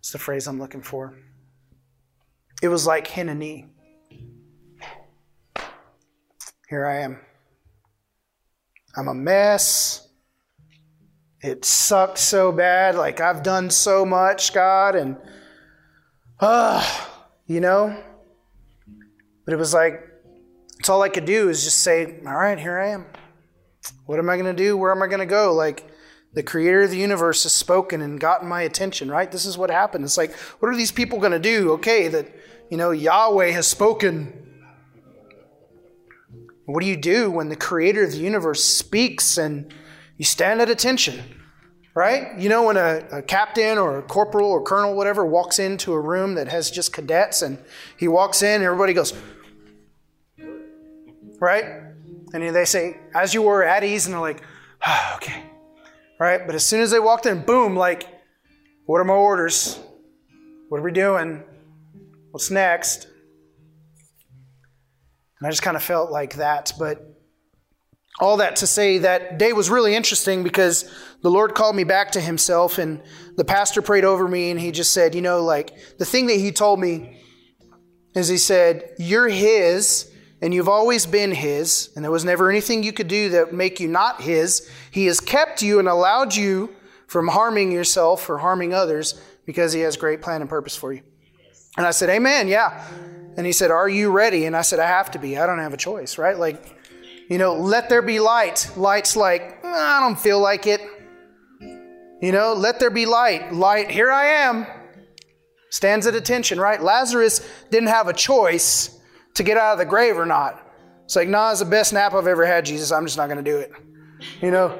what's 0.00 0.12
the 0.12 0.18
phrase 0.18 0.46
i'm 0.46 0.58
looking 0.58 0.82
for? 0.82 1.14
It 2.62 2.68
was 2.68 2.86
like 2.86 3.06
Hineni. 3.06 3.68
Here 6.68 6.86
i 6.86 7.00
am. 7.00 7.18
I'm 8.96 9.08
a 9.08 9.14
mess. 9.14 10.08
It 11.42 11.64
sucked 11.64 12.18
so 12.18 12.52
bad. 12.52 12.94
Like 12.94 13.20
i've 13.20 13.42
done 13.42 13.70
so 13.70 14.06
much 14.06 14.54
god 14.54 14.94
and 14.94 15.16
uh 16.38 16.82
you 17.46 17.60
know? 17.60 18.02
But 19.44 19.54
it 19.54 19.58
was 19.58 19.74
like 19.74 20.06
it's 20.78 20.88
all 20.88 21.02
i 21.02 21.10
could 21.10 21.26
do 21.26 21.50
is 21.50 21.62
just 21.62 21.78
say 21.78 22.20
all 22.26 22.34
right 22.34 22.58
here 22.58 22.78
i 22.78 22.88
am 22.88 23.04
what 24.10 24.18
am 24.18 24.28
I 24.28 24.36
going 24.36 24.56
to 24.56 24.60
do? 24.60 24.76
Where 24.76 24.90
am 24.90 25.04
I 25.04 25.06
going 25.06 25.20
to 25.20 25.24
go? 25.24 25.54
Like, 25.54 25.88
the 26.32 26.42
creator 26.42 26.82
of 26.82 26.90
the 26.90 26.96
universe 26.96 27.44
has 27.44 27.52
spoken 27.52 28.00
and 28.00 28.18
gotten 28.18 28.48
my 28.48 28.62
attention, 28.62 29.08
right? 29.08 29.30
This 29.30 29.46
is 29.46 29.56
what 29.56 29.70
happened. 29.70 30.04
It's 30.04 30.16
like, 30.16 30.34
what 30.58 30.68
are 30.68 30.76
these 30.76 30.90
people 30.90 31.20
going 31.20 31.30
to 31.30 31.38
do? 31.38 31.70
Okay, 31.74 32.08
that, 32.08 32.26
you 32.70 32.76
know, 32.76 32.90
Yahweh 32.90 33.52
has 33.52 33.68
spoken. 33.68 34.32
What 36.66 36.80
do 36.80 36.88
you 36.88 36.96
do 36.96 37.30
when 37.30 37.50
the 37.50 37.56
creator 37.56 38.02
of 38.02 38.10
the 38.10 38.18
universe 38.18 38.64
speaks 38.64 39.38
and 39.38 39.72
you 40.16 40.24
stand 40.24 40.60
at 40.60 40.68
attention, 40.68 41.22
right? 41.94 42.36
You 42.36 42.48
know, 42.48 42.64
when 42.64 42.78
a, 42.78 43.06
a 43.12 43.22
captain 43.22 43.78
or 43.78 43.98
a 43.98 44.02
corporal 44.02 44.50
or 44.50 44.60
colonel, 44.60 44.96
whatever, 44.96 45.24
walks 45.24 45.60
into 45.60 45.92
a 45.92 46.00
room 46.00 46.34
that 46.34 46.48
has 46.48 46.68
just 46.68 46.92
cadets 46.92 47.42
and 47.42 47.58
he 47.96 48.08
walks 48.08 48.42
in 48.42 48.60
everybody 48.64 48.92
goes, 48.92 49.14
right? 51.38 51.89
And 52.32 52.54
they 52.54 52.64
say, 52.64 52.98
as 53.14 53.34
you 53.34 53.42
were 53.42 53.64
at 53.64 53.82
ease, 53.82 54.06
and 54.06 54.14
they're 54.14 54.20
like, 54.20 54.42
oh, 54.86 55.12
okay. 55.16 55.42
Right? 56.18 56.44
But 56.46 56.54
as 56.54 56.64
soon 56.64 56.80
as 56.80 56.90
they 56.90 57.00
walked 57.00 57.26
in, 57.26 57.42
boom, 57.42 57.76
like, 57.76 58.06
what 58.86 59.00
are 59.00 59.04
my 59.04 59.14
orders? 59.14 59.78
What 60.68 60.78
are 60.78 60.84
we 60.84 60.92
doing? 60.92 61.42
What's 62.30 62.50
next? 62.50 63.06
And 65.38 65.46
I 65.46 65.50
just 65.50 65.62
kind 65.62 65.76
of 65.76 65.82
felt 65.82 66.10
like 66.10 66.34
that. 66.36 66.72
But 66.78 67.06
all 68.20 68.36
that 68.36 68.56
to 68.56 68.66
say 68.66 68.98
that 68.98 69.38
day 69.38 69.52
was 69.52 69.70
really 69.70 69.94
interesting 69.94 70.42
because 70.42 70.90
the 71.22 71.30
Lord 71.30 71.54
called 71.54 71.74
me 71.74 71.84
back 71.84 72.12
to 72.12 72.20
Himself, 72.20 72.78
and 72.78 73.00
the 73.36 73.44
pastor 73.44 73.82
prayed 73.82 74.04
over 74.04 74.28
me, 74.28 74.50
and 74.50 74.60
he 74.60 74.70
just 74.70 74.92
said, 74.92 75.14
you 75.14 75.22
know, 75.22 75.42
like, 75.42 75.76
the 75.98 76.04
thing 76.04 76.26
that 76.26 76.34
he 76.34 76.52
told 76.52 76.78
me 76.78 77.18
is 78.14 78.28
he 78.28 78.36
said, 78.36 78.90
You're 78.98 79.28
His 79.28 80.09
and 80.42 80.54
you've 80.54 80.68
always 80.68 81.04
been 81.04 81.32
his, 81.32 81.90
and 81.94 82.04
there 82.04 82.10
was 82.10 82.24
never 82.24 82.50
anything 82.50 82.82
you 82.82 82.92
could 82.92 83.08
do 83.08 83.28
that 83.30 83.46
would 83.46 83.54
make 83.54 83.78
you 83.78 83.88
not 83.88 84.22
his. 84.22 84.70
He 84.90 85.06
has 85.06 85.20
kept 85.20 85.60
you 85.62 85.78
and 85.78 85.88
allowed 85.88 86.34
you 86.34 86.74
from 87.06 87.28
harming 87.28 87.72
yourself 87.72 88.28
or 88.30 88.38
harming 88.38 88.72
others 88.72 89.20
because 89.44 89.72
he 89.72 89.80
has 89.80 89.96
great 89.96 90.22
plan 90.22 90.40
and 90.40 90.48
purpose 90.48 90.76
for 90.76 90.92
you. 90.92 91.02
And 91.76 91.86
I 91.86 91.90
said, 91.90 92.08
Amen, 92.08 92.48
yeah. 92.48 92.86
And 93.36 93.44
he 93.44 93.52
said, 93.52 93.70
Are 93.70 93.88
you 93.88 94.10
ready? 94.10 94.46
And 94.46 94.56
I 94.56 94.62
said, 94.62 94.80
I 94.80 94.86
have 94.86 95.10
to 95.12 95.18
be. 95.18 95.36
I 95.36 95.46
don't 95.46 95.58
have 95.58 95.74
a 95.74 95.78
choice, 95.78 96.18
right? 96.18 96.38
Like, 96.38 96.76
you 97.28 97.38
know, 97.38 97.54
let 97.54 97.88
there 97.88 98.02
be 98.02 98.18
light. 98.18 98.70
Light's 98.76 99.16
like, 99.16 99.64
I 99.64 100.00
don't 100.00 100.18
feel 100.18 100.40
like 100.40 100.66
it. 100.66 100.80
You 102.20 102.32
know, 102.32 102.54
let 102.54 102.80
there 102.80 102.90
be 102.90 103.06
light. 103.06 103.52
Light, 103.52 103.90
here 103.90 104.10
I 104.10 104.26
am. 104.26 104.66
Stands 105.70 106.06
at 106.06 106.14
attention, 106.14 106.58
right? 106.60 106.82
Lazarus 106.82 107.46
didn't 107.70 107.88
have 107.88 108.08
a 108.08 108.12
choice 108.12 108.99
to 109.40 109.44
get 109.44 109.56
out 109.56 109.72
of 109.72 109.78
the 109.78 109.86
grave 109.86 110.18
or 110.18 110.26
not. 110.26 110.60
It's 111.06 111.16
like, 111.16 111.26
nah, 111.26 111.50
it's 111.50 111.60
the 111.60 111.66
best 111.66 111.94
nap 111.94 112.12
I've 112.12 112.26
ever 112.26 112.44
had, 112.44 112.66
Jesus. 112.66 112.92
I'm 112.92 113.06
just 113.06 113.16
not 113.16 113.30
going 113.30 113.42
to 113.42 113.50
do 113.50 113.56
it. 113.56 113.72
You 114.42 114.50
know, 114.50 114.78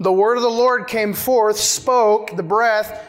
the 0.00 0.12
word 0.12 0.36
of 0.36 0.42
the 0.42 0.50
Lord 0.50 0.88
came 0.88 1.14
forth, 1.14 1.56
spoke 1.56 2.36
the 2.36 2.42
breath 2.42 3.08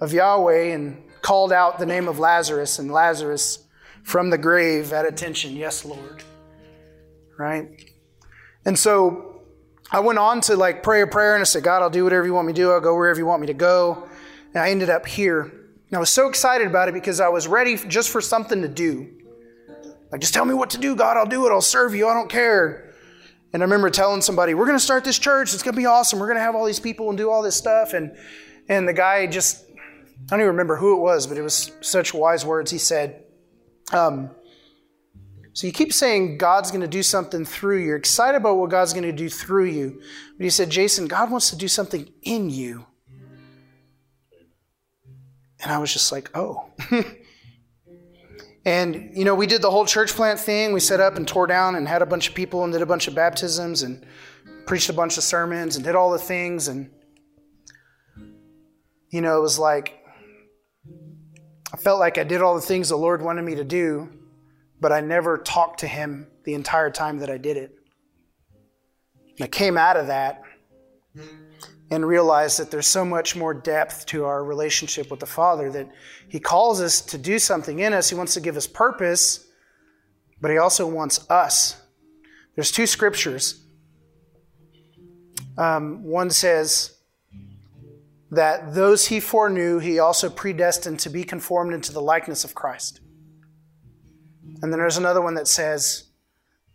of 0.00 0.12
Yahweh, 0.12 0.74
and 0.74 1.00
called 1.22 1.52
out 1.52 1.78
the 1.78 1.86
name 1.86 2.08
of 2.08 2.18
Lazarus, 2.18 2.80
and 2.80 2.90
Lazarus 2.90 3.68
from 4.02 4.30
the 4.30 4.36
grave 4.36 4.92
at 4.92 5.06
attention. 5.06 5.54
Yes, 5.54 5.84
Lord. 5.84 6.24
Right? 7.38 7.88
And 8.64 8.76
so 8.76 9.42
I 9.92 10.00
went 10.00 10.18
on 10.18 10.40
to 10.42 10.56
like 10.56 10.82
pray 10.82 11.02
a 11.02 11.06
prayer 11.06 11.36
and 11.36 11.40
I 11.40 11.44
said, 11.44 11.62
God, 11.62 11.82
I'll 11.82 11.90
do 11.90 12.02
whatever 12.02 12.26
you 12.26 12.34
want 12.34 12.48
me 12.48 12.52
to 12.52 12.60
do. 12.60 12.72
I'll 12.72 12.80
go 12.80 12.96
wherever 12.96 13.20
you 13.20 13.26
want 13.26 13.42
me 13.42 13.46
to 13.46 13.54
go. 13.54 14.08
And 14.54 14.60
I 14.60 14.70
ended 14.70 14.90
up 14.90 15.06
here. 15.06 15.42
And 15.42 15.94
I 15.96 15.98
was 16.00 16.10
so 16.10 16.28
excited 16.28 16.66
about 16.66 16.88
it 16.88 16.94
because 16.94 17.20
I 17.20 17.28
was 17.28 17.46
ready 17.46 17.76
just 17.76 18.10
for 18.10 18.20
something 18.20 18.60
to 18.62 18.68
do. 18.68 19.15
Like, 20.10 20.20
just 20.20 20.34
tell 20.34 20.44
me 20.44 20.54
what 20.54 20.70
to 20.70 20.78
do, 20.78 20.94
God. 20.94 21.16
I'll 21.16 21.26
do 21.26 21.46
it. 21.46 21.50
I'll 21.50 21.60
serve 21.60 21.94
you. 21.94 22.08
I 22.08 22.14
don't 22.14 22.30
care. 22.30 22.94
And 23.52 23.62
I 23.62 23.64
remember 23.64 23.90
telling 23.90 24.22
somebody, 24.22 24.54
we're 24.54 24.66
going 24.66 24.78
to 24.78 24.84
start 24.84 25.04
this 25.04 25.18
church. 25.18 25.54
It's 25.54 25.62
going 25.62 25.74
to 25.74 25.80
be 25.80 25.86
awesome. 25.86 26.18
We're 26.18 26.26
going 26.26 26.38
to 26.38 26.42
have 26.42 26.54
all 26.54 26.66
these 26.66 26.80
people 26.80 27.08
and 27.08 27.18
do 27.18 27.30
all 27.30 27.42
this 27.42 27.56
stuff. 27.56 27.92
And, 27.94 28.16
and 28.68 28.86
the 28.86 28.92
guy 28.92 29.26
just, 29.26 29.64
I 29.70 30.30
don't 30.30 30.40
even 30.40 30.48
remember 30.48 30.76
who 30.76 30.96
it 30.96 31.00
was, 31.00 31.26
but 31.26 31.38
it 31.38 31.42
was 31.42 31.72
such 31.80 32.12
wise 32.12 32.44
words. 32.44 32.70
He 32.70 32.78
said, 32.78 33.24
um, 33.92 34.30
So 35.52 35.66
you 35.66 35.72
keep 35.72 35.92
saying 35.92 36.38
God's 36.38 36.70
going 36.70 36.82
to 36.82 36.88
do 36.88 37.02
something 37.02 37.44
through 37.44 37.78
you. 37.78 37.86
You're 37.86 37.96
excited 37.96 38.36
about 38.36 38.58
what 38.58 38.70
God's 38.70 38.92
going 38.92 39.04
to 39.04 39.12
do 39.12 39.28
through 39.28 39.66
you. 39.66 40.00
But 40.36 40.44
he 40.44 40.50
said, 40.50 40.70
Jason, 40.70 41.06
God 41.06 41.30
wants 41.30 41.50
to 41.50 41.56
do 41.56 41.68
something 41.68 42.12
in 42.22 42.50
you. 42.50 42.86
And 45.62 45.72
I 45.72 45.78
was 45.78 45.92
just 45.92 46.12
like, 46.12 46.30
oh. 46.34 46.70
and, 48.66 49.16
you 49.16 49.24
know, 49.24 49.36
we 49.36 49.46
did 49.46 49.62
the 49.62 49.70
whole 49.70 49.86
church 49.86 50.12
plant 50.12 50.40
thing. 50.40 50.72
We 50.72 50.80
set 50.80 50.98
up 50.98 51.14
and 51.14 51.26
tore 51.26 51.46
down 51.46 51.76
and 51.76 51.86
had 51.86 52.02
a 52.02 52.06
bunch 52.06 52.28
of 52.28 52.34
people 52.34 52.64
and 52.64 52.72
did 52.72 52.82
a 52.82 52.86
bunch 52.86 53.06
of 53.06 53.14
baptisms 53.14 53.82
and 53.82 54.04
preached 54.66 54.88
a 54.88 54.92
bunch 54.92 55.16
of 55.16 55.22
sermons 55.22 55.76
and 55.76 55.84
did 55.84 55.94
all 55.94 56.10
the 56.10 56.18
things. 56.18 56.66
And, 56.66 56.90
you 59.08 59.20
know, 59.20 59.38
it 59.38 59.40
was 59.40 59.56
like, 59.56 60.04
I 61.72 61.76
felt 61.76 62.00
like 62.00 62.18
I 62.18 62.24
did 62.24 62.42
all 62.42 62.56
the 62.56 62.60
things 62.60 62.88
the 62.88 62.96
Lord 62.96 63.22
wanted 63.22 63.42
me 63.42 63.54
to 63.54 63.62
do, 63.62 64.08
but 64.80 64.90
I 64.90 65.00
never 65.00 65.38
talked 65.38 65.80
to 65.80 65.86
Him 65.86 66.26
the 66.42 66.54
entire 66.54 66.90
time 66.90 67.18
that 67.18 67.30
I 67.30 67.38
did 67.38 67.56
it. 67.56 67.70
And 69.38 69.44
I 69.44 69.46
came 69.46 69.76
out 69.78 69.96
of 69.96 70.08
that 70.08 70.42
and 71.90 72.06
realize 72.06 72.56
that 72.56 72.70
there's 72.70 72.86
so 72.86 73.04
much 73.04 73.36
more 73.36 73.54
depth 73.54 74.06
to 74.06 74.24
our 74.24 74.44
relationship 74.44 75.10
with 75.10 75.20
the 75.20 75.26
Father 75.26 75.70
that 75.70 75.88
He 76.28 76.40
calls 76.40 76.80
us 76.80 77.00
to 77.00 77.18
do 77.18 77.38
something 77.38 77.78
in 77.78 77.92
us. 77.92 78.08
He 78.08 78.16
wants 78.16 78.34
to 78.34 78.40
give 78.40 78.56
us 78.56 78.66
purpose, 78.66 79.46
but 80.40 80.50
He 80.50 80.58
also 80.58 80.86
wants 80.86 81.28
us. 81.30 81.80
There's 82.54 82.72
two 82.72 82.86
scriptures. 82.86 83.62
Um, 85.58 86.02
one 86.04 86.30
says, 86.30 86.96
that 88.30 88.74
those 88.74 89.06
he 89.06 89.20
foreknew, 89.20 89.78
he 89.78 89.98
also 89.98 90.28
predestined 90.28 90.98
to 91.00 91.10
be 91.10 91.24
conformed 91.24 91.72
into 91.72 91.92
the 91.92 92.02
likeness 92.02 92.44
of 92.44 92.54
Christ. 92.54 93.00
And 94.62 94.72
then 94.72 94.78
there's 94.78 94.96
another 94.96 95.22
one 95.22 95.34
that 95.34 95.48
says 95.48 96.04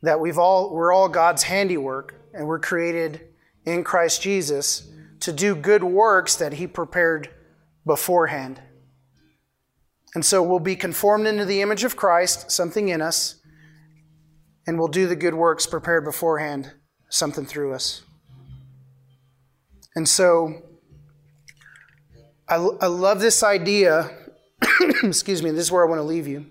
that 0.01 0.19
we've 0.19 0.37
all 0.37 0.73
we're 0.73 0.93
all 0.93 1.09
God's 1.09 1.43
handiwork 1.43 2.15
and 2.33 2.47
we're 2.47 2.59
created 2.59 3.27
in 3.65 3.83
Christ 3.83 4.21
Jesus 4.21 4.89
to 5.21 5.31
do 5.31 5.55
good 5.55 5.83
works 5.83 6.35
that 6.35 6.53
he 6.53 6.67
prepared 6.67 7.29
beforehand. 7.85 8.61
And 10.13 10.25
so 10.25 10.43
we'll 10.43 10.59
be 10.59 10.75
conformed 10.75 11.25
into 11.25 11.45
the 11.45 11.61
image 11.61 11.83
of 11.83 11.95
Christ, 11.95 12.51
something 12.51 12.89
in 12.89 13.01
us, 13.01 13.39
and 14.67 14.77
we'll 14.77 14.89
do 14.89 15.07
the 15.07 15.15
good 15.15 15.33
works 15.33 15.65
prepared 15.65 16.03
beforehand, 16.03 16.73
something 17.09 17.45
through 17.45 17.73
us. 17.73 18.03
And 19.95 20.07
so 20.07 20.61
I, 22.47 22.55
I 22.55 22.87
love 22.87 23.21
this 23.21 23.43
idea. 23.43 24.09
excuse 25.03 25.41
me, 25.41 25.51
this 25.51 25.65
is 25.65 25.71
where 25.71 25.85
I 25.85 25.89
want 25.89 25.99
to 25.99 26.03
leave 26.03 26.27
you. 26.27 26.45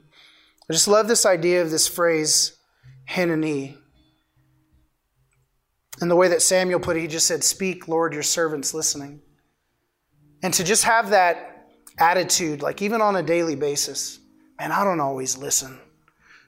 I 0.69 0.73
just 0.73 0.89
love 0.89 1.09
this 1.09 1.27
idea 1.27 1.63
of 1.63 1.71
this 1.71 1.87
phrase, 1.87 2.57
Hineni. 3.09 3.75
And 3.75 3.80
the 6.09 6.17
way 6.17 6.29
that 6.29 6.41
Samuel 6.41 6.81
put 6.81 6.97
it, 6.97 7.01
he 7.01 7.07
just 7.07 7.27
said, 7.27 7.45
Speak, 7.45 7.89
Lord, 7.89 8.15
your 8.15 8.23
servant's 8.23 8.73
listening. 8.73 9.21
And 10.43 10.55
to 10.55 10.65
just 10.65 10.85
have 10.85 11.11
that 11.11 11.69
attitude, 11.99 12.63
like 12.63 12.81
even 12.81 13.03
on 13.03 13.17
a 13.17 13.23
daily 13.23 13.57
basis, 13.57 14.19
man, 14.59 14.73
I 14.73 14.85
don't 14.85 15.01
always 15.01 15.37
listen. 15.37 15.79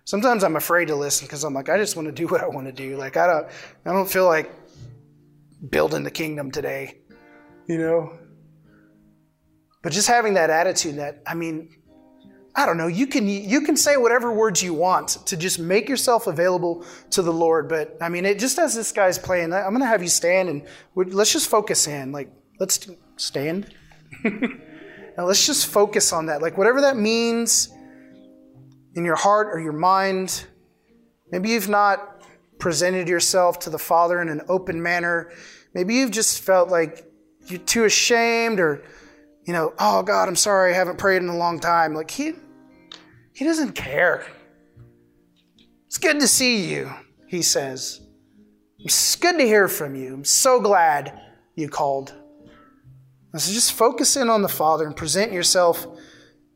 Sometimes 0.05 0.43
I'm 0.43 0.57
afraid 0.57 0.89
to 0.89 0.97
listen 0.97 1.27
because 1.27 1.45
I'm 1.45 1.55
like, 1.55 1.69
I 1.69 1.77
just 1.77 1.97
want 1.97 2.07
to 2.07 2.13
do 2.13 2.27
what 2.27 2.41
I 2.41 2.49
want 2.49 2.67
to 2.67 2.73
do. 2.73 2.97
Like 2.97 3.17
I 3.17 3.27
don't 3.27 3.47
I 3.85 3.93
don't 3.93 4.11
feel 4.11 4.27
like 4.27 4.51
building 5.71 6.03
the 6.03 6.11
kingdom 6.11 6.51
today. 6.51 6.99
You 7.67 7.79
know? 7.79 8.19
But 9.83 9.93
just 9.93 10.09
having 10.09 10.35
that 10.35 10.51
attitude 10.51 10.97
that, 10.97 11.23
I 11.27 11.35
mean, 11.35 11.69
I 12.55 12.67
don't 12.67 12.77
know, 12.77 12.87
you 12.87 13.07
can 13.07 13.27
you 13.29 13.63
can 13.63 13.77
say 13.77 13.97
whatever 13.97 14.31
words 14.31 14.63
you 14.63 14.75
want 14.75 15.09
to 15.27 15.37
just 15.39 15.59
make 15.59 15.89
yourself 15.89 16.27
available 16.27 16.85
to 17.11 17.23
the 17.23 17.33
Lord. 17.33 17.69
But 17.69 17.97
I 18.01 18.11
mean, 18.11 18.27
it 18.27 18.39
just 18.39 18.59
as 18.59 18.75
this 18.75 18.93
guy's 18.93 19.19
playing, 19.19 19.55
I'm 19.55 19.73
gonna 19.73 19.87
have 19.87 20.03
you 20.03 20.09
stand 20.09 20.49
and 20.51 20.67
let's 20.95 21.33
just 21.33 21.49
focus 21.49 21.87
in. 21.89 22.13
Like, 22.13 22.31
let's 22.61 22.87
stand. 23.17 23.75
now 24.25 25.25
let's 25.25 25.47
just 25.47 25.67
focus 25.67 26.13
on 26.13 26.27
that. 26.27 26.43
Like 26.43 26.59
whatever 26.59 26.83
that 26.83 26.97
means 26.97 27.71
in 28.95 29.05
your 29.05 29.17
heart 29.17 29.49
or 29.49 29.61
your 29.61 29.73
mind. 29.73 30.47
Maybe 31.31 31.51
you've 31.51 31.71
not 31.71 32.23
presented 32.59 33.09
yourself 33.09 33.59
to 33.61 33.71
the 33.71 33.79
Father 33.79 34.21
in 34.21 34.29
an 34.29 34.43
open 34.49 34.83
manner. 34.83 35.33
Maybe 35.73 35.95
you've 35.95 36.11
just 36.11 36.43
felt 36.43 36.69
like 36.69 37.07
you're 37.47 37.61
too 37.61 37.85
ashamed 37.85 38.61
or 38.61 38.85
you 39.45 39.53
know, 39.53 39.75
oh 39.79 40.03
God, 40.03 40.29
I'm 40.29 40.37
sorry, 40.37 40.73
I 40.73 40.77
haven't 40.77 40.99
prayed 40.99 41.23
in 41.23 41.29
a 41.29 41.37
long 41.37 41.59
time. 41.59 41.95
Like 41.95 42.11
he 42.11 42.35
he 43.33 43.45
doesn't 43.45 43.73
care. 43.73 44.27
It's 45.87 45.99
good 45.99 46.21
to 46.21 46.29
see 46.29 46.73
you, 46.73 46.91
he 47.27 47.43
says. 47.43 48.01
It's 48.79 49.17
good 49.17 49.39
to 49.39 49.45
hear 49.45 49.69
from 49.69 49.95
you. 49.95 50.15
I'm 50.15 50.25
so 50.25 50.61
glad 50.61 51.21
you 51.55 51.69
called. 51.69 52.15
So 53.35 53.53
just 53.53 53.73
focus 53.73 54.17
in 54.17 54.29
on 54.29 54.43
the 54.43 54.49
Father 54.49 54.87
and 54.87 54.97
present 54.97 55.33
yourself 55.33 55.87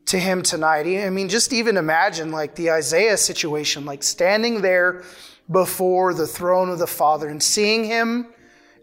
to 0.05 0.19
Him 0.19 0.43
tonight. 0.43 0.85
I 0.85 1.09
mean, 1.09 1.29
just 1.29 1.53
even 1.53 1.77
imagine 1.77 2.31
like 2.31 2.55
the 2.55 2.71
Isaiah 2.71 3.17
situation, 3.17 3.85
like 3.85 4.03
standing 4.03 4.61
there 4.61 5.03
before 5.49 6.13
the 6.13 6.27
throne 6.27 6.69
of 6.69 6.79
the 6.79 6.87
Father 6.87 7.29
and 7.29 7.41
seeing 7.41 7.85
Him 7.85 8.27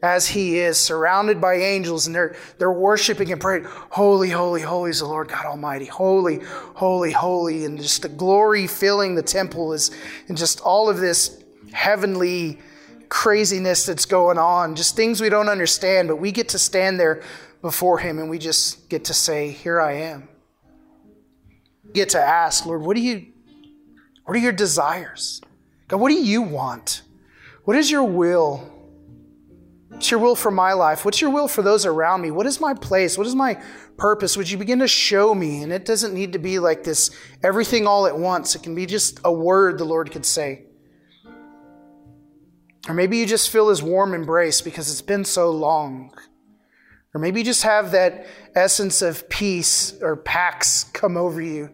as 0.05 0.29
he 0.29 0.59
is, 0.59 0.77
surrounded 0.77 1.41
by 1.41 1.55
angels, 1.55 2.07
and 2.07 2.15
they're, 2.15 2.37
they're 2.59 2.71
worshiping 2.71 3.33
and 3.33 3.41
praying, 3.41 3.65
Holy, 3.65 4.29
holy, 4.29 4.61
holy 4.61 4.91
is 4.91 4.99
the 4.99 5.07
Lord 5.07 5.29
God 5.29 5.47
Almighty. 5.47 5.87
Holy, 5.87 6.41
holy, 6.43 7.11
holy. 7.11 7.65
And 7.65 7.81
just 7.81 8.03
the 8.03 8.11
glory 8.11 8.67
filling 8.67 9.15
the 9.15 9.23
temple 9.23 9.73
is, 9.73 9.91
and 10.29 10.37
just 10.37 10.61
all 10.61 10.91
of 10.91 10.99
this 10.99 11.43
heavenly 11.73 12.59
craziness 13.09 13.87
that's 13.87 14.05
going 14.05 14.37
on, 14.37 14.75
just 14.75 14.95
things 14.95 15.23
we 15.23 15.31
don't 15.31 15.49
understand, 15.49 16.09
but 16.09 16.17
we 16.17 16.33
get 16.33 16.51
to 16.51 16.59
stand 16.59 17.01
there 17.01 17.23
before 17.63 17.99
him 17.99 18.19
and 18.19 18.29
we 18.29 18.39
just 18.39 18.91
get 18.91 19.07
to 19.07 19.15
say, 19.15 19.53
Here 19.53 19.81
I 19.81 19.93
am. 19.93 20.29
get 21.95 22.11
to 22.11 22.21
ask, 22.21 22.67
Lord, 22.67 22.83
what 22.83 22.95
do 22.95 23.03
you 23.03 23.29
what 24.25 24.37
are 24.37 24.41
your 24.41 24.53
desires? 24.53 25.41
God, 25.89 25.99
what 25.99 26.11
do 26.11 26.15
you 26.15 26.43
want? 26.43 27.03
What 27.65 27.77
is 27.77 27.91
your 27.91 28.05
will? 28.05 28.74
What's 29.95 30.11
your 30.11 30.21
will 30.21 30.35
for 30.35 30.51
my 30.51 30.73
life? 30.73 31.05
What's 31.05 31.21
your 31.21 31.31
will 31.31 31.47
for 31.47 31.63
those 31.63 31.87
around 31.87 32.21
me? 32.21 32.33
What 32.33 32.47
is 32.47 32.61
my 32.61 32.75
place? 32.75 33.17
What 33.17 33.29
is 33.29 33.35
my 33.35 33.63
purpose? 33.97 34.37
Would 34.37 34.51
you 34.51 34.59
begin 34.59 34.81
to 34.81 34.89
show 34.89 35.35
me? 35.35 35.63
And 35.63 35.73
it 35.73 35.85
doesn't 35.85 36.13
need 36.13 36.33
to 36.33 36.39
be 36.39 36.59
like 36.59 36.83
this 36.83 37.11
everything 37.43 37.87
all 37.87 38.07
at 38.07 38.19
once. 38.19 38.57
It 38.57 38.63
can 38.65 38.75
be 38.75 38.87
just 38.87 39.21
a 39.25 39.33
word 39.33 39.79
the 39.79 39.85
Lord 39.85 40.11
could 40.11 40.27
say. 40.27 40.65
Or 42.89 42.95
maybe 42.95 43.19
you 43.19 43.25
just 43.25 43.51
feel 43.51 43.69
his 43.69 43.83
warm 43.83 44.15
embrace 44.15 44.61
because 44.61 44.91
it's 44.91 45.01
been 45.01 45.25
so 45.25 45.51
long. 45.51 46.13
Or 47.15 47.21
maybe 47.21 47.41
you 47.41 47.45
just 47.45 47.63
have 47.63 47.93
that 47.93 48.27
essence 48.57 49.01
of 49.01 49.29
peace 49.29 49.97
or 50.03 50.17
pax 50.17 50.85
come 50.85 51.17
over 51.17 51.41
you 51.41 51.71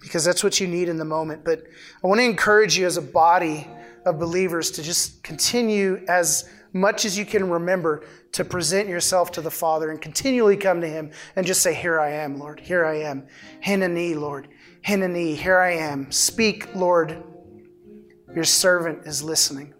because 0.00 0.24
that's 0.24 0.44
what 0.44 0.60
you 0.60 0.68
need 0.68 0.88
in 0.88 0.96
the 0.96 1.04
moment. 1.04 1.44
But 1.44 1.64
I 2.02 2.06
want 2.06 2.20
to 2.20 2.24
encourage 2.24 2.78
you 2.78 2.86
as 2.86 2.96
a 2.96 3.02
body 3.02 3.66
of 4.06 4.20
believers 4.20 4.70
to 4.70 4.82
just 4.82 5.22
continue 5.24 6.04
as 6.08 6.48
much 6.72 7.04
as 7.04 7.16
you 7.18 7.24
can 7.24 7.48
remember 7.48 8.04
to 8.32 8.44
present 8.44 8.88
yourself 8.88 9.32
to 9.32 9.40
the 9.40 9.50
Father 9.50 9.90
and 9.90 10.00
continually 10.00 10.56
come 10.56 10.80
to 10.80 10.88
Him 10.88 11.10
and 11.36 11.46
just 11.46 11.62
say, 11.62 11.74
Here 11.74 12.00
I 12.00 12.10
am, 12.10 12.38
Lord. 12.38 12.60
Here 12.60 12.84
I 12.84 13.00
am. 13.00 13.26
Hineni, 13.64 14.14
Lord. 14.14 14.48
Hineni, 14.86 15.36
here 15.36 15.58
I 15.58 15.72
am. 15.72 16.10
Speak, 16.12 16.74
Lord. 16.74 17.22
Your 18.34 18.44
servant 18.44 19.06
is 19.06 19.22
listening. 19.22 19.74